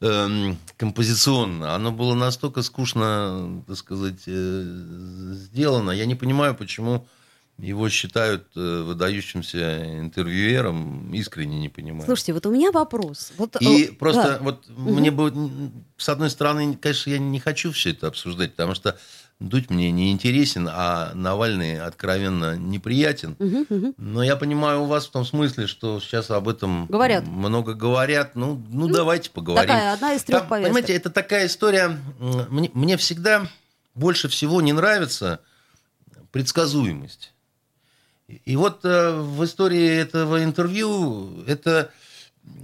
эм, 0.00 0.56
композиционно, 0.78 1.74
оно 1.74 1.92
было 1.92 2.14
настолько 2.14 2.62
скучно, 2.62 3.62
так 3.66 3.76
сказать, 3.76 4.22
э, 4.26 4.62
сделано. 5.34 5.90
Я 5.90 6.06
не 6.06 6.14
понимаю, 6.14 6.54
почему 6.54 7.06
его 7.58 7.90
считают 7.90 8.46
э, 8.56 8.82
выдающимся 8.82 9.98
интервьюером, 9.98 11.12
искренне 11.12 11.60
не 11.60 11.68
понимаю. 11.68 12.06
Слушайте, 12.06 12.32
вот 12.32 12.46
у 12.46 12.50
меня 12.50 12.72
вопрос. 12.72 13.32
Вот, 13.36 13.60
И 13.60 13.84
э, 13.84 13.92
просто 13.92 14.38
да. 14.38 14.38
вот 14.40 14.64
мне 14.68 15.10
бы, 15.10 15.30
с 15.98 16.08
одной 16.08 16.30
стороны, 16.30 16.74
конечно, 16.74 17.10
я 17.10 17.18
не 17.18 17.38
хочу 17.38 17.72
все 17.72 17.90
это 17.90 18.06
обсуждать, 18.06 18.52
потому 18.52 18.74
что 18.74 18.96
Дудь 19.40 19.70
мне 19.70 19.92
не 19.92 20.10
интересен, 20.10 20.68
а 20.68 21.12
Навальный 21.14 21.80
откровенно 21.80 22.56
неприятен. 22.56 23.36
Мгм, 23.38 23.66
мгм. 23.68 23.94
Но 23.96 24.22
я 24.24 24.34
понимаю 24.34 24.82
у 24.82 24.86
вас 24.86 25.06
в 25.06 25.10
том 25.12 25.24
смысле, 25.24 25.68
что 25.68 26.00
сейчас 26.00 26.30
об 26.32 26.48
этом 26.48 26.86
Говорят. 26.86 27.24
много 27.24 27.74
говорят. 27.74 28.34
Ну, 28.34 28.60
ну, 28.68 28.88
давайте 28.88 29.30
поговорим. 29.30 29.68
Такая 29.68 29.92
одна 29.92 30.14
из 30.14 30.24
трех 30.24 30.40
Там, 30.40 30.48
повесток. 30.48 30.72
Понимаете, 30.74 30.94
это 30.94 31.10
такая 31.10 31.46
история. 31.46 31.96
Мне, 32.50 32.70
мне 32.74 32.96
всегда 32.96 33.46
больше 33.94 34.28
всего 34.28 34.60
не 34.60 34.72
нравится 34.72 35.38
предсказуемость. 36.32 37.32
И- 38.26 38.40
И 38.44 38.56
вот 38.56 38.84
э, 38.84 39.12
в 39.20 39.44
истории 39.44 39.88
этого 39.88 40.42
интервью 40.42 41.44
это, 41.46 41.90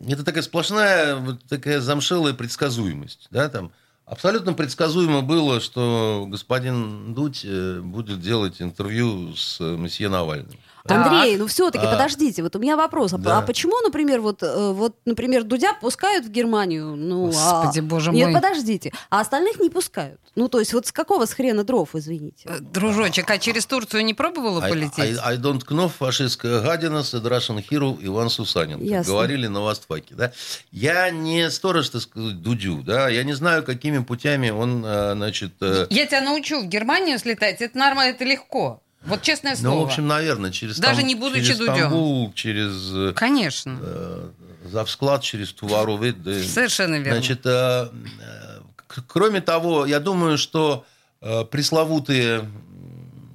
это 0.08 0.24
такая 0.24 0.42
сплошная, 0.42 1.16
вот 1.16 1.42
такая 1.44 1.80
замшелая 1.80 2.34
предсказуемость. 2.34 3.28
Да, 3.30 3.48
там 3.48 3.70
абсолютно 4.06 4.52
предсказуемо 4.52 5.22
было, 5.22 5.60
что 5.60 6.26
господин 6.28 7.14
Дудь 7.14 7.44
э, 7.44 7.80
будет 7.80 8.20
делать 8.20 8.60
интервью 8.60 9.34
с 9.34 9.60
э, 9.60 9.76
месье 9.76 10.08
Навальным. 10.08 10.58
Андрей, 10.86 11.38
ну 11.38 11.46
все-таки 11.46 11.86
А. 11.86 11.90
подождите, 11.90 12.42
вот 12.42 12.54
у 12.56 12.58
меня 12.58 12.76
вопрос. 12.76 13.14
А, 13.14 13.42
почему, 13.42 13.80
например, 13.80 14.20
вот, 14.20 14.42
э, 14.42 14.72
вот, 14.72 14.96
например, 15.06 15.44
Дудя 15.44 15.72
пускают 15.80 16.26
в 16.26 16.30
Германию? 16.30 16.94
Ну, 16.94 17.26
Господи, 17.26 17.78
а... 17.78 17.82
боже 17.82 18.10
Нет, 18.10 18.30
мой. 18.30 18.34
подождите. 18.34 18.92
А 19.08 19.20
остальных 19.20 19.58
не 19.60 19.70
пускают. 19.70 20.20
Ну, 20.34 20.48
то 20.48 20.58
есть 20.58 20.74
вот 20.74 20.86
с 20.86 20.92
какого 20.92 21.24
с 21.24 21.32
хрена 21.32 21.64
дров, 21.64 21.94
извините? 21.94 22.48
Э, 22.48 22.58
Дружочек, 22.60 23.30
а 23.30 23.38
через 23.38 23.64
Турцию 23.64 24.04
не 24.04 24.12
пробовала 24.12 24.60
полететь? 24.60 25.18
I, 25.18 25.34
I 25.34 25.36
don't 25.38 25.64
know, 25.68 25.88
фашистская 25.88 26.60
гадина, 26.60 26.98
said 26.98 27.22
Russian 27.22 27.64
hero 27.66 27.96
Иван 28.02 28.28
Сусанин. 28.28 28.82
Ясно. 28.82 29.10
говорили 29.10 29.46
на 29.46 29.62
Востфаке. 29.62 30.14
Да? 30.14 30.32
Я 30.70 31.08
не 31.10 31.50
сторож, 31.50 31.88
так 31.88 32.02
сказать, 32.02 32.42
Дудю. 32.42 32.82
Да? 32.82 33.08
Я 33.08 33.24
не 33.24 33.32
знаю, 33.32 33.62
какими 33.62 34.00
путями 34.00 34.50
он, 34.50 34.84
э, 34.84 35.14
значит... 35.14 35.52
Я 35.60 36.06
тебя 36.06 36.20
научу 36.20 36.60
в 36.60 36.66
Германию 36.66 37.18
слетать. 37.18 37.62
Это 37.62 37.78
нормально, 37.78 38.14
это 38.14 38.24
легко. 38.24 38.82
Вот 39.06 39.22
честное 39.22 39.54
слово. 39.56 39.74
Ну, 39.74 39.80
в 39.82 39.84
общем, 39.84 40.06
наверное, 40.06 40.50
через, 40.50 40.78
Даже 40.78 40.96
Стам- 41.00 41.06
не 41.06 41.14
будучи 41.14 41.44
через 41.44 41.58
Дудем. 41.58 41.74
Стамбул, 41.74 42.32
через 42.34 42.90
э, 42.94 43.12
Конечно. 43.14 43.78
э, 43.82 44.30
завсклад, 44.70 45.22
через 45.22 45.52
Тувару. 45.52 45.98
да. 45.98 46.42
Совершенно 46.42 46.94
верно. 46.96 47.12
Значит, 47.12 47.40
э, 47.44 47.88
э, 48.20 49.00
кроме 49.06 49.40
того, 49.40 49.84
я 49.86 50.00
думаю, 50.00 50.38
что 50.38 50.86
э, 51.20 51.44
пресловутые 51.44 52.48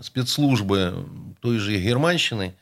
спецслужбы 0.01 1.05
той 1.41 1.57
же 1.59 1.78
германщины, 1.80 2.55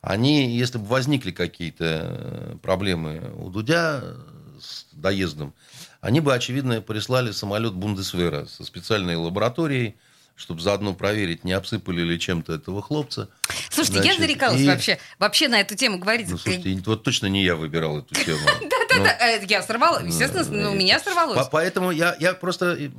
они, 0.00 0.56
если 0.56 0.78
бы 0.78 0.86
возникли 0.86 1.30
какие-то 1.30 1.84
э, 1.84 2.56
проблемы 2.62 3.32
у 3.38 3.50
Дудя 3.50 4.02
с 4.60 4.86
доездом, 4.92 5.52
они 6.00 6.20
бы, 6.20 6.34
очевидно, 6.34 6.80
прислали 6.80 7.30
самолет 7.32 7.74
Бундесвера 7.74 8.46
со 8.46 8.64
специальной 8.64 9.16
лабораторией, 9.16 9.94
чтобы 10.36 10.60
заодно 10.60 10.94
проверить, 10.94 11.44
не 11.44 11.52
обсыпали 11.52 12.00
ли 12.02 12.18
чем-то 12.18 12.54
этого 12.54 12.82
хлопца. 12.82 13.28
Слушайте, 13.70 13.98
я 13.98 14.02
Значит, 14.14 14.20
зарекалась 14.20 14.60
и- 14.60 14.66
вообще, 14.66 14.98
вообще 15.18 15.48
на 15.48 15.60
эту 15.60 15.74
тему 15.76 15.98
говорить. 15.98 16.28
Ну, 16.28 16.38
слушайте, 16.38 16.82
вот 16.84 17.02
точно 17.04 17.26
не 17.26 17.44
я 17.44 17.54
выбирал 17.54 17.98
эту 17.98 18.14
тему. 18.14 18.40
Да-да-да, 18.62 19.16
э, 19.28 19.44
я 19.48 19.62
сорвала, 19.62 20.00
естественно, 20.04 20.44
Ну, 20.44 20.72
у 20.72 20.74
меня 20.74 20.98
сорвалось. 21.00 21.36
По- 21.36 21.50
Поэтому 21.50 21.90
я, 21.90 22.16
я 22.18 22.34
просто 22.34 22.90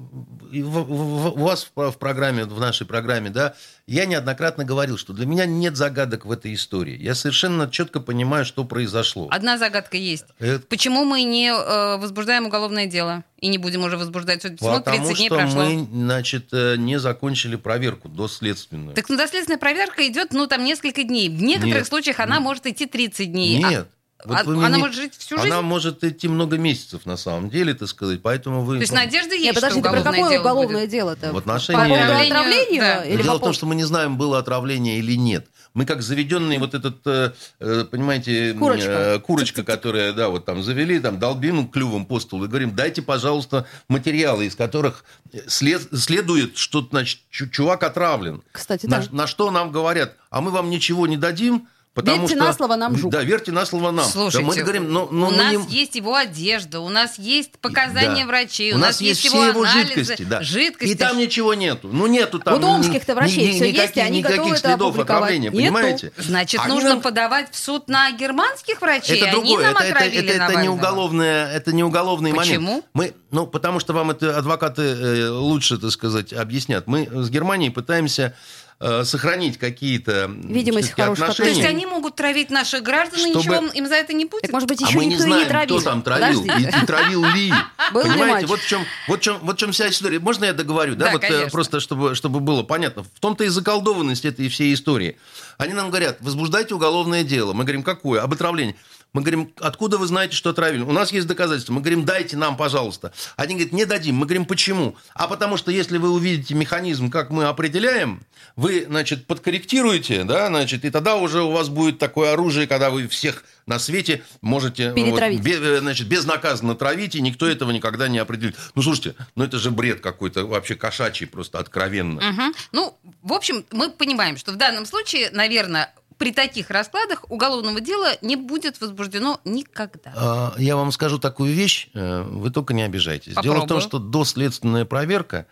и- 0.53 0.63
в- 0.63 0.69
в- 0.85 1.27
у 1.35 1.43
вас 1.43 1.69
в 1.75 1.91
в 1.91 1.97
программе, 1.97 2.45
в 2.45 2.59
нашей 2.59 2.85
программе, 2.87 3.29
да, 3.29 3.55
я 3.87 4.05
неоднократно 4.05 4.63
говорил, 4.63 4.97
что 4.97 5.11
для 5.13 5.25
меня 5.25 5.45
нет 5.45 5.75
загадок 5.75 6.25
в 6.25 6.31
этой 6.31 6.53
истории. 6.53 6.97
Я 7.01 7.15
совершенно 7.15 7.69
четко 7.69 7.99
понимаю, 7.99 8.45
что 8.45 8.63
произошло. 8.63 9.27
Одна 9.31 9.57
загадка 9.57 9.97
есть. 9.97 10.25
Это 10.39 10.65
Почему 10.67 11.03
мы 11.03 11.23
не 11.23 11.49
э, 11.51 11.97
возбуждаем 11.97 12.45
уголовное 12.45 12.85
дело 12.85 13.23
и 13.39 13.47
не 13.49 13.57
будем 13.57 13.83
уже 13.83 13.97
возбуждать? 13.97 14.41
Потому 14.43 14.79
30 14.81 15.17
дней 15.17 15.27
что 15.27 15.35
прошло. 15.35 15.63
мы, 15.63 15.87
значит, 15.91 16.47
э, 16.53 16.75
не 16.77 16.99
закончили 16.99 17.55
проверку 17.57 18.07
доследственную. 18.09 18.95
Так 18.95 19.09
ну, 19.09 19.17
доследственная 19.17 19.59
проверка 19.59 20.07
идет, 20.07 20.31
ну, 20.33 20.47
там, 20.47 20.63
несколько 20.63 21.03
дней. 21.03 21.29
В 21.29 21.41
некоторых 21.41 21.75
Нет. 21.75 21.87
случаях 21.87 22.19
она 22.19 22.39
может 22.39 22.65
идти 22.67 22.85
30 22.85 23.31
дней. 23.31 23.63
А- 23.65 23.69
Нет. 23.69 23.87
Вот 24.25 24.37
А- 24.39 24.43
мне 24.49 24.65
она 24.65 24.77
может 24.77 24.95
жить 24.95 25.13
всю 25.17 25.35
Она 25.35 25.43
жизнь? 25.43 25.55
может 25.61 26.03
идти 26.03 26.27
много 26.27 26.57
месяцев, 26.57 27.05
на 27.05 27.17
самом 27.17 27.49
деле, 27.49 27.73
так 27.73 27.89
сказать, 27.89 28.21
поэтому 28.21 28.63
вы... 28.63 28.75
То 28.75 28.81
есть 28.81 28.91
ну, 28.93 28.99
надежда 28.99 29.33
есть, 29.33 29.45
Нет, 29.45 29.55
подожди, 29.55 29.79
что 29.79 29.89
ты 29.89 29.93
про 29.93 29.99
уголовное 29.99 30.13
какое 30.21 30.31
дело 30.31 30.41
уголовное 30.41 30.81
будет? 30.81 30.89
дело-то? 30.91 31.29
В 31.29 31.33
По 31.33 31.39
отношении- 31.39 31.79
поводу 31.81 31.93
Отравлению, 32.03 32.31
отравления? 32.37 32.81
да. 32.81 33.05
Или 33.05 33.21
Дело 33.23 33.33
по 33.33 33.37
в 33.39 33.41
том, 33.43 33.53
что 33.53 33.65
мы 33.65 33.75
не 33.75 33.83
знаем, 33.83 34.17
было 34.17 34.39
отравление 34.39 34.99
или 34.99 35.15
нет. 35.17 35.47
Мы 35.73 35.85
как 35.85 36.03
заведенный 36.03 36.59
вот 36.59 36.75
этот, 36.75 36.97
э, 37.05 37.31
э, 37.59 37.85
понимаете, 37.89 38.53
Курочка. 38.53 38.89
э, 38.91 39.19
курочка, 39.19 39.63
которая, 39.63 40.13
да, 40.13 40.29
вот 40.29 40.45
там 40.45 40.61
завели, 40.61 40.99
там 40.99 41.17
долбим 41.19 41.67
клювом 41.67 42.05
по 42.05 42.19
столу 42.19 42.45
и 42.45 42.47
говорим, 42.47 42.75
дайте, 42.75 43.01
пожалуйста, 43.01 43.65
материалы, 43.87 44.45
из 44.45 44.55
которых 44.55 45.03
след- 45.47 45.87
следует, 45.99 46.57
что, 46.57 46.87
значит, 46.89 47.21
чу- 47.31 47.49
чувак 47.49 47.81
отравлен. 47.83 48.43
Кстати, 48.51 48.85
на, 48.85 48.99
да. 48.99 49.07
на 49.11 49.27
что 49.27 49.49
нам 49.49 49.71
говорят, 49.71 50.13
а 50.29 50.41
мы 50.41 50.51
вам 50.51 50.69
ничего 50.69 51.07
не 51.07 51.17
дадим, 51.17 51.67
потому 51.93 52.21
Верьте 52.21 52.35
что... 52.35 52.43
на 52.45 52.53
слово 52.53 52.75
нам 52.75 52.95
жук. 52.97 53.11
Да, 53.11 53.23
верьте 53.23 53.51
на 53.51 53.65
слово 53.65 53.91
нам. 53.91 54.05
Слушайте, 54.05 54.39
да, 54.39 54.53
мы 54.53 54.55
говорим, 54.61 54.91
ну, 54.91 55.07
ну, 55.11 55.27
у 55.27 55.31
мы 55.31 55.37
нас 55.37 55.53
не- 55.67 55.75
есть 55.75 55.95
его 55.95 56.15
одежда, 56.15 56.79
у 56.79 56.89
нас 56.89 57.17
есть 57.19 57.51
показания 57.59 58.23
Да. 58.23 58.27
врачей, 58.27 58.73
у, 58.73 58.77
нас 58.77 58.99
есть 59.01 59.23
его 59.25 59.37
все 59.41 59.47
его 59.49 59.61
анализы, 59.63 59.93
жидкости, 59.95 60.23
да. 60.23 60.41
жидкости. 60.41 60.91
И 60.91 60.95
там 60.95 61.17
ничего 61.17 61.53
нету. 61.53 61.89
Ну, 61.91 62.07
нету 62.07 62.39
там... 62.39 62.55
У 62.55 62.59
домских-то 62.59 63.11
ни- 63.13 63.15
врачей 63.15 63.47
ни- 63.47 63.51
всё 63.55 63.65
есть, 63.65 63.75
и 63.75 63.79
никаких- 63.81 64.03
они 64.03 64.21
готовы 64.21 64.37
никаких 64.37 64.53
это 64.59 64.67
следов 64.69 64.87
опубликовать. 64.89 65.21
отравления, 65.21 65.49
Нету. 65.49 65.57
понимаете? 65.57 66.11
Значит, 66.17 66.61
Они 66.63 66.73
нужно 66.73 66.89
нам- 66.89 67.01
подавать 67.01 67.51
в 67.51 67.57
суд 67.57 67.87
на 67.87 68.11
германских 68.11 68.81
врачей. 68.81 69.17
Это 69.17 69.25
Они 69.25 69.33
другое, 69.33 69.63
нам 69.65 69.75
это, 69.75 69.83
это, 69.85 69.95
отравили 69.95 70.17
это, 70.17 70.25
это 70.27 70.33
не 70.33 70.39
Навального. 70.39 70.75
уголовное, 70.75 71.51
это 71.53 71.73
не 71.73 71.83
уголовный 71.83 72.33
Почему? 72.33 72.65
момент. 72.67 72.85
Мы, 72.93 73.13
ну, 73.31 73.47
потому 73.47 73.79
что 73.79 73.93
вам 73.93 74.11
это 74.11 74.37
адвокаты 74.37 74.81
э, 74.81 75.29
лучше, 75.29 75.77
так 75.77 75.91
сказать, 75.91 76.33
объяснят. 76.33 76.87
Мы 76.87 77.07
с 77.11 77.29
Германией 77.29 77.69
пытаемся 77.71 78.35
э, 78.83 79.03
сохранить 79.05 79.57
какие-то 79.57 80.29
Видимость 80.43 80.91
хороших 80.91 81.25
То 81.27 81.31
отношения. 81.31 81.57
есть 81.57 81.69
они 81.69 81.85
могут 81.85 82.15
травить 82.15 82.49
наших 82.49 82.83
граждан, 82.83 83.19
и 83.19 83.23
Чтобы- 83.23 83.39
ничего 83.39 83.55
им 83.73 83.87
за 83.87 83.95
это 83.95 84.13
не 84.13 84.25
будет? 84.25 84.41
Так, 84.43 84.51
может 84.51 84.67
быть, 84.67 84.81
А 84.81 84.87
еще 84.87 84.97
мы 84.97 85.05
не 85.05 85.11
никто 85.11 85.23
и 85.23 85.27
знаем, 85.27 85.43
не 85.43 85.49
травил. 85.49 85.75
кто 85.79 85.89
там 85.89 86.01
травил 86.01 86.43
и, 86.43 86.47
и 86.47 86.85
травил 86.85 87.23
ли. 87.25 87.53
Был 87.93 88.01
ли 88.03 88.09
Понимаете, 88.09 88.33
матч? 88.41 88.47
вот 88.49 88.59
в, 88.59 88.67
чем, 88.67 88.85
вот, 89.07 89.19
в 89.19 89.23
чем, 89.23 89.39
вот 89.41 89.55
в 89.55 89.59
чем 89.59 89.71
вся 89.71 89.89
история. 89.89 90.19
Можно 90.19 90.45
я 90.45 90.53
договорю? 90.53 90.95
Да, 90.95 91.05
Да, 91.05 91.11
вот 91.13 91.23
э, 91.23 91.27
конечно. 91.27 91.49
просто 91.51 91.79
чтобы, 91.79 92.15
чтобы 92.15 92.39
было 92.39 92.63
понятно. 92.63 93.03
В 93.03 93.19
том-то 93.19 93.43
и 93.45 93.47
заколдованность 93.47 94.25
этой 94.25 94.49
всей 94.49 94.73
истории. 94.73 95.17
Они 95.57 95.73
нам 95.73 95.89
говорят, 95.89 96.17
возбуждайте 96.21 96.73
уголовное 96.75 97.23
дело. 97.23 97.53
Мы 97.53 97.63
говорим, 97.63 97.83
какое? 97.83 98.21
Об 98.21 98.33
отравлении. 98.33 98.75
Мы 99.13 99.21
говорим, 99.21 99.53
откуда 99.59 99.99
вы 99.99 100.07
знаете, 100.07 100.35
что 100.35 100.49
отравили? 100.49 100.81
У 100.81 100.91
нас 100.91 101.11
есть 101.11 101.27
доказательства. 101.27 101.73
Мы 101.73 101.81
говорим, 101.81 102.03
дайте 102.03 102.35
нам, 102.35 102.57
пожалуйста. 102.57 103.13
Они 103.35 103.53
говорят, 103.53 103.71
не 103.71 103.85
дадим. 103.85 104.15
Мы 104.15 104.25
говорим, 104.25 104.45
почему? 104.45 104.95
А 105.13 105.27
потому 105.27 105.55
что 105.57 105.71
если 105.71 105.99
вы 105.99 106.09
увидите 106.09 106.55
механизм, 106.55 107.11
как 107.11 107.29
мы 107.29 107.45
определяем, 107.45 108.23
вы, 108.55 108.85
значит, 108.87 109.27
подкорректируете, 109.27 110.23
да, 110.23 110.47
значит, 110.47 110.83
и 110.83 110.89
тогда 110.89 111.15
уже 111.15 111.43
у 111.43 111.51
вас 111.51 111.69
будет 111.69 111.99
такое 111.99 112.33
оружие, 112.33 112.65
когда 112.65 112.89
вы 112.89 113.07
всех 113.07 113.43
на 113.65 113.79
свете 113.79 114.23
можете 114.41 114.91
вот, 114.91 115.21
э, 115.21 115.79
значит, 115.79 116.07
безнаказанно 116.07 116.75
травить, 116.75 117.15
и 117.15 117.21
никто 117.21 117.47
этого 117.47 117.71
никогда 117.71 118.07
не 118.07 118.19
определит. 118.19 118.57
Ну, 118.75 118.81
слушайте, 118.81 119.15
ну 119.35 119.43
это 119.43 119.57
же 119.57 119.71
бред 119.71 120.01
какой-то 120.01 120.45
вообще 120.45 120.75
кошачий, 120.75 121.27
просто 121.27 121.59
откровенно. 121.59 122.21
Мгм. 122.21 122.53
Ну, 122.71 122.97
в 123.21 123.33
общем, 123.33 123.65
мы 123.71 123.89
понимаем, 123.89 124.37
что 124.37 124.51
в 124.51 124.55
данном 124.55 124.85
случае, 124.85 125.29
наверное, 125.31 125.93
при 126.17 126.31
таких 126.31 126.69
раскладах 126.69 127.25
уголовного 127.29 127.81
дела 127.81 128.11
не 128.21 128.35
будет 128.35 128.79
возбуждено 128.81 129.39
никогда. 129.45 130.13
А, 130.15 130.53
Я 130.57 130.75
вам 130.75 130.91
скажу 130.91 131.19
такую 131.19 131.53
вещь, 131.53 131.89
э, 131.93 132.23
вы 132.23 132.49
только 132.51 132.73
не 132.73 132.83
обижайтесь. 132.83 133.33
Дело 133.35 133.55
в 133.55 133.67
том, 133.67 133.79
Попробую. 133.79 133.81
что 133.81 133.99
доследственная 133.99 134.85
проверка 134.85 135.47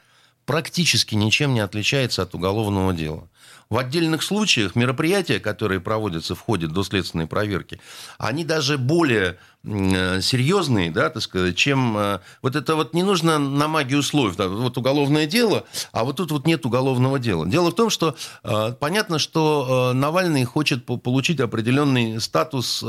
практически 0.45 1.15
ничем 1.15 1.53
не 1.53 1.59
отличается 1.59 2.23
от 2.23 2.33
уголовного 2.35 2.93
дела. 2.93 3.27
В 3.71 3.77
отдельных 3.77 4.21
случаях 4.21 4.75
мероприятия, 4.75 5.39
которые 5.39 5.79
проводятся 5.79 6.35
в 6.35 6.41
ходе 6.41 6.67
доследственной 6.67 7.25
проверки, 7.25 7.79
они 8.17 8.43
даже 8.43 8.77
более 8.77 9.37
э, 9.63 10.19
серьезные, 10.19 10.91
да, 10.91 11.09
так 11.09 11.23
сказать, 11.23 11.55
чем... 11.55 11.97
э, 11.97 12.19
Вот 12.41 12.57
это 12.57 12.75
вот 12.75 12.93
не 12.93 13.01
нужно 13.01 13.39
на 13.39 13.69
магию 13.69 13.99
условий. 13.99 14.35
да, 14.35 14.49
Вот 14.49 14.77
уголовное 14.77 15.25
дело, 15.25 15.63
а 15.93 16.03
вот 16.03 16.17
тут 16.17 16.31
вот 16.31 16.45
нет 16.45 16.65
уголовного 16.65 17.17
дела. 17.17 17.47
Дело 17.47 17.71
в 17.71 17.75
том, 17.75 17.89
что 17.89 18.13
э, 18.43 18.73
понятно, 18.77 19.19
что 19.19 19.93
Навальный 19.95 20.43
хочет 20.43 20.85
по- 20.85 20.97
получить 20.97 21.39
определенный 21.39 22.19
статус 22.19 22.83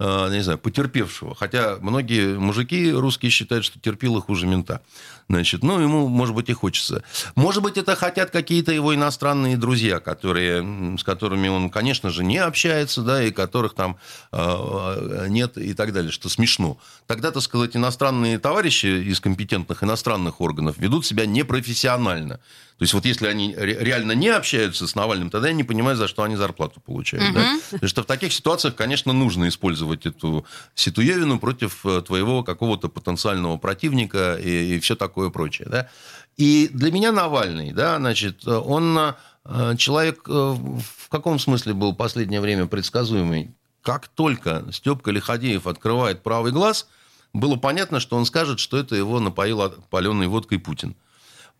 не 0.00 0.42
знаю, 0.42 0.58
потерпевшего. 0.58 1.34
Хотя 1.34 1.76
многие 1.80 2.38
мужики 2.38 2.90
русские 2.90 3.30
считают, 3.30 3.64
что 3.64 3.78
терпило 3.78 4.20
хуже 4.20 4.46
мента. 4.46 4.80
Значит, 5.28 5.62
ну, 5.62 5.78
ему, 5.78 6.08
может 6.08 6.34
быть, 6.34 6.48
и 6.48 6.52
хочется. 6.52 7.04
Может 7.36 7.62
быть, 7.62 7.76
это 7.76 7.94
хотят 7.94 8.30
какие-то 8.30 8.72
его 8.72 8.94
иностранные 8.94 9.56
друзья, 9.56 10.00
которые, 10.00 10.96
с 10.98 11.04
которыми 11.04 11.48
он, 11.48 11.70
конечно 11.70 12.10
же, 12.10 12.24
не 12.24 12.38
общается, 12.38 13.02
да, 13.02 13.22
и 13.22 13.30
которых 13.30 13.74
там 13.74 13.96
э, 14.32 15.26
нет 15.28 15.56
и 15.56 15.74
так 15.74 15.92
далее, 15.92 16.10
что 16.10 16.28
смешно. 16.28 16.78
Тогда, 17.06 17.30
так 17.30 17.42
сказать, 17.42 17.76
иностранные 17.76 18.38
товарищи 18.38 18.86
из 18.86 19.20
компетентных 19.20 19.84
иностранных 19.84 20.40
органов 20.40 20.78
ведут 20.78 21.06
себя 21.06 21.26
непрофессионально. 21.26 22.40
То 22.78 22.84
есть 22.84 22.94
вот 22.94 23.04
если 23.04 23.26
они 23.26 23.54
ре- 23.54 23.76
реально 23.78 24.12
не 24.12 24.28
общаются 24.28 24.86
с 24.86 24.94
Навальным, 24.94 25.28
тогда 25.28 25.48
я 25.48 25.54
не 25.54 25.64
понимаю, 25.64 25.96
за 25.98 26.08
что 26.08 26.22
они 26.22 26.34
зарплату 26.36 26.80
получают. 26.80 27.34
да. 27.34 27.58
Потому 27.70 27.88
что 27.88 28.02
в 28.02 28.06
таких 28.06 28.32
ситуациях, 28.32 28.74
конечно, 28.74 29.12
нужно 29.12 29.48
использовать 29.48 29.89
эту 29.94 30.44
ситуевину 30.74 31.38
против 31.38 31.84
э, 31.84 32.02
твоего 32.02 32.42
какого-то 32.42 32.88
потенциального 32.88 33.56
противника 33.56 34.36
и, 34.36 34.78
все 34.80 34.96
такое 34.96 35.30
прочее. 35.30 35.68
Да. 35.70 35.88
И 36.36 36.68
для 36.72 36.90
меня 36.92 37.12
Навальный, 37.12 37.72
да, 37.72 37.98
значит, 37.98 38.46
он 38.46 38.98
э, 38.98 39.76
человек 39.76 40.22
э, 40.28 40.32
в 40.32 41.08
каком 41.08 41.38
смысле 41.38 41.74
был 41.74 41.92
в 41.92 41.96
последнее 41.96 42.40
время 42.40 42.66
предсказуемый? 42.66 43.54
Как 43.82 44.08
только 44.08 44.64
Степка 44.72 45.10
Лиходеев 45.10 45.66
открывает 45.66 46.22
правый 46.22 46.52
глаз, 46.52 46.86
было 47.32 47.56
понятно, 47.56 48.00
что 48.00 48.16
он 48.16 48.26
скажет, 48.26 48.60
что 48.60 48.76
это 48.76 48.94
его 48.96 49.20
напоил 49.20 49.70
паленой 49.90 50.26
водкой 50.26 50.58
Путин. 50.58 50.96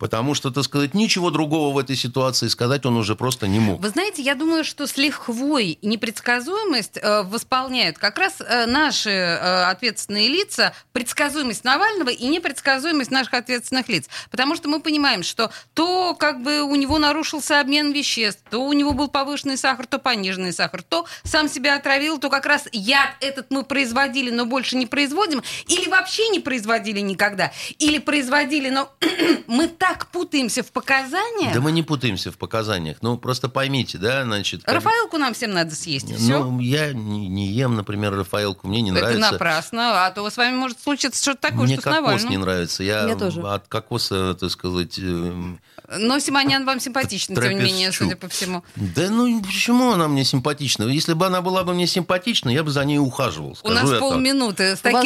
Потому 0.01 0.33
что, 0.33 0.49
так 0.49 0.63
сказать, 0.63 0.95
ничего 0.95 1.29
другого 1.29 1.71
в 1.71 1.77
этой 1.77 1.95
ситуации 1.95 2.47
сказать 2.47 2.87
он 2.87 2.97
уже 2.97 3.15
просто 3.15 3.47
не 3.47 3.59
мог. 3.59 3.79
Вы 3.79 3.89
знаете, 3.89 4.23
я 4.23 4.33
думаю, 4.33 4.63
что 4.63 4.87
с 4.87 4.97
лихвой 4.97 5.77
непредсказуемость 5.83 6.97
э, 6.97 7.21
восполняют 7.21 7.99
как 7.99 8.17
раз 8.17 8.37
э, 8.39 8.65
наши 8.65 9.11
э, 9.11 9.63
ответственные 9.65 10.27
лица, 10.27 10.73
предсказуемость 10.91 11.63
Навального 11.63 12.09
и 12.09 12.27
непредсказуемость 12.29 13.11
наших 13.11 13.35
ответственных 13.35 13.89
лиц. 13.89 14.09
Потому 14.31 14.55
что 14.55 14.69
мы 14.69 14.81
понимаем, 14.81 15.21
что 15.21 15.51
то 15.75 16.15
как 16.15 16.41
бы 16.41 16.63
у 16.63 16.73
него 16.75 16.97
нарушился 16.97 17.59
обмен 17.59 17.91
веществ, 17.91 18.41
то 18.49 18.57
у 18.57 18.73
него 18.73 18.93
был 18.93 19.07
повышенный 19.07 19.55
сахар, 19.55 19.85
то 19.85 19.99
пониженный 19.99 20.51
сахар, 20.51 20.81
то 20.81 21.05
сам 21.23 21.47
себя 21.47 21.75
отравил, 21.75 22.17
то 22.17 22.31
как 22.31 22.47
раз 22.47 22.67
яд 22.71 23.09
этот 23.19 23.51
мы 23.51 23.63
производили, 23.63 24.31
но 24.31 24.47
больше 24.47 24.77
не 24.77 24.87
производим, 24.87 25.43
или 25.67 25.87
вообще 25.87 26.27
не 26.29 26.39
производили 26.39 27.01
никогда, 27.01 27.51
или 27.77 27.99
производили, 27.99 28.71
но 28.71 28.91
мы 29.45 29.67
так 29.67 29.90
путаемся 30.11 30.63
в 30.63 30.71
показаниях. 30.71 31.53
Да 31.53 31.61
мы 31.61 31.71
не 31.71 31.83
путаемся 31.83 32.31
в 32.31 32.37
показаниях. 32.37 32.97
Ну, 33.01 33.17
просто 33.17 33.49
поймите, 33.49 33.97
да, 33.97 34.23
значит... 34.23 34.63
как- 34.63 34.75
Рафаэлку 34.75 35.17
нам 35.17 35.33
всем 35.33 35.51
надо 35.51 35.75
съесть, 35.75 36.09
и 36.09 36.15
все. 36.15 36.43
Ну, 36.43 36.59
я 36.59 36.93
не, 36.93 37.27
не 37.27 37.47
ем, 37.47 37.75
например, 37.75 38.15
Рафаэлку, 38.15 38.67
мне 38.67 38.81
не 38.81 38.91
Это 38.91 38.99
нравится. 39.01 39.31
напрасно, 39.31 40.05
а 40.05 40.11
то 40.11 40.29
с 40.29 40.37
вами 40.37 40.55
может 40.55 40.79
случиться 40.81 41.21
что-то 41.21 41.41
такое, 41.49 41.65
Мне 41.65 41.73
что 41.75 41.81
с 41.81 41.83
кокос 41.85 42.01
Навальным. 42.01 42.29
не 42.29 42.37
нравится. 42.37 42.83
Я 42.83 43.03
Мне 43.03 43.15
тоже. 43.15 43.41
от 43.41 43.67
кокоса, 43.67 44.33
так 44.35 44.49
сказать... 44.51 44.97
эм, 44.99 45.59
Но 45.97 46.19
Симонян 46.19 46.65
вам 46.65 46.79
симпатична, 46.79 47.35
тем 47.35 47.49
не 47.49 47.55
менее, 47.63 47.91
судя 47.91 48.15
по 48.15 48.27
всему. 48.29 48.63
Да 48.75 49.09
ну 49.09 49.41
почему 49.41 49.91
она 49.91 50.07
мне 50.07 50.23
симпатична? 50.23 50.83
Если 50.85 51.13
бы 51.13 51.25
она 51.27 51.41
была 51.41 51.63
бы 51.63 51.73
мне 51.73 51.87
симпатична, 51.87 52.49
я 52.49 52.63
бы 52.63 52.71
за 52.71 52.85
ней 52.85 52.97
ухаживал. 52.97 53.57
У 53.63 53.69
нас 53.69 53.83
я 53.83 53.89
так. 53.91 53.99
полминуты. 53.99 54.75
С 54.75 54.81
У 54.85 54.91
вас 54.91 55.05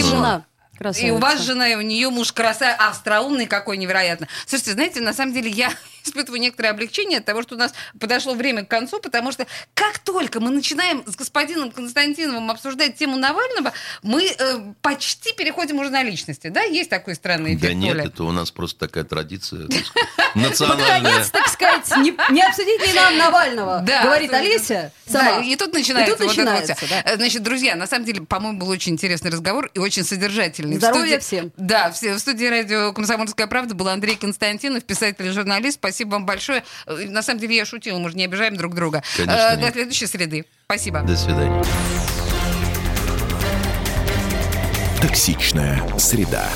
жена 0.75 0.79
И 0.79 0.83
красавица. 0.83 1.13
у 1.13 1.17
вас 1.17 1.41
жена, 1.41 1.67
и 1.69 1.75
у 1.75 1.81
нее 1.81 2.09
муж 2.09 2.31
красавец, 2.31 2.75
остроумный 2.79 3.47
какой 3.47 3.77
невероятно. 3.77 4.27
Слушайте, 4.45 4.73
знаете, 4.73 5.01
на 5.01 5.13
самом 5.13 5.33
деле 5.33 5.49
я 5.49 5.71
испытываю 6.05 6.39
некоторое 6.41 6.69
облегчение 6.69 7.19
от 7.19 7.25
того, 7.25 7.43
что 7.43 7.55
у 7.55 7.57
нас 7.57 7.73
подошло 7.99 8.33
время 8.33 8.63
к 8.65 8.67
концу, 8.69 8.99
потому 8.99 9.31
что 9.31 9.45
как 9.73 9.99
только 9.99 10.39
мы 10.39 10.51
начинаем 10.51 11.03
с 11.05 11.15
господином 11.15 11.71
Константиновым 11.71 12.49
обсуждать 12.51 12.97
тему 12.97 13.17
Навального, 13.17 13.73
мы 14.03 14.25
э, 14.27 14.59
почти 14.81 15.33
переходим 15.33 15.79
уже 15.79 15.89
на 15.89 16.03
личности. 16.03 16.47
Да, 16.47 16.61
есть 16.61 16.89
такой 16.89 17.15
странный 17.15 17.51
эффект, 17.55 17.63
Да 17.63 17.73
нет, 17.73 17.95
Оля? 17.95 18.05
это 18.05 18.23
у 18.23 18.31
нас 18.31 18.51
просто 18.51 18.79
такая 18.87 19.03
традиция 19.03 19.67
национальная. 20.35 21.01
Наконец, 21.01 21.29
так 21.29 21.47
сказать, 21.47 21.89
не, 21.97 22.13
не 22.33 22.41
обсудить 22.41 22.85
ли 22.85 22.93
нам 22.93 23.17
Навального, 23.17 23.81
Да, 23.85 24.03
говорит. 24.03 24.33
Олеся 24.33 24.91
сама. 25.07 25.39
и 25.41 25.55
тут 25.55 25.73
начинается, 25.73 26.13
И 26.13 26.17
тут 26.17 26.27
вот 26.27 26.35
начинается, 26.35 26.75
Значит, 27.15 27.43
друзья, 27.43 27.75
на 27.75 27.87
самом 27.87 28.05
деле, 28.05 28.21
по-моему, 28.21 28.59
был 28.59 28.69
очень 28.69 28.93
интересный 28.93 29.31
разговор 29.31 29.69
и 29.73 29.79
очень 29.79 30.03
содержательный. 30.03 30.75
В 30.75 30.79
Здоровья 30.79 31.19
студии- 31.19 31.25
всем. 31.41 31.51
Да, 31.57 31.91
в 31.91 32.19
студии 32.19 32.45
радио 32.45 32.93
«Комсомольская 32.93 33.47
правда» 33.47 33.73
был 33.75 33.87
Андрей 33.87 34.15
Константинов, 34.15 34.83
писатель 34.83 35.25
и 35.25 35.29
журналист. 35.29 35.75
Спасибо 35.77 35.94
вам 36.03 36.25
большое. 36.25 36.63
Э, 36.85 37.05
На 37.07 37.21
самом 37.21 37.39
деле, 37.39 37.55
я 37.55 37.65
шутила, 37.65 37.97
мы 37.99 38.09
же 38.09 38.17
не 38.17 38.25
обижаем 38.25 38.57
друг 38.57 38.75
друга. 38.75 39.03
Конечно, 39.15 39.55
нет. 39.55 39.59
До 39.61 39.71
следующей 39.71 40.07
среды. 40.07 40.45
Спасибо. 40.65 41.01
До 41.01 41.15
свидания. 41.15 41.63
Токсичная 45.01 45.81
среда. 45.97 46.49